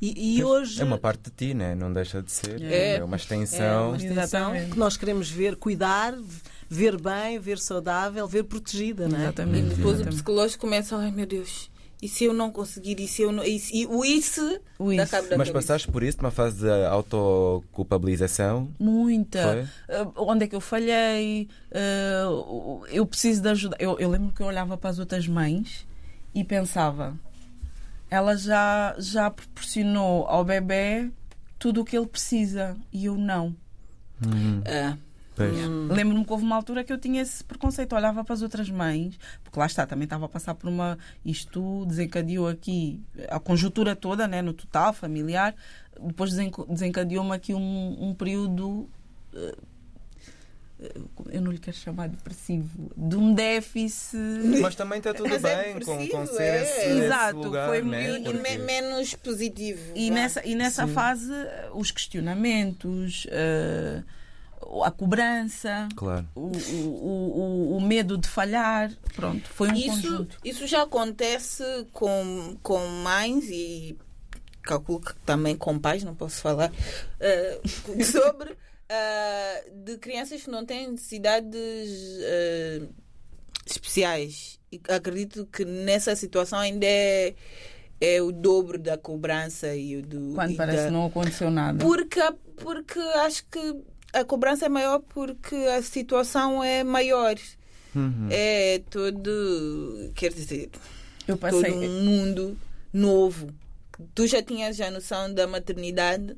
E, 0.00 0.36
e 0.38 0.44
hoje 0.44 0.82
É 0.82 0.84
uma 0.84 0.98
parte 0.98 1.24
de 1.24 1.30
ti, 1.30 1.54
né? 1.54 1.74
não 1.74 1.90
deixa 1.92 2.22
de 2.22 2.30
ser. 2.30 2.60
É. 2.62 2.96
É, 2.96 3.04
uma 3.04 3.16
é 3.16 3.18
extensão. 3.18 3.88
uma 3.88 3.96
extensão 3.96 4.52
que 4.70 4.78
nós 4.78 4.96
queremos 4.98 5.30
ver, 5.30 5.56
cuidar, 5.56 6.14
ver 6.68 7.00
bem, 7.00 7.38
ver 7.38 7.58
saudável, 7.58 8.26
ver 8.26 8.44
protegida, 8.44 9.08
não 9.08 9.16
é? 9.16 9.20
E 9.20 9.22
Exatamente. 9.24 9.68
depois 9.68 9.84
o 9.84 9.88
Exatamente. 9.94 10.14
psicológico 10.14 10.60
começa, 10.60 10.96
ai 10.96 11.10
meu 11.10 11.26
Deus, 11.26 11.70
e 12.02 12.08
se 12.08 12.24
eu 12.24 12.32
não 12.34 12.50
conseguir, 12.50 13.00
e 13.00 13.08
se 13.08 13.22
eu 13.22 13.32
não. 13.32 13.42
E, 13.42 13.58
se- 13.58 13.74
e 13.74 13.86
o 13.86 14.04
isso, 14.04 14.60
O 14.78 14.88
da 14.94 15.02
isso. 15.04 15.10
cabo 15.12 15.28
da 15.28 15.38
Mas 15.38 15.48
passaste 15.50 15.88
por 15.90 16.02
isso, 16.02 16.18
uma 16.20 16.30
fase 16.30 16.60
de 16.60 16.68
autoculpabilização? 16.86 18.68
Muita. 18.78 19.68
Uh, 19.88 20.12
onde 20.30 20.44
é 20.44 20.48
que 20.48 20.54
eu 20.56 20.60
falhei? 20.60 21.48
Uh, 21.70 22.84
eu 22.88 23.06
preciso 23.06 23.40
de 23.42 23.48
ajuda. 23.48 23.76
Eu, 23.80 23.98
eu 23.98 24.10
lembro 24.10 24.32
que 24.32 24.42
eu 24.42 24.46
olhava 24.46 24.76
para 24.76 24.90
as 24.90 24.98
outras 24.98 25.26
mães 25.26 25.86
e 26.34 26.44
pensava: 26.44 27.14
ela 28.10 28.36
já, 28.36 28.94
já 28.98 29.30
proporcionou 29.30 30.26
ao 30.26 30.44
bebê 30.44 31.10
tudo 31.58 31.80
o 31.80 31.84
que 31.84 31.96
ele 31.96 32.06
precisa 32.06 32.76
e 32.92 33.06
eu 33.06 33.16
não. 33.16 33.54
Uhum. 34.24 34.62
Ah, 34.66 34.96
Pois. 35.36 35.54
Lembro-me 35.90 36.24
que 36.24 36.32
houve 36.32 36.44
uma 36.44 36.56
altura 36.56 36.82
que 36.82 36.90
eu 36.92 36.98
tinha 36.98 37.20
esse 37.22 37.44
preconceito, 37.44 37.94
olhava 37.94 38.24
para 38.24 38.32
as 38.34 38.40
outras 38.42 38.70
mães, 38.70 39.18
porque 39.44 39.58
lá 39.60 39.66
está, 39.66 39.86
também 39.86 40.04
estava 40.04 40.24
a 40.24 40.28
passar 40.28 40.54
por 40.54 40.68
uma. 40.68 40.98
Isto 41.24 41.84
desencadeou 41.86 42.48
aqui 42.48 43.00
a 43.28 43.38
conjuntura 43.38 43.94
toda, 43.94 44.26
né, 44.26 44.40
no 44.40 44.54
total, 44.54 44.92
familiar, 44.94 45.54
depois 46.02 46.32
desencadeou-me 46.68 47.32
aqui 47.34 47.52
um, 47.54 47.96
um 48.00 48.14
período. 48.14 48.88
eh, 49.34 49.54
eh, 50.80 50.92
eu 51.30 51.40
não 51.42 51.50
lhe 51.52 51.58
quero 51.58 51.76
chamar 51.76 52.08
depressivo, 52.08 52.90
de 52.96 53.16
um 53.16 53.32
déficit. 53.34 54.16
Mas 54.60 54.74
também 54.74 54.98
está 54.98 55.12
tudo 55.14 55.28
Mas 55.28 55.42
é 55.44 55.64
bem 55.64 55.74
com, 55.74 55.84
com 55.84 55.98
depressivo, 55.98 56.26
ser 56.28 56.42
é. 56.42 56.62
esse, 56.62 56.80
esse 56.80 57.04
Exato, 57.04 57.36
lugar, 57.38 57.68
foi 57.68 57.82
né? 57.82 58.20
Porque- 58.20 58.32
me- 58.38 58.58
menos 58.58 59.14
positivo. 59.14 59.80
E 59.94 60.10
nessa, 60.10 60.46
e 60.46 60.54
nessa 60.54 60.86
Sim. 60.86 60.92
fase, 60.92 61.32
eh, 61.32 61.68
os 61.74 61.90
questionamentos, 61.90 63.26
eh, 63.30 64.02
a 64.84 64.90
cobrança, 64.90 65.88
Claro. 65.96 66.26
o, 66.34 66.46
o, 66.46 67.72
o, 67.72 67.76
o 67.76 67.80
medo 67.80 68.16
de 68.18 68.28
falhar, 68.28 68.90
pronto, 69.14 69.48
foi 69.50 69.68
um 69.68 69.74
Isso, 69.74 69.88
conjunto. 69.90 70.36
isso 70.44 70.66
já 70.66 70.82
acontece 70.82 71.62
com, 71.92 72.56
com 72.62 72.86
mães 72.86 73.44
e 73.50 73.96
calculo 74.62 75.00
que 75.00 75.14
também 75.24 75.56
com 75.56 75.78
pais, 75.78 76.02
não 76.02 76.14
posso 76.14 76.40
falar, 76.40 76.72
eh, 77.20 77.60
sobre 78.04 78.56
eh, 78.88 79.64
de 79.84 79.96
crianças 79.98 80.42
que 80.42 80.50
não 80.50 80.66
têm 80.66 80.90
necessidades 80.90 82.18
eh, 82.22 82.82
especiais. 83.64 84.58
E 84.72 84.80
acredito 84.88 85.46
que 85.46 85.64
nessa 85.64 86.14
situação 86.16 86.58
ainda 86.58 86.84
é, 86.86 87.34
é 88.00 88.20
o 88.20 88.32
dobro 88.32 88.78
da 88.78 88.98
cobrança 88.98 89.74
e 89.74 89.96
o 89.96 90.02
do. 90.02 90.32
Quando 90.34 90.50
e 90.52 90.56
parece 90.56 90.78
da- 90.78 90.84
que 90.86 90.92
não 90.92 91.06
aconteceu 91.06 91.50
nada. 91.50 91.78
porque, 91.84 92.20
porque 92.56 92.98
acho 92.98 93.44
que 93.46 93.76
a 94.12 94.24
cobrança 94.24 94.66
é 94.66 94.68
maior 94.68 95.00
porque 95.00 95.54
a 95.54 95.82
situação 95.82 96.62
é 96.62 96.82
maior. 96.84 97.34
Uhum. 97.94 98.28
É 98.30 98.80
todo. 98.90 100.10
Quer 100.14 100.32
dizer, 100.32 100.70
Eu 101.26 101.36
todo 101.36 101.50
passei. 101.60 101.72
um 101.72 102.04
mundo 102.04 102.56
novo. 102.92 103.48
Tu 104.14 104.26
já 104.26 104.42
tinhas 104.42 104.78
a 104.80 104.90
noção 104.90 105.32
da 105.32 105.46
maternidade, 105.46 106.36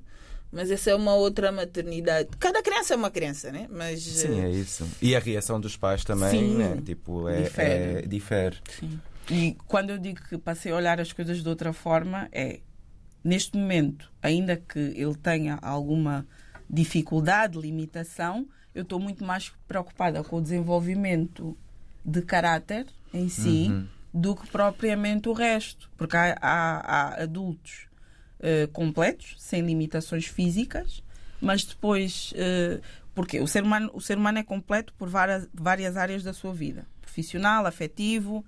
mas 0.52 0.70
essa 0.70 0.90
é 0.90 0.94
uma 0.94 1.14
outra 1.14 1.50
maternidade. 1.50 2.28
Cada 2.38 2.62
criança 2.62 2.94
é 2.94 2.96
uma 2.96 3.10
criança, 3.10 3.50
né? 3.50 3.66
Mas. 3.70 4.00
Sim, 4.02 4.40
eh, 4.40 4.44
é 4.46 4.50
isso. 4.50 4.86
E 5.02 5.16
a 5.16 5.18
reação 5.18 5.60
dos 5.60 5.76
pais 5.76 6.04
também, 6.04 6.30
Sim. 6.30 6.56
né? 6.56 6.80
Tipo, 6.84 7.28
é, 7.28 7.42
Difere. 7.42 7.68
é- 7.70 8.02
difere. 8.02 8.56
Sim. 8.78 9.00
E 9.30 9.56
quando 9.66 9.90
eu 9.90 9.98
digo 9.98 10.20
que 10.28 10.38
passei 10.38 10.72
a 10.72 10.76
olhar 10.76 11.00
as 11.00 11.12
coisas 11.12 11.42
de 11.42 11.48
outra 11.48 11.72
forma, 11.72 12.28
é 12.32 12.60
neste 13.22 13.56
momento, 13.58 14.10
ainda 14.22 14.56
que 14.56 14.78
ele 14.78 15.14
tenha 15.16 15.58
alguma 15.60 16.24
dificuldade, 16.68 17.58
limitação, 17.58 18.46
eu 18.74 18.82
estou 18.82 19.00
muito 19.00 19.24
mais 19.24 19.52
preocupada 19.66 20.22
com 20.22 20.36
o 20.36 20.42
desenvolvimento 20.42 21.56
de 22.04 22.22
caráter 22.22 22.86
em 23.12 23.28
si 23.28 23.68
Uhum. 23.68 23.86
do 24.12 24.36
que 24.36 24.46
propriamente 24.50 25.28
o 25.28 25.32
resto. 25.32 25.90
Porque 25.96 26.16
há, 26.16 26.36
há- 26.40 26.80
há 26.80 27.22
adultos 27.22 27.86
eh, 28.40 28.68
completos, 28.72 29.34
sem 29.38 29.62
limitações 29.62 30.26
físicas, 30.26 31.02
mas 31.40 31.64
depois. 31.64 32.32
eh, 32.36 32.80
porque 33.14 33.40
o 33.40 33.48
ser, 33.48 33.64
humano, 33.64 33.90
o 33.92 34.00
ser 34.00 34.16
humano 34.16 34.38
é 34.38 34.44
completo 34.44 34.94
por 34.96 35.08
várias, 35.08 35.48
várias 35.52 35.96
áreas 35.96 36.22
da 36.22 36.32
sua 36.32 36.54
vida: 36.54 36.86
profissional, 37.00 37.66
afetivo. 37.66 38.44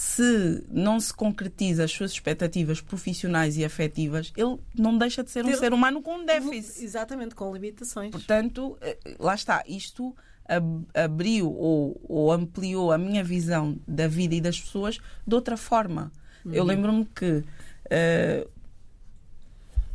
Se 0.00 0.64
não 0.70 1.00
se 1.00 1.12
concretiza 1.12 1.82
as 1.82 1.90
suas 1.90 2.12
expectativas 2.12 2.80
profissionais 2.80 3.56
e 3.56 3.64
afetivas, 3.64 4.32
ele 4.36 4.56
não 4.72 4.96
deixa 4.96 5.24
de 5.24 5.30
ser 5.32 5.44
um 5.44 5.56
ser 5.56 5.72
humano 5.72 6.00
com 6.00 6.18
um 6.18 6.24
déficit. 6.24 6.84
Exatamente, 6.84 7.34
com 7.34 7.52
limitações. 7.52 8.12
Portanto, 8.12 8.78
eh, 8.80 8.96
lá 9.18 9.34
está, 9.34 9.64
isto 9.66 10.14
ab- 10.48 10.86
abriu 10.94 11.52
ou, 11.52 12.00
ou 12.08 12.30
ampliou 12.30 12.92
a 12.92 12.96
minha 12.98 13.24
visão 13.24 13.76
da 13.88 14.06
vida 14.06 14.36
e 14.36 14.40
das 14.40 14.60
pessoas 14.60 15.00
de 15.26 15.34
outra 15.34 15.56
forma. 15.56 16.12
Eu 16.46 16.62
lembro-me 16.62 17.04
que 17.04 17.42
eh, 17.90 18.46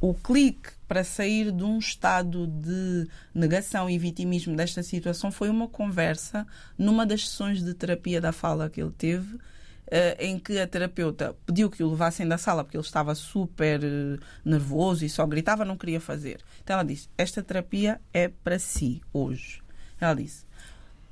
o 0.02 0.14
clique 0.14 0.70
para 0.86 1.06
sair 1.06 1.50
de 1.50 1.64
um 1.64 1.80
estado 1.80 2.46
de 2.46 3.08
negação 3.34 3.90
e 3.90 3.98
vitimismo 3.98 4.54
desta 4.54 4.84
situação 4.84 5.32
foi 5.32 5.50
uma 5.50 5.70
conversa 5.70 6.46
numa 6.78 7.06
das 7.06 7.22
sessões 7.30 7.64
de 7.64 7.74
terapia 7.74 8.20
da 8.20 8.34
fala 8.34 8.70
que 8.70 8.82
ele 8.82 8.92
teve. 8.92 9.40
Eh, 9.88 10.16
em 10.20 10.40
que 10.40 10.60
a 10.60 10.68
terapeuta 10.68 11.36
pediu 11.46 11.70
que 11.70 11.84
o 11.84 11.90
levassem 11.92 12.28
da 12.28 12.38
sala 12.38 12.64
porque 12.64 12.78
ele 12.78 12.84
estava 12.84 13.14
super 13.16 13.84
eh, 13.84 14.18
nervoso 14.44 15.06
e 15.06 15.10
só 15.10 15.26
gritava, 15.26 15.66
não 15.66 15.78
queria 15.78 16.00
fazer. 16.00 16.42
Então 16.64 16.76
ela 16.76 16.84
disse: 16.84 17.10
Esta 17.18 17.44
terapia 17.44 18.00
é 18.14 18.28
para 18.28 18.60
si 18.60 19.02
hoje. 19.12 19.62
Ela 20.00 20.14
disse: 20.14 20.46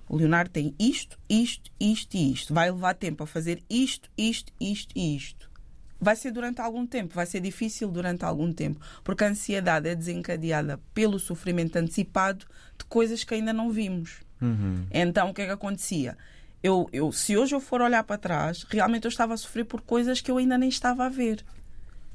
O 0.07 0.17
Leonardo 0.17 0.51
tem 0.51 0.73
isto, 0.79 1.17
isto, 1.29 1.71
isto 1.79 2.15
e 2.15 2.31
isto. 2.31 2.53
Vai 2.53 2.71
levar 2.71 2.93
tempo 2.95 3.23
a 3.23 3.27
fazer 3.27 3.61
isto, 3.69 4.09
isto, 4.17 4.51
isto 4.59 4.97
e 4.97 5.15
isto. 5.15 5.51
Vai 5.99 6.15
ser 6.15 6.31
durante 6.31 6.59
algum 6.59 6.87
tempo, 6.87 7.13
vai 7.13 7.27
ser 7.27 7.41
difícil 7.41 7.87
durante 7.91 8.25
algum 8.25 8.51
tempo, 8.51 8.79
porque 9.03 9.23
a 9.23 9.27
ansiedade 9.27 9.87
é 9.87 9.93
desencadeada 9.93 10.79
pelo 10.95 11.19
sofrimento 11.19 11.75
antecipado 11.75 12.47
de 12.75 12.85
coisas 12.85 13.23
que 13.23 13.35
ainda 13.35 13.53
não 13.53 13.69
vimos. 13.69 14.21
Uhum. 14.41 14.87
Então 14.89 15.29
o 15.29 15.33
que 15.33 15.43
é 15.43 15.45
que 15.45 15.51
acontecia? 15.51 16.17
Eu, 16.63 16.89
eu, 16.93 17.11
se 17.11 17.35
hoje 17.35 17.55
eu 17.55 17.59
for 17.59 17.81
olhar 17.81 18.03
para 18.03 18.17
trás, 18.17 18.63
realmente 18.69 19.05
eu 19.05 19.09
estava 19.09 19.33
a 19.33 19.37
sofrer 19.37 19.65
por 19.65 19.81
coisas 19.81 20.21
que 20.21 20.29
eu 20.29 20.37
ainda 20.37 20.57
nem 20.57 20.69
estava 20.69 21.05
a 21.05 21.09
ver. 21.09 21.43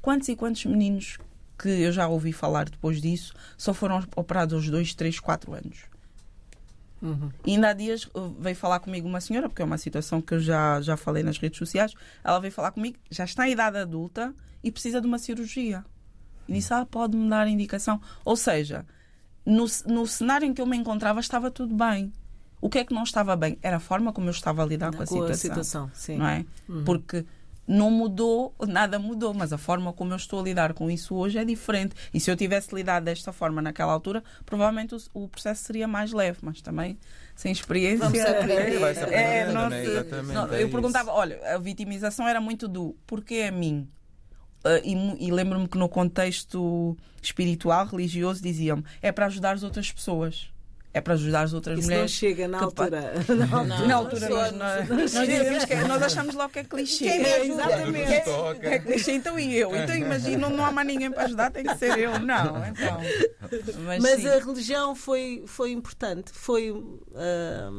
Quantos 0.00 0.28
e 0.28 0.36
quantos 0.36 0.64
meninos 0.64 1.18
que 1.58 1.68
eu 1.68 1.90
já 1.90 2.06
ouvi 2.06 2.32
falar 2.32 2.68
depois 2.68 3.00
disso 3.00 3.34
só 3.56 3.74
foram 3.74 4.04
operados 4.14 4.54
aos 4.54 4.68
2, 4.68 4.94
3, 4.94 5.18
4 5.18 5.52
anos? 5.54 5.96
E 7.44 7.52
ainda 7.52 7.70
há 7.70 7.72
dias 7.72 8.04
uh, 8.14 8.34
veio 8.38 8.56
falar 8.56 8.80
comigo 8.80 9.08
uma 9.08 9.20
senhora, 9.20 9.48
porque 9.48 9.62
é 9.62 9.64
uma 9.64 9.78
situação 9.78 10.20
que 10.20 10.34
eu 10.34 10.40
já, 10.40 10.80
já 10.80 10.96
falei 10.96 11.22
nas 11.22 11.38
redes 11.38 11.58
sociais. 11.58 11.92
Ela 12.24 12.38
veio 12.38 12.52
falar 12.52 12.70
comigo, 12.70 12.98
já 13.10 13.24
está 13.24 13.48
em 13.48 13.52
idade 13.52 13.78
adulta 13.78 14.34
e 14.62 14.70
precisa 14.70 15.00
de 15.00 15.06
uma 15.06 15.18
cirurgia. 15.18 15.84
E 16.48 16.52
disse: 16.54 16.72
Ah, 16.72 16.86
pode-me 16.86 17.28
dar 17.28 17.46
indicação. 17.48 18.00
Ou 18.24 18.36
seja, 18.36 18.86
no, 19.44 19.66
no 19.86 20.06
cenário 20.06 20.46
em 20.46 20.54
que 20.54 20.60
eu 20.60 20.66
me 20.66 20.76
encontrava 20.76 21.20
estava 21.20 21.50
tudo 21.50 21.74
bem. 21.74 22.12
O 22.60 22.68
que 22.70 22.78
é 22.78 22.84
que 22.84 22.94
não 22.94 23.02
estava 23.02 23.36
bem? 23.36 23.58
Era 23.62 23.76
a 23.76 23.80
forma 23.80 24.12
como 24.12 24.26
eu 24.28 24.32
estava 24.32 24.62
a 24.62 24.66
lidar 24.66 24.92
com 24.94 25.02
a 25.02 25.06
com 25.06 25.22
a 25.22 25.34
situação. 25.34 25.36
situação, 25.36 25.90
sim. 25.94 26.16
Não 26.16 26.26
é? 26.26 26.44
Porque 26.84 27.24
não 27.68 27.90
mudou, 27.90 28.54
nada 28.66 28.98
mudou, 28.98 29.34
mas 29.34 29.52
a 29.52 29.58
forma 29.58 29.92
como 29.92 30.12
eu 30.12 30.16
estou 30.16 30.40
a 30.40 30.42
lidar 30.42 30.72
com 30.72 30.88
isso 30.90 31.14
hoje 31.16 31.36
é 31.38 31.44
diferente. 31.44 31.94
E 32.14 32.20
se 32.20 32.30
eu 32.30 32.36
tivesse 32.36 32.74
lidado 32.74 33.04
desta 33.04 33.32
forma 33.32 33.60
naquela 33.60 33.92
altura, 33.92 34.22
provavelmente 34.44 34.94
o, 34.94 34.98
o 35.24 35.28
processo 35.28 35.64
seria 35.64 35.86
mais 35.88 36.12
leve, 36.12 36.38
mas 36.42 36.60
também 36.62 36.98
sem 37.34 37.50
experiência. 37.52 38.08
Vamos 38.08 38.20
aprender. 38.20 38.78
Vai-se 38.78 39.00
É, 39.00 39.42
aprendendo, 39.42 39.54
não 39.54 39.68
né? 39.68 39.82
não, 40.32 40.52
é 40.52 40.62
eu 40.62 40.66
isso. 40.66 40.70
perguntava, 40.70 41.12
olha, 41.12 41.40
a 41.54 41.58
vitimização 41.58 42.26
era 42.26 42.40
muito 42.40 42.68
do 42.68 42.96
porquê 43.06 43.46
a 43.48 43.52
mim? 43.52 43.88
Ah, 44.64 44.80
e 44.84 45.26
e 45.26 45.30
lembro-me 45.30 45.68
que 45.68 45.76
no 45.76 45.88
contexto 45.88 46.96
espiritual, 47.20 47.86
religioso, 47.86 48.40
diziam-me 48.42 48.84
é 49.02 49.10
para 49.12 49.26
ajudar 49.26 49.54
as 49.54 49.62
outras 49.62 49.90
pessoas. 49.92 50.48
É 50.96 51.00
para 51.02 51.12
ajudar 51.12 51.42
as 51.42 51.52
outras 51.52 51.78
Isso 51.78 51.88
não 51.88 51.94
mulheres. 51.94 52.10
chega 52.12 52.48
na 52.48 52.58
que 52.66 52.74
pa- 52.74 52.84
altura. 52.84 53.12
Não, 53.50 53.86
Na 53.86 53.94
altura 53.96 54.28
só- 54.28 54.50
nós, 54.52 54.88
nós, 54.88 55.12
nós 55.12 55.28
dizemos 55.28 55.64
que 55.66 55.74
nós 55.74 56.02
achamos 56.02 56.34
logo 56.34 56.48
que 56.48 56.58
é 56.60 56.64
clichê. 56.64 57.04
Quem 57.04 57.18
me 57.22 57.32
ajuda? 57.34 57.62
Exatamente. 57.64 58.12
É, 58.12 58.74
é 58.74 58.78
clichê, 58.78 59.12
então 59.12 59.38
e 59.38 59.54
eu? 59.56 59.76
Então 59.76 59.94
imagina, 59.94 60.48
não 60.48 60.64
há 60.64 60.72
mais 60.72 60.86
ninguém 60.88 61.10
para 61.12 61.24
ajudar, 61.24 61.50
tem 61.50 61.64
que 61.64 61.76
ser 61.76 61.98
eu. 61.98 62.18
Não, 62.18 62.56
então. 62.66 62.98
Mas, 63.84 64.02
Mas 64.02 64.24
a 64.26 64.38
religião 64.38 64.94
foi, 64.94 65.44
foi 65.46 65.70
importante. 65.72 66.32
Foi. 66.32 66.72
ah, 67.14 67.70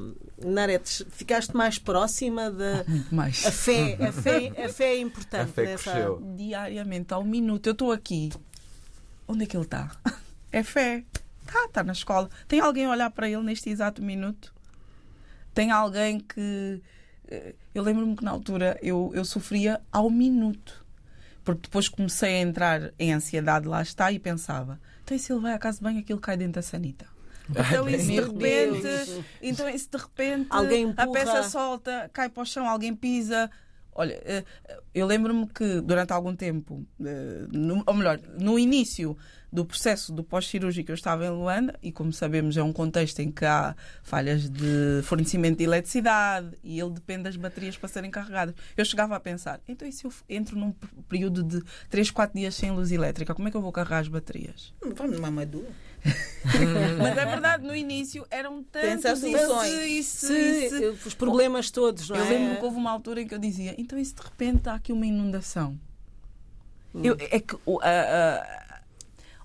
Naretes, 0.46 1.04
ficaste 1.10 1.58
mais 1.58 1.80
próxima 1.80 2.52
da. 2.52 2.84
muito 2.88 3.16
mais. 3.16 3.44
A 3.48 3.52
fé, 3.52 3.98
a 4.00 4.12
fé, 4.12 4.52
a 4.64 4.70
fé 4.70 4.86
é 4.94 5.00
importante 5.00 5.42
A 5.50 5.54
fé 5.54 5.64
nessa. 5.66 5.92
cresceu. 5.92 6.22
diariamente, 6.36 7.16
ao 7.16 7.24
minuto. 7.24 7.66
Eu 7.66 7.72
estou 7.74 7.92
aqui. 7.92 8.30
Onde 9.28 9.44
é 9.46 9.48
que 9.48 9.58
ele 9.58 9.64
está? 9.66 9.90
É 10.52 10.62
fé. 10.62 11.04
Está, 11.58 11.66
está 11.68 11.84
na 11.84 11.94
escola. 11.94 12.30
Tem 12.48 12.60
alguém 12.60 12.86
a 12.86 12.92
olhar 12.92 13.10
para 13.12 13.30
ele 13.30 13.42
neste 13.44 13.70
exato 13.70 14.02
minuto? 14.02 14.54
Tem 15.54 15.72
alguém 15.72 16.20
que. 16.20 16.82
eh, 17.28 17.56
Eu 17.74 17.84
lembro-me 17.84 18.16
que 18.16 18.24
na 18.24 18.32
altura 18.32 18.78
eu, 18.82 19.12
eu 19.14 19.26
sofria 19.26 19.82
ao 19.92 20.10
minuto. 20.10 20.86
Porque 21.44 21.62
depois 21.64 21.88
comecei 21.88 22.36
a 22.36 22.42
entrar 22.42 22.92
em 23.00 23.14
ansiedade, 23.14 23.68
lá 23.68 23.82
está, 23.82 24.12
e 24.12 24.20
pensava: 24.20 24.80
então 25.04 25.16
e 25.16 25.20
se 25.20 25.32
ele 25.32 25.42
vai 25.42 25.54
à 25.54 25.58
casa 25.60 25.78
de 25.78 25.84
banho, 25.84 26.00
aquilo 26.00 26.20
cai 26.20 26.36
dentro 26.38 26.54
da 26.54 26.62
sanita? 26.62 27.06
Então, 27.50 27.88
e 27.88 27.98
se 27.98 28.08
de 28.08 28.20
repente, 28.20 28.82
Deus. 28.82 29.24
então, 29.42 29.78
se 29.78 29.90
de 29.90 29.98
repente 29.98 30.48
Alguém 30.50 30.94
a 30.98 31.08
peça 31.08 31.44
solta, 31.44 32.10
cai 32.12 32.28
para 32.28 32.44
o 32.44 32.46
chão, 32.46 32.68
alguém 32.68 32.94
pisa. 32.94 33.50
Olha, 33.96 34.22
eh, 34.26 34.44
eu 34.94 35.08
lembro-me 35.08 35.48
que 35.48 35.80
durante 35.80 36.12
algum 36.12 36.36
tempo, 36.36 36.86
eh, 37.04 37.48
ou 37.86 37.94
melhor, 37.94 38.20
no 38.38 38.60
início 38.60 39.18
do 39.58 39.66
processo 39.66 40.14
do 40.14 40.24
pós-cirúrgico, 40.24 40.92
eu 40.92 40.96
estava 40.96 41.26
em 41.26 41.30
Luanda, 41.32 41.74
e 41.82 41.92
como 41.92 42.14
sabemos, 42.14 42.56
é 42.58 42.62
um 42.62 42.72
contexto 42.72 43.20
em 43.22 43.32
que 43.32 43.44
há 43.44 43.76
falhas 44.04 44.48
de 44.48 45.02
fornecimento 45.04 45.58
de 45.58 45.64
eletricidade 45.64 46.52
e 46.64 46.80
ele 46.80 46.92
depende 46.92 47.24
das 47.24 47.36
baterias 47.36 47.76
para 47.76 47.90
serem 47.90 48.12
carregadas. 48.12 48.54
Eu 48.78 48.86
chegava 48.86 49.16
a 49.16 49.20
pensar: 49.20 49.60
então, 49.68 49.88
e 49.88 49.92
se 49.92 50.06
eu 50.06 50.14
entro 50.30 50.56
num 50.60 50.72
período 51.10 51.42
de 51.44 51.64
3, 51.90 52.12
4 52.12 52.38
dias 52.38 52.54
sem 52.54 52.70
luz 52.70 52.92
elétrica, 52.92 53.34
como 53.34 53.48
é 53.48 53.52
que 53.52 53.58
eu 53.58 53.62
vou 53.62 53.72
carregar 53.72 53.98
as 53.98 54.08
baterias? 54.08 54.74
Vamos 54.96 55.16
numa 55.16 55.32
madura. 55.32 55.70
Mas 57.02 57.18
é 57.18 57.26
verdade, 57.26 57.66
no 57.66 57.76
início 57.76 58.26
eram 58.30 58.64
tantos 58.64 59.20
soluções. 59.20 59.74
isso. 59.88 60.28
os 61.06 61.16
problemas 61.16 61.72
todos, 61.72 62.08
não 62.10 62.16
Eu 62.18 62.26
é? 62.26 62.30
lembro 62.30 62.58
que 62.60 62.64
houve 62.64 62.78
uma 62.78 62.92
altura 62.92 63.22
em 63.24 63.28
que 63.28 63.34
eu 63.34 63.40
dizia: 63.40 63.74
então, 63.76 63.98
e 63.98 64.06
se 64.06 64.14
de 64.14 64.22
repente 64.22 64.70
há 64.70 64.76
aqui 64.76 64.94
uma 64.94 65.08
inundação? 65.08 65.76
Eu- 67.04 67.18
é 67.20 67.40
que 67.40 67.56
a- 67.84 68.67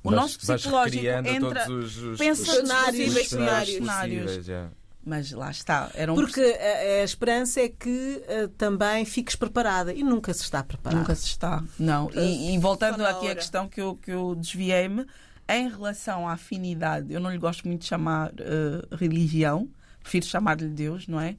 o 0.02 0.10
Vais- 0.10 0.22
nosso 0.22 0.38
psicológico 0.38 1.04
entra. 1.06 1.64
todos 1.66 1.96
os, 1.96 2.02
os, 2.02 2.18
pensa 2.18 2.42
os, 2.42 2.48
Todos 2.48 2.62
os 2.62 2.68
cenários, 2.68 3.28
cenários 3.28 3.74
cenários. 3.74 4.24
possíveis. 4.36 4.70
Mas 5.04 5.32
lá 5.32 5.50
está. 5.50 5.90
Era 5.94 6.12
um 6.12 6.14
Porque 6.14 6.40
a, 6.40 7.00
a 7.00 7.04
esperança 7.04 7.60
é 7.60 7.68
que 7.68 8.22
ah, 8.28 8.48
também 8.56 9.04
fiques 9.04 9.34
preparada 9.34 9.92
e 9.92 10.02
nunca 10.04 10.32
se 10.32 10.42
está 10.42 10.62
preparada. 10.62 11.00
Nunca 11.00 11.14
se 11.16 11.26
está. 11.26 11.62
Não. 11.78 12.08
E, 12.14 12.54
e 12.54 12.58
voltando 12.58 13.04
aqui 13.04 13.28
à 13.28 13.34
questão 13.34 13.68
que 13.68 13.80
eu, 13.80 13.96
que 13.96 14.12
eu 14.12 14.34
desviei-me, 14.36 15.04
em 15.48 15.68
relação 15.68 16.28
à 16.28 16.34
afinidade, 16.34 17.12
eu 17.12 17.18
não 17.18 17.30
lhe 17.32 17.38
gosto 17.38 17.66
muito 17.66 17.80
de 17.82 17.88
chamar 17.88 18.32
eh, 18.38 18.86
religião, 18.96 19.68
prefiro 20.00 20.24
chamar-lhe 20.24 20.68
Deus, 20.68 21.08
não 21.08 21.20
é? 21.20 21.36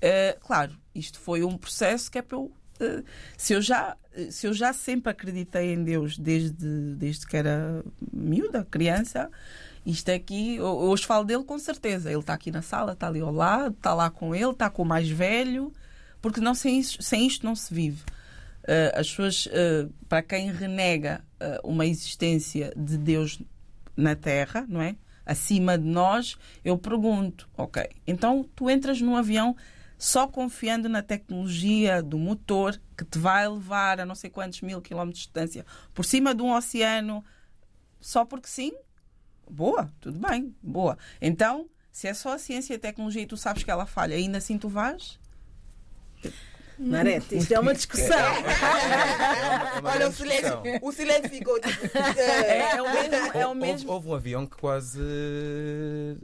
Eh, 0.00 0.38
claro, 0.40 0.72
isto 0.94 1.20
foi 1.20 1.44
um 1.44 1.56
processo 1.58 2.10
que 2.10 2.16
é 2.18 2.22
para 2.22 2.38
eu. 2.38 2.50
Se, 3.36 3.54
eu 3.54 3.62
já, 3.62 3.96
se 4.30 4.46
eu 4.46 4.54
já 4.54 4.72
sempre 4.72 5.10
acreditei 5.10 5.72
em 5.72 5.82
Deus 5.82 6.18
desde, 6.18 6.94
desde 6.94 7.26
que 7.26 7.36
era 7.36 7.84
miúda, 8.12 8.66
criança, 8.70 9.30
isto 9.84 10.10
aqui, 10.10 10.56
eu 10.56 10.66
hoje 10.66 11.04
falo 11.04 11.24
dele 11.24 11.44
com 11.44 11.58
certeza. 11.58 12.10
Ele 12.10 12.20
está 12.20 12.34
aqui 12.34 12.50
na 12.50 12.62
sala, 12.62 12.92
está 12.92 13.08
ali 13.08 13.20
ao 13.20 13.32
lado, 13.32 13.74
está 13.74 13.92
lá 13.94 14.10
com 14.10 14.34
ele, 14.34 14.50
está 14.50 14.70
com 14.70 14.82
o 14.82 14.86
mais 14.86 15.08
velho, 15.08 15.72
porque 16.20 16.40
não, 16.40 16.54
sem, 16.54 16.78
isso, 16.78 17.02
sem 17.02 17.26
isto 17.26 17.44
não 17.44 17.54
se 17.54 17.72
vive. 17.74 18.02
Uh, 18.62 18.94
as 18.94 19.10
pessoas, 19.10 19.46
uh, 19.46 19.92
para 20.08 20.22
quem 20.22 20.52
renega 20.52 21.24
uh, 21.40 21.68
uma 21.68 21.84
existência 21.84 22.72
de 22.76 22.96
Deus 22.96 23.40
na 23.96 24.14
Terra, 24.14 24.64
não 24.68 24.80
é? 24.80 24.94
Acima 25.26 25.76
de 25.76 25.84
nós, 25.84 26.36
eu 26.64 26.78
pergunto, 26.78 27.48
ok, 27.56 27.88
então 28.06 28.44
tu 28.54 28.70
entras 28.70 29.00
num 29.00 29.16
avião 29.16 29.56
só 30.02 30.26
confiando 30.26 30.88
na 30.88 31.00
tecnologia 31.00 32.02
do 32.02 32.18
motor 32.18 32.80
que 32.98 33.04
te 33.04 33.20
vai 33.20 33.48
levar 33.48 34.00
a 34.00 34.04
não 34.04 34.16
sei 34.16 34.28
quantos 34.28 34.60
mil 34.60 34.82
quilómetros 34.82 35.20
de 35.20 35.26
distância 35.26 35.64
por 35.94 36.04
cima 36.04 36.34
de 36.34 36.42
um 36.42 36.52
oceano, 36.52 37.24
só 38.00 38.24
porque 38.24 38.48
sim? 38.48 38.72
Boa, 39.48 39.92
tudo 40.00 40.18
bem, 40.18 40.52
boa. 40.60 40.98
Então, 41.20 41.70
se 41.92 42.08
é 42.08 42.14
só 42.14 42.32
a 42.32 42.38
ciência 42.38 42.74
e 42.74 42.76
a 42.76 42.80
tecnologia 42.80 43.22
e 43.22 43.26
tu 43.26 43.36
sabes 43.36 43.62
que 43.62 43.70
ela 43.70 43.86
falha, 43.86 44.16
ainda 44.16 44.38
assim 44.38 44.58
tu 44.58 44.68
vais? 44.68 45.20
Marete, 46.78 47.36
isto 47.36 47.52
é 47.54 47.58
uma 47.60 47.74
discussão. 47.74 48.18
É 48.18 48.30
uma- 48.38 49.76
é 49.76 49.80
uma 49.80 49.90
Olha, 49.90 50.08
o 50.08 50.12
silêncio, 50.12 50.42
discussão. 50.62 50.78
o 50.82 50.92
silêncio 50.92 51.28
ficou. 51.30 51.60
tipo, 51.60 51.78
É, 52.18 52.76
é 52.76 52.82
o 52.82 52.92
mesmo. 52.92 53.30
É 53.34 53.44
o 53.46 53.48
Houve, 53.48 53.60
mesmo. 53.60 53.90
houve 53.92 54.08
um 54.08 54.14
avião 54.14 54.46
que 54.46 54.56
quase 54.56 55.00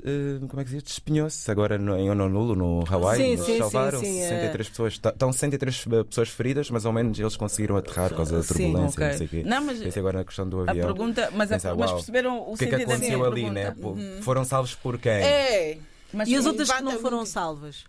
eh, 0.05 0.39
como 0.49 0.61
é 0.61 0.65
que 0.65 0.71
se 0.71 0.77
diz? 0.77 0.83
Despinhou-se 0.85 1.51
agora 1.51 1.79
no, 1.79 1.97
em 1.97 2.11
Honolulu, 2.11 2.55
no 2.55 2.85
Hawaii. 2.91 3.19
Sim, 3.23 3.29
Eles 3.33 3.41
sim, 3.45 3.53
sim, 3.53 3.59
salvaram 3.59 4.01
sim, 4.01 4.21
é. 4.21 4.29
63 4.29 4.69
pessoas. 4.69 4.99
Tá- 4.99 5.11
Estão 5.11 5.33
63 5.33 5.85
pessoas 6.09 6.29
feridas, 6.31 6.71
mas 6.71 6.87
ao 6.87 6.93
menos 6.93 7.19
eles 7.19 7.37
conseguiram 7.37 7.77
aterrar 7.77 8.09
por 8.11 8.17
causa 8.17 8.37
da 8.37 8.43
Sim, 8.43 8.55
turbulência. 8.73 8.97
ok. 8.99 9.09
Não 9.11 9.17
sei 9.19 9.27
o 9.27 9.31
quê. 9.31 9.43
Não, 9.45 9.65
mas 9.65 9.79
Pensei 9.79 10.01
agora 10.01 10.19
na 10.19 10.25
questão 10.25 10.49
do 10.49 10.61
A 10.61 10.71
avião. 10.71 10.87
pergunta, 10.87 11.31
mas, 11.35 11.51
a- 11.53 11.55
Pensar, 11.57 11.75
mas 11.77 11.87
uau, 11.91 11.97
perceberam 11.97 12.39
o, 12.39 12.53
O 12.53 12.57
que 12.57 12.65
é 12.65 12.69
que 12.69 12.75
aconteceu 12.77 13.25
ali, 13.25 13.43
pergunta? 13.43 13.53
né? 13.61 13.75
Pô, 13.81 13.97
Foram 14.23 14.45
salvos 14.45 14.75
por 14.75 14.99
quem? 14.99 15.13
É. 15.13 15.79
Mas 16.13 16.29
E 16.29 16.35
as 16.37 16.43
sim, 16.43 16.49
outras 16.49 16.71
que 16.73 16.83
não 16.83 16.99
foram 16.99 17.19
muito. 17.19 17.31
salvas? 17.31 17.85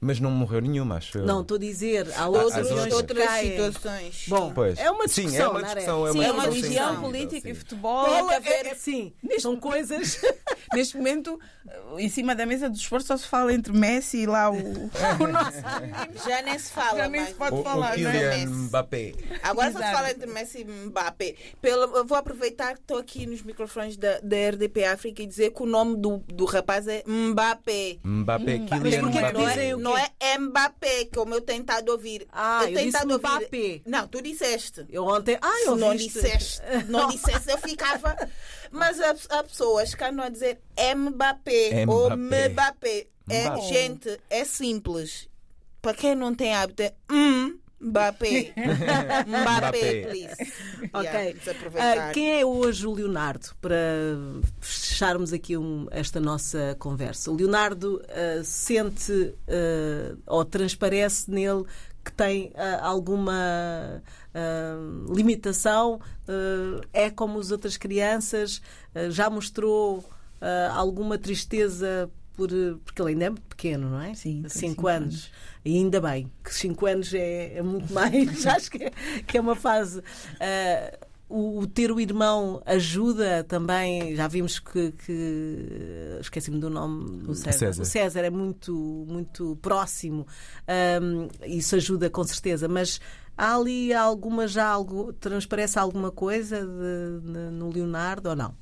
Mas 0.00 0.20
não 0.20 0.30
morreu 0.30 0.60
nenhuma, 0.60 0.96
acho 0.96 1.18
eu. 1.18 1.24
Não, 1.26 1.40
estou 1.40 1.56
a 1.56 1.60
dizer, 1.60 2.06
há 2.16 2.28
Outros, 2.28 2.70
outras. 2.70 2.92
outras 2.92 3.24
caem. 3.26 3.50
situações. 3.50 4.24
Bom, 4.28 4.52
Pois. 4.54 4.78
é 4.78 4.90
uma 4.90 5.08
Sim, 5.08 5.22
é 5.22 5.24
discussão, 5.24 5.50
uma 5.52 5.62
discussão, 5.62 6.06
é 6.06 6.12
Sim, 6.12 6.18
uma 6.18 6.24
é 6.24 6.32
uma 6.32 6.42
discussão 6.48 6.52
religião, 6.62 6.84
sensível, 6.88 7.02
política 7.10 7.48
e 7.48 7.54
sim. 7.54 7.58
futebol. 7.58 8.04
Bola, 8.04 8.16
Tem 8.16 8.26
que 8.26 8.34
haver- 8.34 8.66
é- 8.66 8.70
é- 8.70 8.74
sim, 8.74 9.12
Neste- 9.22 9.42
são 9.42 9.56
coisas. 9.56 10.20
Neste 10.74 10.96
momento, 10.96 11.38
em 11.98 12.08
cima 12.08 12.34
da 12.34 12.44
mesa 12.44 12.68
do 12.68 12.76
esforço, 12.76 13.06
só 13.06 13.16
se 13.16 13.26
fala 13.26 13.52
entre 13.54 13.72
Messi 13.72 14.18
e 14.18 14.26
lá 14.26 14.50
o, 14.50 14.56
o 15.20 15.26
nosso. 15.26 15.58
Já 16.28 16.42
nem 16.42 16.58
se 16.58 16.70
fala 16.72 16.98
Já 16.98 17.08
nem 17.08 17.24
se 17.26 17.34
pode 17.34 17.56
O, 17.56 17.62
falar, 17.62 17.96
o 17.96 18.00
não 18.00 18.10
é? 18.10 18.44
Mbappé. 18.46 19.12
Agora 19.42 19.72
só 19.72 19.78
se 19.78 19.84
Exato. 19.84 19.96
fala 19.96 20.10
entre 20.10 20.26
Messi 20.30 20.60
e 20.60 20.64
Mbappé. 20.64 21.34
Pelo, 21.62 21.96
eu 21.96 22.04
vou 22.04 22.18
aproveitar 22.18 22.74
que 22.74 22.80
estou 22.80 22.98
aqui 22.98 23.24
nos 23.26 23.42
microfones 23.42 23.96
da, 23.96 24.18
da 24.20 24.36
RDP 24.50 24.84
África 24.84 25.22
e 25.22 25.26
dizer 25.26 25.50
que 25.52 25.62
o 25.62 25.66
nome 25.66 25.96
do, 25.96 26.18
do 26.28 26.44
rapaz 26.44 26.86
é 26.88 27.02
Mbappé. 27.06 27.98
Mbappé, 28.04 28.58
Kylian 28.58 29.00
porquê 29.00 29.18
que 29.18 29.28
Mbappé. 29.30 29.74
Não 29.94 30.04
é, 30.04 30.10
não 30.20 30.26
é 30.28 30.38
Mbappé, 30.38 31.04
como 31.14 31.34
eu 31.34 31.40
tentado 31.40 31.92
ouvir. 31.92 32.26
Ah, 32.32 32.62
eu 32.64 32.68
disse 32.68 32.84
tentado 32.84 33.18
Mbappé. 33.18 33.80
Não, 33.86 34.06
tu 34.08 34.20
disseste. 34.22 34.86
Eu 34.90 35.04
ontem. 35.04 35.38
Ah, 35.40 35.52
Se 35.62 35.66
eu 35.68 35.76
não 35.76 35.88
ouviste. 35.88 36.12
disseste, 36.12 36.60
não 36.88 37.08
dissesse, 37.10 37.50
eu 37.50 37.58
ficava. 37.58 38.16
Mas 38.70 39.00
há, 39.00 39.14
há 39.38 39.44
pessoas 39.44 39.94
que 39.94 40.04
andam 40.04 40.24
a 40.24 40.28
dizer 40.28 40.60
Mbappé 40.96 41.84
ou 41.88 42.10
Mbappé. 42.16 42.48
Mbappé. 42.48 43.06
É, 43.28 43.44
Mbappé. 43.46 43.62
gente, 43.62 44.20
é 44.28 44.44
simples. 44.44 45.28
Para 45.80 45.94
quem 45.94 46.14
não 46.14 46.34
tem 46.34 46.54
hábito, 46.54 46.82
é 46.82 46.94
hum, 47.10 47.58
Mbappé. 47.88 48.54
Mbappé, 49.26 50.06
please. 50.08 50.52
Ok. 50.92 51.04
Yeah. 51.04 52.08
Ah, 52.08 52.12
quem 52.12 52.40
é 52.40 52.44
hoje 52.44 52.86
o 52.86 52.94
Leonardo? 52.94 53.48
Para 53.60 53.76
fecharmos 54.60 55.32
aqui 55.32 55.56
um, 55.56 55.86
esta 55.90 56.18
nossa 56.18 56.74
conversa. 56.78 57.30
O 57.30 57.36
Leonardo 57.36 58.00
uh, 58.02 58.42
sente 58.42 59.12
uh, 59.12 60.18
ou 60.26 60.44
transparece 60.44 61.30
nele 61.30 61.64
que 62.02 62.12
tem 62.12 62.48
uh, 62.48 62.82
alguma 62.82 64.02
limitação, 65.14 66.00
é 66.92 67.08
como 67.08 67.38
as 67.38 67.52
outras 67.52 67.76
crianças, 67.76 68.60
já 69.08 69.30
mostrou 69.30 70.04
alguma 70.72 71.16
tristeza 71.16 72.10
por, 72.36 72.48
porque 72.84 73.00
ele 73.00 73.10
ainda 73.10 73.24
é 73.26 73.30
muito 73.30 73.46
pequeno, 73.46 73.90
não 73.90 74.00
é? 74.00 74.14
Sim, 74.14 74.44
cinco, 74.48 74.50
cinco 74.50 74.86
anos. 74.88 75.04
anos. 75.04 75.30
E 75.64 75.76
ainda 75.76 76.00
bem, 76.00 76.30
que 76.42 76.54
cinco 76.54 76.86
anos 76.86 77.12
é, 77.14 77.56
é 77.56 77.62
muito 77.62 77.92
mais, 77.92 78.46
acho 78.46 78.70
que 78.70 78.84
é, 78.84 78.90
que 79.26 79.38
é 79.38 79.40
uma 79.40 79.54
fase. 79.54 80.00
Uh, 80.00 81.14
o, 81.28 81.60
o, 81.60 81.66
ter 81.66 81.90
o 81.90 81.98
irmão 81.98 82.62
ajuda 82.66 83.44
também. 83.44 84.14
Já 84.14 84.28
vimos 84.28 84.58
que, 84.58 84.92
que 84.92 86.18
esqueci-me 86.20 86.60
do 86.60 86.70
nome. 86.70 87.24
O 87.26 87.34
César. 87.34 87.82
O 87.82 87.84
César 87.84 88.20
é 88.20 88.30
muito, 88.30 88.72
muito 89.08 89.56
próximo. 89.60 90.26
Um, 91.02 91.28
isso 91.46 91.76
ajuda 91.76 92.10
com 92.10 92.22
certeza. 92.24 92.68
Mas 92.68 93.00
há 93.36 93.56
ali 93.56 93.92
alguma 93.92 94.46
já 94.46 94.66
algo 94.66 95.12
transparece 95.14 95.78
alguma 95.78 96.10
coisa 96.10 96.60
de, 96.60 97.32
de, 97.32 97.38
no 97.50 97.70
Leonardo 97.70 98.30
ou 98.30 98.36
não? 98.36 98.54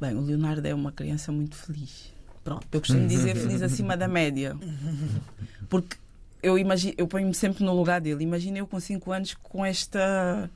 Bem, 0.00 0.16
o 0.16 0.20
Leonardo 0.20 0.66
é 0.66 0.74
uma 0.74 0.90
criança 0.90 1.30
muito 1.30 1.56
feliz. 1.56 2.12
Pronto, 2.44 2.66
eu 2.72 2.80
costumo 2.80 3.06
dizer 3.06 3.36
feliz 3.36 3.62
acima 3.62 3.96
da 3.96 4.08
média. 4.08 4.56
Porque 5.68 5.96
eu 6.42 6.58
imagino, 6.58 6.94
eu 6.98 7.06
ponho-me 7.06 7.34
sempre 7.34 7.64
no 7.64 7.72
lugar 7.74 8.00
dele. 8.00 8.24
Imagina 8.24 8.58
eu 8.58 8.66
com 8.66 8.80
5 8.80 9.12
anos 9.12 9.34
com 9.34 9.64
esta 9.64 10.50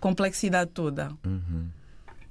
complexidade 0.00 0.70
toda. 0.72 1.10
Uhum. 1.24 1.66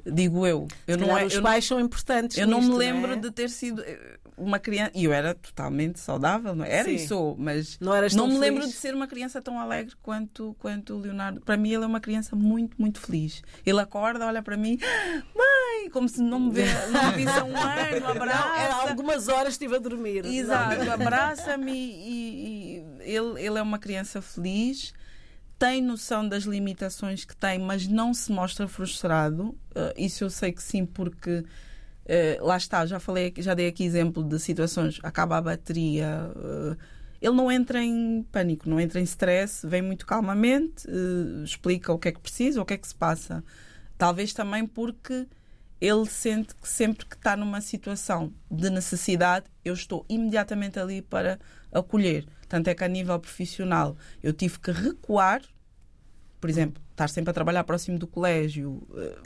Digo 0.05 0.45
eu. 0.45 0.67
eu 0.87 0.97
não 0.97 1.17
é, 1.17 1.25
os 1.25 1.33
eu 1.33 1.41
pais 1.41 1.65
são 1.65 1.79
importantes. 1.79 2.37
Eu 2.37 2.45
nisto, 2.45 2.61
não 2.61 2.69
me 2.69 2.75
lembro 2.77 3.07
não 3.07 3.17
é? 3.17 3.19
de 3.19 3.31
ter 3.31 3.49
sido 3.49 3.81
eh, 3.81 4.17
uma 4.37 4.59
criança. 4.59 4.91
E 4.93 5.05
eu 5.05 5.11
era 5.13 5.33
totalmente 5.33 5.99
saudável, 5.99 6.55
não 6.55 6.63
é? 6.63 6.71
era 6.71 6.89
Sim. 6.89 6.95
e 6.95 7.07
sou, 7.07 7.35
mas 7.37 7.79
não, 7.79 7.93
não 7.93 8.27
me 8.27 8.33
feliz. 8.33 8.39
lembro 8.39 8.67
de 8.67 8.73
ser 8.73 8.93
uma 8.93 9.07
criança 9.07 9.41
tão 9.41 9.59
alegre 9.59 9.95
quanto, 10.03 10.55
quanto 10.59 10.93
o 10.93 10.99
Leonardo. 10.99 11.41
Para 11.41 11.57
mim, 11.57 11.73
ele 11.73 11.83
é 11.83 11.87
uma 11.87 11.99
criança 11.99 12.35
muito, 12.35 12.79
muito 12.79 12.99
feliz. 12.99 13.41
Ele 13.65 13.79
acorda, 13.79 14.27
olha 14.27 14.43
para 14.43 14.55
mim, 14.55 14.77
mãe, 15.35 15.89
como 15.89 16.07
se 16.07 16.21
não 16.21 16.39
me, 16.39 16.51
vê, 16.51 16.65
não 16.91 17.07
me 17.07 17.11
visse 17.13 17.39
há 17.39 17.43
um 17.43 17.57
ano, 17.57 18.07
abraça. 18.07 18.47
Não, 18.47 18.55
era 18.55 18.75
algumas 18.75 19.27
horas 19.27 19.53
estive 19.53 19.75
a 19.75 19.79
dormir. 19.79 20.25
Exato, 20.25 20.91
abraça-me 20.91 21.71
e, 21.71 22.77
e 22.77 22.83
ele, 23.01 23.41
ele 23.43 23.57
é 23.57 23.61
uma 23.61 23.79
criança 23.79 24.21
feliz 24.21 24.93
tem 25.57 25.81
noção 25.81 26.27
das 26.27 26.43
limitações 26.43 27.23
que 27.25 27.35
tem, 27.35 27.59
mas 27.59 27.87
não 27.87 28.13
se 28.13 28.31
mostra 28.31 28.67
frustrado. 28.67 29.49
Uh, 29.71 29.93
isso 29.97 30.23
eu 30.23 30.29
sei 30.29 30.51
que 30.51 30.61
sim, 30.61 30.85
porque 30.85 31.39
uh, 31.39 32.45
lá 32.45 32.57
está, 32.57 32.85
já 32.85 32.99
falei, 32.99 33.33
já 33.37 33.53
dei 33.53 33.67
aqui 33.67 33.83
exemplo 33.83 34.23
de 34.23 34.39
situações, 34.39 34.99
acaba 35.03 35.37
a 35.37 35.41
bateria. 35.41 36.31
Uh, 36.35 36.77
ele 37.21 37.35
não 37.35 37.51
entra 37.51 37.81
em 37.81 38.23
pânico, 38.31 38.69
não 38.69 38.79
entra 38.79 38.99
em 38.99 39.03
stress, 39.03 39.65
vem 39.65 39.81
muito 39.81 40.05
calmamente, 40.05 40.85
explica 41.43 41.91
o 41.91 41.97
que 41.97 42.09
é 42.09 42.11
que 42.11 42.19
precisa, 42.19 42.61
o 42.61 42.65
que 42.65 42.73
é 42.73 42.77
que 42.77 42.87
se 42.87 42.93
passa. 42.93 43.43
Talvez 43.97 44.33
também 44.33 44.67
porque 44.67 45.25
ele 45.79 46.05
sente 46.05 46.53
que 46.55 46.67
sempre 46.67 47.05
que 47.05 47.15
está 47.15 47.35
numa 47.35 47.61
situação 47.61 48.31
de 48.51 48.69
necessidade, 48.69 49.45
eu 49.63 49.73
estou 49.73 50.05
imediatamente 50.07 50.79
ali 50.79 51.01
para 51.01 51.39
acolher. 51.71 52.25
Tanto 52.47 52.67
é 52.69 52.75
que 52.75 52.83
a 52.83 52.87
nível 52.87 53.19
profissional 53.19 53.95
eu 54.21 54.33
tive 54.33 54.59
que 54.59 54.71
recuar, 54.71 55.41
por 56.39 56.49
exemplo, 56.49 56.81
estar 56.91 57.09
sempre 57.09 57.31
a 57.31 57.33
trabalhar 57.33 57.63
próximo 57.63 57.97
do 57.97 58.07
colégio, 58.07 58.81
eh, 58.95 59.17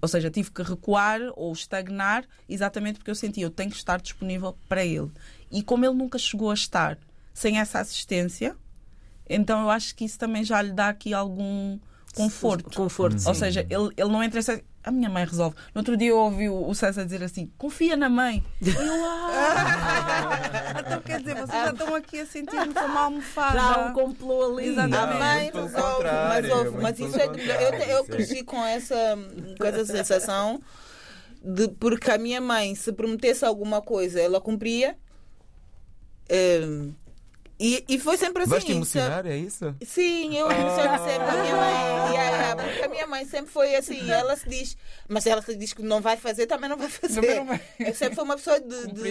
ou 0.00 0.08
seja, 0.08 0.30
tive 0.30 0.50
que 0.50 0.62
recuar 0.62 1.20
ou 1.36 1.52
estagnar 1.52 2.24
exatamente 2.48 2.98
porque 2.98 3.10
eu 3.10 3.14
sentia 3.14 3.44
eu 3.44 3.50
tenho 3.50 3.70
que 3.70 3.76
estar 3.76 4.00
disponível 4.00 4.56
para 4.68 4.84
ele. 4.84 5.10
E 5.50 5.62
como 5.62 5.84
ele 5.84 5.94
nunca 5.94 6.18
chegou 6.18 6.50
a 6.50 6.54
estar 6.54 6.98
sem 7.32 7.58
essa 7.58 7.80
assistência, 7.80 8.56
então 9.28 9.62
eu 9.62 9.70
acho 9.70 9.94
que 9.94 10.04
isso 10.04 10.18
também 10.18 10.44
já 10.44 10.60
lhe 10.60 10.72
dá 10.72 10.88
aqui 10.88 11.14
algum 11.14 11.78
conforto. 12.14 12.76
Conforto, 12.76 13.26
Ou 13.26 13.34
seja, 13.34 13.60
ele, 13.70 13.92
ele 13.96 14.10
não 14.10 14.22
entra 14.22 14.40
a 14.84 14.90
minha 14.90 15.08
mãe 15.08 15.24
resolve. 15.24 15.56
No 15.74 15.80
outro 15.80 15.96
dia 15.96 16.10
eu 16.10 16.18
ouvi 16.18 16.48
o 16.48 16.74
César 16.74 17.04
dizer 17.04 17.22
assim: 17.22 17.50
confia 17.56 17.96
na 17.96 18.08
mãe. 18.08 18.44
Eu, 18.60 18.72
ah! 19.04 20.40
então 20.84 21.00
quer 21.00 21.20
dizer, 21.20 21.34
vocês 21.34 21.64
já 21.64 21.70
estão 21.70 21.94
aqui 21.94 22.20
a 22.20 22.26
sentir-me 22.26 22.74
como 22.74 22.86
uma 22.86 23.00
almofada. 23.02 23.58
Já 23.58 23.86
um 23.86 23.92
complô 23.92 24.52
ali. 24.52 24.68
Exatamente. 24.68 25.16
A 25.16 25.18
mãe 25.18 25.50
resolve. 25.54 26.04
Mas, 26.28 26.50
ouve, 26.50 26.82
mas 26.82 26.98
isso 26.98 27.18
é. 27.18 27.26
Eu, 27.26 27.96
eu 27.96 28.04
cresci 28.04 28.42
com 28.42 28.64
essa, 28.64 29.18
com 29.58 29.64
essa 29.64 29.84
sensação 29.84 30.60
de 31.44 31.68
porque 31.68 32.10
a 32.10 32.18
minha 32.18 32.40
mãe, 32.40 32.74
se 32.74 32.92
prometesse 32.92 33.44
alguma 33.44 33.80
coisa, 33.80 34.20
ela 34.20 34.40
cumpria. 34.40 34.96
Um, 36.30 36.94
e, 37.62 37.84
e 37.88 37.98
foi 38.00 38.16
sempre 38.16 38.42
assim. 38.42 38.50
Vais 38.50 38.64
te 38.64 38.72
emocionar, 38.72 39.24
é 39.24 39.36
isso? 39.36 39.72
Sim, 39.86 40.36
eu 40.36 40.50
emociono 40.50 40.98
sempre 40.98 41.28
a 41.28 41.42
minha 41.42 41.56
mãe. 41.56 42.12
Yeah, 42.12 42.56
porque 42.56 42.82
a 42.82 42.88
minha 42.88 43.06
mãe 43.06 43.24
sempre 43.24 43.52
foi 43.52 43.76
assim. 43.76 44.10
Ela 44.10 44.34
se 44.36 44.48
diz, 44.48 44.76
mas 45.08 45.24
ela 45.26 45.40
se 45.40 45.54
diz 45.54 45.72
que 45.72 45.80
não 45.80 46.00
vai 46.00 46.16
fazer, 46.16 46.48
também 46.48 46.68
não 46.68 46.76
vai 46.76 46.88
fazer. 46.88 47.36
Não 47.36 47.46
vai. 47.46 47.60
Eu 47.78 47.94
sempre 47.94 48.16
fui 48.16 48.24
uma 48.24 48.34
pessoa 48.34 48.58
de. 48.58 48.86
de 48.88 49.10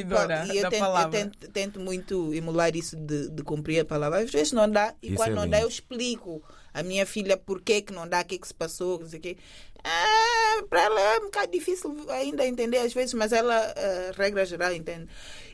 e 0.54 0.58
eu, 0.58 0.70
tento, 0.70 0.84
eu 0.84 1.10
tento, 1.10 1.48
tento, 1.50 1.80
muito 1.80 2.34
emular 2.34 2.76
isso 2.76 2.98
de, 2.98 3.30
de 3.30 3.42
cumprir 3.42 3.80
a 3.80 3.86
palavra. 3.86 4.20
Às 4.20 4.30
vezes 4.30 4.52
não 4.52 4.70
dá, 4.70 4.94
e 5.02 5.08
isso 5.08 5.16
quando 5.16 5.32
é 5.32 5.36
não 5.36 5.44
lindo. 5.44 5.52
dá, 5.52 5.62
eu 5.62 5.70
explico 5.70 6.44
a 6.74 6.84
minha 6.84 7.06
filha 7.06 7.38
por 7.38 7.62
que, 7.62 7.82
que 7.82 7.94
não 7.94 8.06
dá, 8.06 8.20
o 8.20 8.26
que, 8.26 8.38
que 8.38 8.48
se 8.48 8.54
passou, 8.54 9.00
não 9.00 9.08
sei 9.08 9.20
o 9.20 9.22
quê. 9.22 9.38
Ah, 9.82 10.64
para 10.70 10.82
ela 10.82 11.00
é 11.00 11.18
um 11.20 11.24
bocado 11.24 11.52
difícil 11.54 11.96
ainda 12.10 12.46
entender 12.46 12.80
às 12.80 12.94
vezes, 12.94 13.14
mas 13.14 13.32
ela, 13.32 13.74
uh, 13.74 14.14
regra 14.18 14.46
geral, 14.46 14.74
entende. 14.74 15.08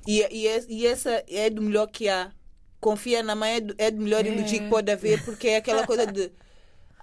E, 0.06 0.22
e, 0.32 0.66
e 0.68 0.88
essa 0.88 1.24
é 1.30 1.50
do 1.50 1.62
melhor 1.62 1.88
que 1.88 2.10
há 2.10 2.32
confia 2.80 3.24
na 3.24 3.36
mãe 3.36 3.56
é 3.56 3.60
do, 3.60 3.76
é 3.78 3.92
do 3.92 4.02
melhor 4.02 4.26
é. 4.26 4.30
elogio 4.30 4.60
que 4.60 4.70
pode 4.70 4.92
haver, 4.92 5.24
porque 5.24 5.50
é 5.50 5.58
aquela 5.58 5.86
coisa 5.86 6.06
de 6.06 6.32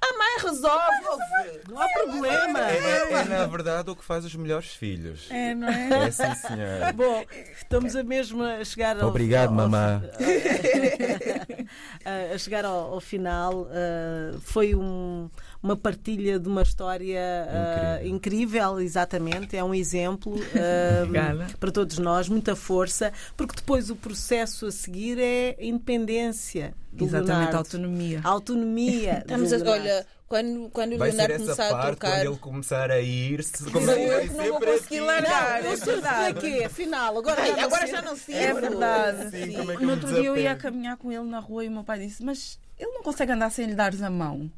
a 0.05 0.19
mãe 0.19 0.51
resolve, 0.51 1.65
não 1.67 1.81
há 1.81 1.89
problema. 1.89 2.61
É, 2.71 2.77
é, 2.77 3.13
é, 3.13 3.25
na 3.25 3.47
verdade 3.47 3.91
o 3.91 3.97
que 3.97 4.05
faz 4.05 4.25
os 4.25 4.35
melhores 4.35 4.75
filhos. 4.75 5.29
É, 5.31 5.55
não 5.55 5.67
é? 5.69 6.07
É 6.07 6.11
sim, 6.11 6.35
senhor. 6.35 6.93
Bom, 6.95 7.25
estamos 7.57 7.97
a 7.97 8.03
mesmo 8.03 8.43
a 8.43 8.63
chegar 8.65 9.01
ao 9.01 9.09
Obrigado, 9.09 9.49
ao, 9.49 9.55
mamã. 9.55 10.03
a 12.05 12.37
chegar 12.37 12.67
ao, 12.67 12.93
ao 12.93 13.01
final. 13.01 13.63
Uh, 13.63 14.39
foi 14.41 14.75
um 14.75 15.31
uma 15.65 15.77
partilha 15.77 16.39
de 16.39 16.47
uma 16.47 16.61
história 16.61 17.19
uh, 17.49 18.07
incrível. 18.07 18.79
exatamente. 18.81 19.57
É 19.57 19.65
um 19.65 19.75
exemplo 19.75 20.35
uh, 20.37 21.57
para 21.59 21.73
todos 21.73 21.99
nós, 21.99 22.29
muita 22.29 22.55
força, 22.55 23.11
porque 23.35 23.57
depois 23.57 23.89
o 23.89 23.97
processo 23.97 24.67
a 24.67 24.71
seguir 24.71 25.19
é 25.19 25.57
independência. 25.59 26.75
Exatamente, 26.95 27.29
Leonardo. 27.29 27.57
autonomia. 27.57 28.21
Autonomia. 28.23 29.19
Estamos 29.27 29.53
a, 29.55 29.71
olha, 29.71 30.07
quando, 30.29 30.69
quando 30.69 30.93
o 30.93 30.99
Leonardo 30.99 31.39
começar 31.39 31.71
a 31.71 31.91
tocar. 31.91 32.11
Quando 32.11 32.27
ele 32.27 32.37
começar 32.37 32.91
a 32.91 33.01
ir-se, 33.01 33.65
como 33.71 33.91
é 33.91 34.27
eu 34.27 34.33
não 34.35 34.45
vou 34.45 34.61
conseguir 34.61 35.01
largar. 35.01 35.63
Não, 35.63 35.73
é 35.73 35.77
verdade. 35.77 36.41
quê? 36.41 36.65
Afinal, 36.65 37.19
agora, 37.19 37.41
Ai, 37.41 37.49
já, 37.49 37.57
não 37.57 37.65
agora 37.65 37.87
já 37.87 38.03
não 38.03 38.17
sei. 38.17 38.35
É 38.35 38.53
verdade. 38.53 39.31
Sim, 39.31 39.47
Sim. 39.47 39.71
É 39.73 39.79
no 39.79 39.91
outro 39.93 40.09
dia 40.09 40.25
eu 40.25 40.37
ia 40.37 40.55
caminhar 40.55 40.99
com 40.99 41.11
ele 41.11 41.25
na 41.25 41.41
rua 41.41 41.65
e 41.65 41.69
o 41.69 41.71
meu 41.71 41.85
pai 41.85 42.01
disse: 42.01 42.23
Mas 42.23 42.61
ele 42.79 42.93
não 42.93 43.03
consegue 43.03 43.33
andar 43.33 43.51
sem 43.51 43.67
lhe 43.67 43.75
dares 43.75 44.03
a 44.03 44.11
mão. 44.11 44.51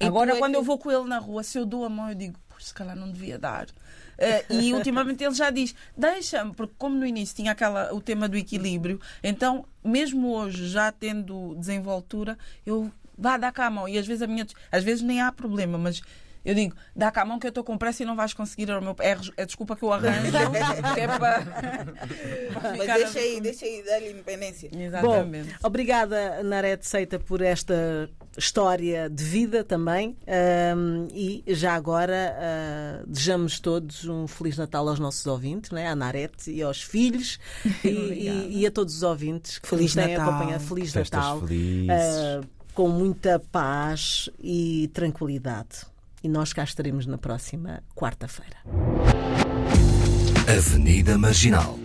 Agora, 0.00 0.34
é 0.34 0.38
quando 0.38 0.52
que... 0.52 0.58
eu 0.58 0.62
vou 0.62 0.78
com 0.78 0.90
ele 0.90 1.04
na 1.04 1.18
rua, 1.18 1.42
se 1.42 1.58
eu 1.58 1.66
dou 1.66 1.84
a 1.84 1.88
mão, 1.88 2.08
eu 2.08 2.14
digo, 2.14 2.38
pois 2.48 2.66
se 2.66 2.74
calhar 2.74 2.96
não 2.96 3.10
devia 3.10 3.38
dar. 3.38 3.66
Uh, 3.66 4.52
e 4.52 4.72
ultimamente 4.74 5.22
ele 5.24 5.34
já 5.34 5.50
diz: 5.50 5.74
deixa-me, 5.96 6.54
porque 6.54 6.74
como 6.78 6.96
no 6.96 7.06
início 7.06 7.36
tinha 7.36 7.52
aquela, 7.52 7.92
o 7.94 8.00
tema 8.00 8.28
do 8.28 8.36
equilíbrio, 8.36 9.00
então, 9.22 9.64
mesmo 9.84 10.32
hoje, 10.32 10.68
já 10.68 10.90
tendo 10.92 11.54
desenvoltura, 11.56 12.38
eu 12.64 12.90
vá 13.16 13.36
dar 13.36 13.52
cá 13.52 13.66
a 13.66 13.70
mão. 13.70 13.88
E 13.88 13.98
às 13.98 14.06
vezes 14.06 14.22
a 14.22 14.26
minha. 14.26 14.46
Às 14.70 14.84
vezes 14.84 15.02
nem 15.02 15.20
há 15.20 15.32
problema, 15.32 15.76
mas 15.76 16.00
eu 16.48 16.54
digo, 16.54 16.74
dá 16.96 17.10
cá 17.10 17.20
a 17.20 17.24
mão 17.26 17.38
que 17.38 17.46
eu 17.46 17.50
estou 17.50 17.62
com 17.62 17.76
pressa 17.76 18.02
e 18.02 18.06
não 18.06 18.16
vais 18.16 18.32
conseguir. 18.32 18.70
É, 18.70 18.80
meu, 18.80 18.96
é, 19.00 19.18
é 19.36 19.44
desculpa 19.44 19.76
que 19.76 19.82
eu 19.82 19.92
arranjo, 19.92 20.32
que 20.94 21.00
é 21.00 21.06
para. 21.06 21.46
Mas 22.74 22.86
deixa 22.96 23.18
aí, 23.18 23.38
deixa 23.38 23.66
aí, 23.66 23.84
dar-lhe 23.84 24.12
independência. 24.12 24.70
Exatamente. 24.72 25.50
Bom, 25.50 25.56
obrigada, 25.62 26.42
Narete 26.42 26.86
Seita, 26.86 27.18
por 27.18 27.42
esta 27.42 28.08
história 28.38 29.10
de 29.10 29.22
vida 29.22 29.62
também. 29.62 30.16
Um, 30.74 31.06
e 31.12 31.44
já 31.48 31.74
agora 31.74 32.34
uh, 32.34 33.06
desejamos 33.06 33.60
todos 33.60 34.06
um 34.06 34.26
Feliz 34.26 34.56
Natal 34.56 34.88
aos 34.88 34.98
nossos 34.98 35.26
ouvintes, 35.26 35.70
né? 35.70 35.86
à 35.86 35.94
Narete 35.94 36.50
e 36.50 36.62
aos 36.62 36.80
filhos 36.80 37.38
e, 37.84 37.88
e, 37.88 38.60
e, 38.60 38.66
a 38.66 38.70
todos 38.70 38.96
os 38.96 39.02
ouvintes 39.02 39.58
que 39.58 39.68
Feliz 39.68 39.94
nos 39.94 40.02
têm 40.02 40.16
acompanhado. 40.16 40.64
Feliz 40.64 40.94
Festas 40.94 41.20
Natal. 41.20 41.40
Uh, 41.40 42.46
com 42.72 42.88
muita 42.88 43.38
paz 43.38 44.30
e 44.40 44.88
tranquilidade. 44.94 45.97
E 46.22 46.28
nós 46.28 46.52
cá 46.52 46.64
estaremos 46.64 47.06
na 47.06 47.18
próxima 47.18 47.82
quarta-feira. 47.94 48.56
Avenida 50.48 51.16
Marginal 51.18 51.78